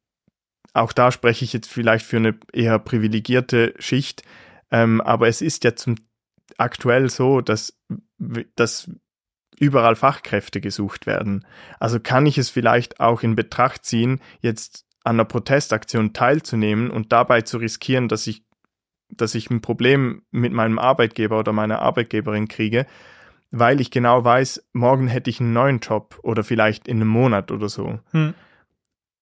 [0.74, 4.22] auch da spreche ich jetzt vielleicht für eine eher privilegierte Schicht,
[4.70, 5.96] ähm, aber es ist ja zum
[6.58, 7.78] aktuell so, dass,
[8.18, 8.90] dass
[9.58, 11.46] überall Fachkräfte gesucht werden.
[11.78, 17.12] Also kann ich es vielleicht auch in Betracht ziehen, jetzt an einer Protestaktion teilzunehmen und
[17.12, 18.44] dabei zu riskieren, dass ich,
[19.08, 22.86] dass ich ein Problem mit meinem Arbeitgeber oder meiner Arbeitgeberin kriege,
[23.50, 27.50] weil ich genau weiß, morgen hätte ich einen neuen Job oder vielleicht in einem Monat
[27.50, 27.98] oder so.
[28.12, 28.34] Hm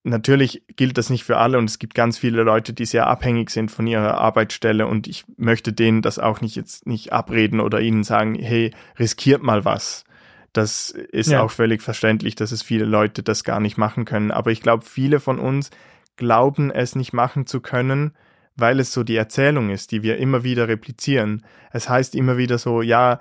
[0.08, 3.50] natürlich gilt das nicht für alle und es gibt ganz viele Leute, die sehr abhängig
[3.50, 7.80] sind von ihrer Arbeitsstelle und ich möchte denen das auch nicht jetzt nicht abreden oder
[7.80, 10.04] ihnen sagen, hey, riskiert mal was.
[10.52, 11.42] Das ist ja.
[11.42, 14.30] auch völlig verständlich, dass es viele Leute das gar nicht machen können.
[14.30, 15.70] Aber ich glaube, viele von uns
[16.16, 18.12] glauben es nicht machen zu können,
[18.56, 21.44] weil es so die Erzählung ist, die wir immer wieder replizieren.
[21.70, 23.20] Es heißt immer wieder so, ja,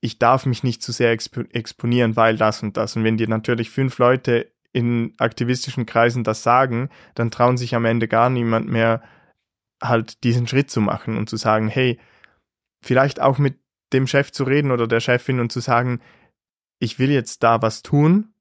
[0.00, 2.94] ich darf mich nicht zu sehr exponieren, weil das und das.
[2.96, 7.86] Und wenn dir natürlich fünf Leute in aktivistischen Kreisen das sagen, dann trauen sich am
[7.86, 9.02] Ende gar niemand mehr
[9.82, 11.98] halt diesen Schritt zu machen und zu sagen, hey,
[12.82, 13.58] vielleicht auch mit
[13.92, 16.00] dem Chef zu reden oder der Chefin und zu sagen,
[16.80, 18.34] ich will jetzt da was tun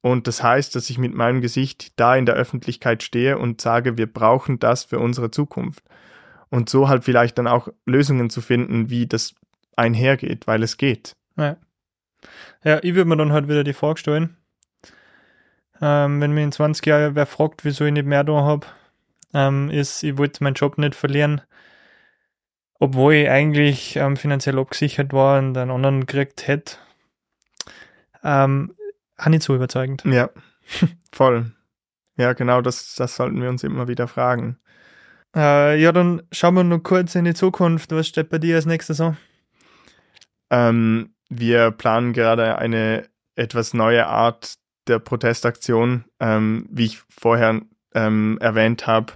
[0.00, 3.98] und das heißt, dass ich mit meinem Gesicht da in der Öffentlichkeit stehe und sage,
[3.98, 5.82] wir brauchen das für unsere Zukunft.
[6.50, 9.34] Und so halt vielleicht dann auch Lösungen zu finden, wie das
[9.76, 11.12] einhergeht, weil es geht.
[11.36, 11.56] Ja,
[12.64, 14.36] ja ich würde mir dann halt wieder die Frage stellen,
[15.80, 18.66] ähm, wenn mir in 20 Jahren wer fragt, wieso ich nicht mehr da habe,
[19.34, 21.40] ähm, ist, ich wollte meinen Job nicht verlieren,
[22.78, 26.76] obwohl ich eigentlich ähm, finanziell abgesichert war und einen anderen gekriegt hätte.
[28.24, 28.74] Ähm,
[29.16, 30.04] auch nicht so überzeugend.
[30.04, 30.30] Ja,
[31.12, 31.52] voll.
[32.16, 34.58] Ja, genau, das, das sollten wir uns immer wieder fragen.
[35.36, 37.92] Äh, ja, dann schauen wir noch kurz in die Zukunft.
[37.92, 39.16] Was steht bei dir als nächstes an?
[40.50, 44.54] Ähm, wir planen gerade eine etwas neue Art
[44.88, 46.04] der Protestaktion.
[46.20, 47.62] Ähm, wie ich vorher
[47.94, 49.12] ähm, erwähnt habe,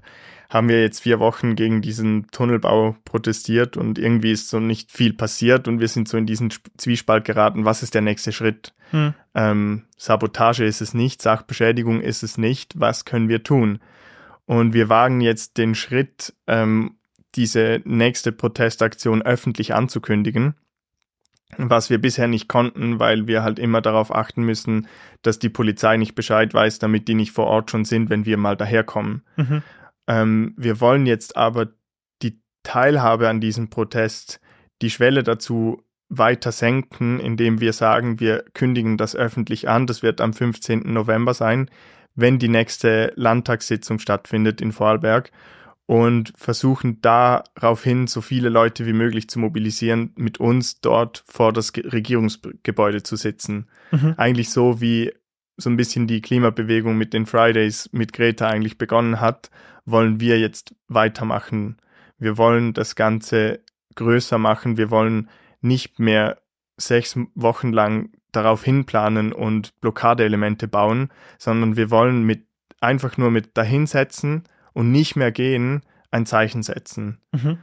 [0.49, 5.15] haben wir jetzt vier Wochen gegen diesen Tunnelbau protestiert und irgendwie ist so nicht viel
[5.15, 7.65] passiert und wir sind so in diesen Zwiespalt geraten.
[7.65, 8.75] Was ist der nächste Schritt?
[8.91, 9.15] Hm.
[9.35, 12.79] Ähm, Sabotage ist es nicht, Sachbeschädigung ist es nicht.
[12.79, 13.79] Was können wir tun?
[14.45, 16.97] Und wir wagen jetzt den Schritt, ähm,
[17.35, 20.55] diese nächste Protestaktion öffentlich anzukündigen
[21.59, 24.89] was wir bisher nicht konnten, weil wir halt immer darauf achten müssen,
[25.23, 28.37] dass die Polizei nicht Bescheid weiß, damit die nicht vor Ort schon sind, wenn wir
[28.37, 29.23] mal daherkommen.
[29.37, 29.63] Mhm.
[30.07, 31.69] Ähm, wir wollen jetzt aber
[32.23, 34.41] die Teilhabe an diesem Protest,
[34.81, 39.87] die Schwelle dazu weiter senken, indem wir sagen, wir kündigen das öffentlich an.
[39.87, 40.93] Das wird am 15.
[40.93, 41.71] November sein,
[42.15, 45.31] wenn die nächste Landtagssitzung stattfindet in Vorarlberg
[45.87, 51.73] und versuchen daraufhin so viele Leute wie möglich zu mobilisieren, mit uns dort vor das
[51.75, 53.69] Regierungsgebäude zu sitzen.
[53.91, 54.15] Mhm.
[54.17, 55.13] Eigentlich so wie
[55.57, 59.51] so ein bisschen die Klimabewegung mit den Fridays mit Greta eigentlich begonnen hat,
[59.85, 61.77] wollen wir jetzt weitermachen.
[62.19, 63.61] Wir wollen das Ganze
[63.95, 64.77] größer machen.
[64.77, 65.29] Wir wollen
[65.61, 66.41] nicht mehr
[66.77, 72.47] sechs Wochen lang darauf hinplanen und Blockadeelemente bauen, sondern wir wollen mit
[72.81, 77.19] einfach nur mit dahinsetzen, und nicht mehr gehen, ein Zeichen setzen.
[77.33, 77.59] Mhm.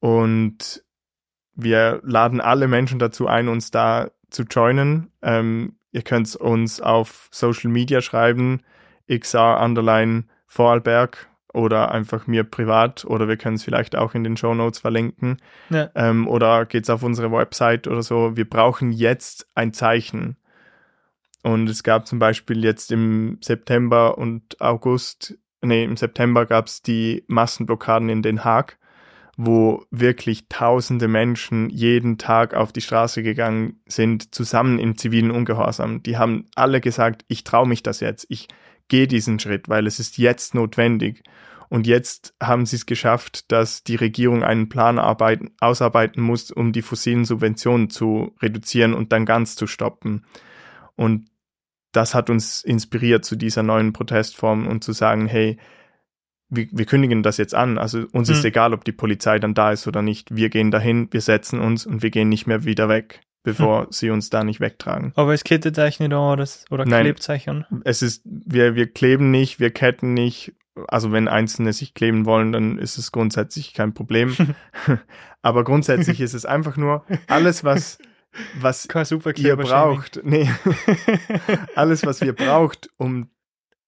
[0.00, 0.82] Und
[1.54, 5.10] wir laden alle Menschen dazu ein, uns da zu joinen.
[5.22, 8.62] Ähm, ihr könnt uns auf Social Media schreiben,
[9.08, 14.36] XR underline Vorarlberg oder einfach mir privat oder wir können es vielleicht auch in den
[14.36, 15.38] Show Notes verlinken.
[15.68, 15.90] Ja.
[15.94, 18.36] Ähm, oder geht's auf unsere Website oder so.
[18.36, 20.36] Wir brauchen jetzt ein Zeichen.
[21.42, 26.82] Und es gab zum Beispiel jetzt im September und August nee, im September gab es
[26.82, 28.78] die Massenblockaden in Den Haag,
[29.36, 36.02] wo wirklich tausende Menschen jeden Tag auf die Straße gegangen sind, zusammen im zivilen Ungehorsam.
[36.02, 38.48] Die haben alle gesagt, ich traue mich das jetzt, ich
[38.88, 41.22] gehe diesen Schritt, weil es ist jetzt notwendig.
[41.70, 46.72] Und jetzt haben sie es geschafft, dass die Regierung einen Plan arbeiten, ausarbeiten muss, um
[46.72, 50.24] die fossilen Subventionen zu reduzieren und dann ganz zu stoppen.
[50.96, 51.29] Und
[51.92, 55.58] das hat uns inspiriert zu dieser neuen Protestform und zu sagen, hey,
[56.48, 57.78] wir, wir kündigen das jetzt an.
[57.78, 58.34] Also uns hm.
[58.34, 60.34] ist egal, ob die Polizei dann da ist oder nicht.
[60.34, 63.86] Wir gehen dahin, wir setzen uns und wir gehen nicht mehr wieder weg, bevor hm.
[63.90, 65.12] sie uns da nicht wegtragen.
[65.16, 67.66] Aber es kettet euch nicht an oder, oder klebt euch an?
[67.84, 70.54] Es ist, wir, wir kleben nicht, wir ketten nicht.
[70.88, 74.36] Also wenn Einzelne sich kleben wollen, dann ist es grundsätzlich kein Problem.
[75.42, 77.98] Aber grundsätzlich ist es einfach nur alles, was
[78.60, 78.88] was
[79.36, 80.20] ihr braucht.
[80.24, 80.50] Nee.
[81.74, 83.30] alles, was ihr braucht, um,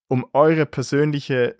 [0.08, 1.56] um eure persönliche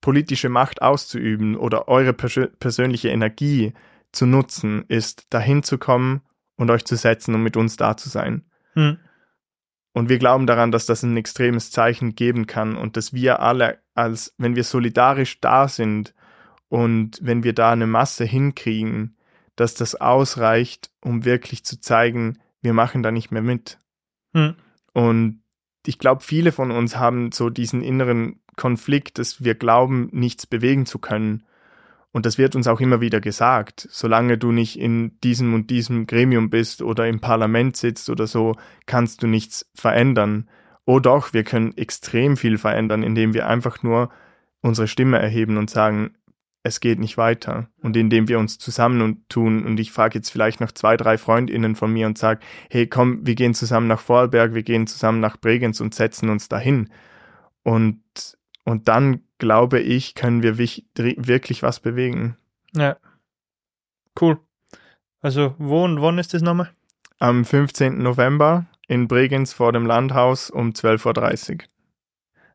[0.00, 3.72] politische Macht auszuüben oder eure pers persönliche Energie
[4.12, 6.22] zu nutzen, ist dahin zu kommen
[6.56, 8.44] und euch zu setzen und mit uns da zu sein.
[8.74, 8.98] Hm.
[9.92, 13.82] Und wir glauben daran, dass das ein extremes Zeichen geben kann und dass wir alle,
[13.94, 16.14] als wenn wir solidarisch da sind
[16.68, 19.17] und wenn wir da eine Masse hinkriegen,
[19.58, 23.78] dass das ausreicht, um wirklich zu zeigen, wir machen da nicht mehr mit.
[24.32, 24.54] Hm.
[24.92, 25.42] Und
[25.84, 30.86] ich glaube, viele von uns haben so diesen inneren Konflikt, dass wir glauben, nichts bewegen
[30.86, 31.44] zu können.
[32.12, 33.88] Und das wird uns auch immer wieder gesagt.
[33.90, 38.54] Solange du nicht in diesem und diesem Gremium bist oder im Parlament sitzt oder so,
[38.86, 40.48] kannst du nichts verändern.
[40.84, 44.10] Oh doch, wir können extrem viel verändern, indem wir einfach nur
[44.60, 46.14] unsere Stimme erheben und sagen,
[46.68, 47.68] es geht nicht weiter.
[47.82, 51.92] Und indem wir uns zusammentun und ich frage jetzt vielleicht noch zwei, drei Freundinnen von
[51.92, 52.40] mir und sage,
[52.70, 56.48] hey komm, wir gehen zusammen nach Vorarlberg, wir gehen zusammen nach Bregenz und setzen uns
[56.48, 56.90] dahin.
[57.62, 58.00] Und
[58.68, 62.36] und dann, glaube ich, können wir wirklich was bewegen.
[62.76, 62.98] Ja.
[64.20, 64.38] Cool.
[65.22, 66.70] Also, wo und wann ist das nochmal?
[67.18, 68.02] Am 15.
[68.02, 71.58] November in Bregenz vor dem Landhaus um 12.30 Uhr.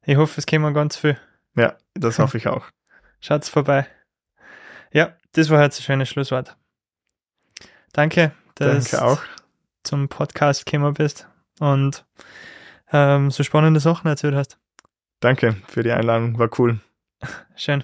[0.06, 1.18] Ich hoffe, es kämen ganz viel.
[1.56, 2.68] Ja, das hoffe ich auch.
[3.20, 3.88] Schaut's vorbei.
[4.94, 6.56] Ja, das war jetzt ein schönes Schlusswort.
[7.94, 9.18] Danke, dass du
[9.82, 11.28] zum Podcast gekommen bist
[11.60, 12.06] und
[12.92, 14.60] ähm, so spannende Sachen erzählt hast.
[15.20, 16.80] Danke für die Einladung, war cool.
[17.56, 17.84] Schön.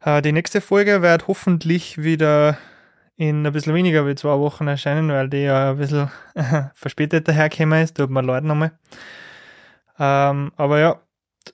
[0.00, 2.56] Äh, die nächste Folge wird hoffentlich wieder
[3.16, 6.10] in ein bisschen weniger wie zwei Wochen erscheinen, weil die ja ein bisschen
[6.74, 7.94] verspätet dahergekommen ist.
[7.98, 8.78] Tut mir leid nochmal.
[9.98, 10.98] Ähm, aber ja,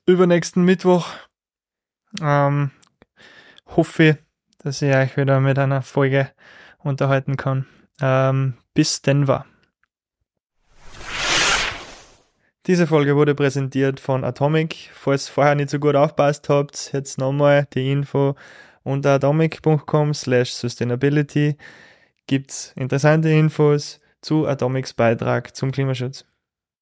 [0.07, 1.09] übernächsten Mittwoch
[2.21, 2.71] ähm,
[3.67, 4.17] hoffe ich,
[4.63, 6.31] dass ich euch wieder mit einer Folge
[6.79, 7.67] unterhalten kann.
[8.01, 9.47] Ähm, bis Denver.
[12.67, 14.91] Diese Folge wurde präsentiert von Atomic.
[14.93, 18.37] Falls vorher nicht so gut aufpasst habt, jetzt nochmal die Info
[18.85, 21.57] unter atomic.com slash sustainability
[22.27, 26.25] gibt's interessante Infos zu Atomics Beitrag zum Klimaschutz.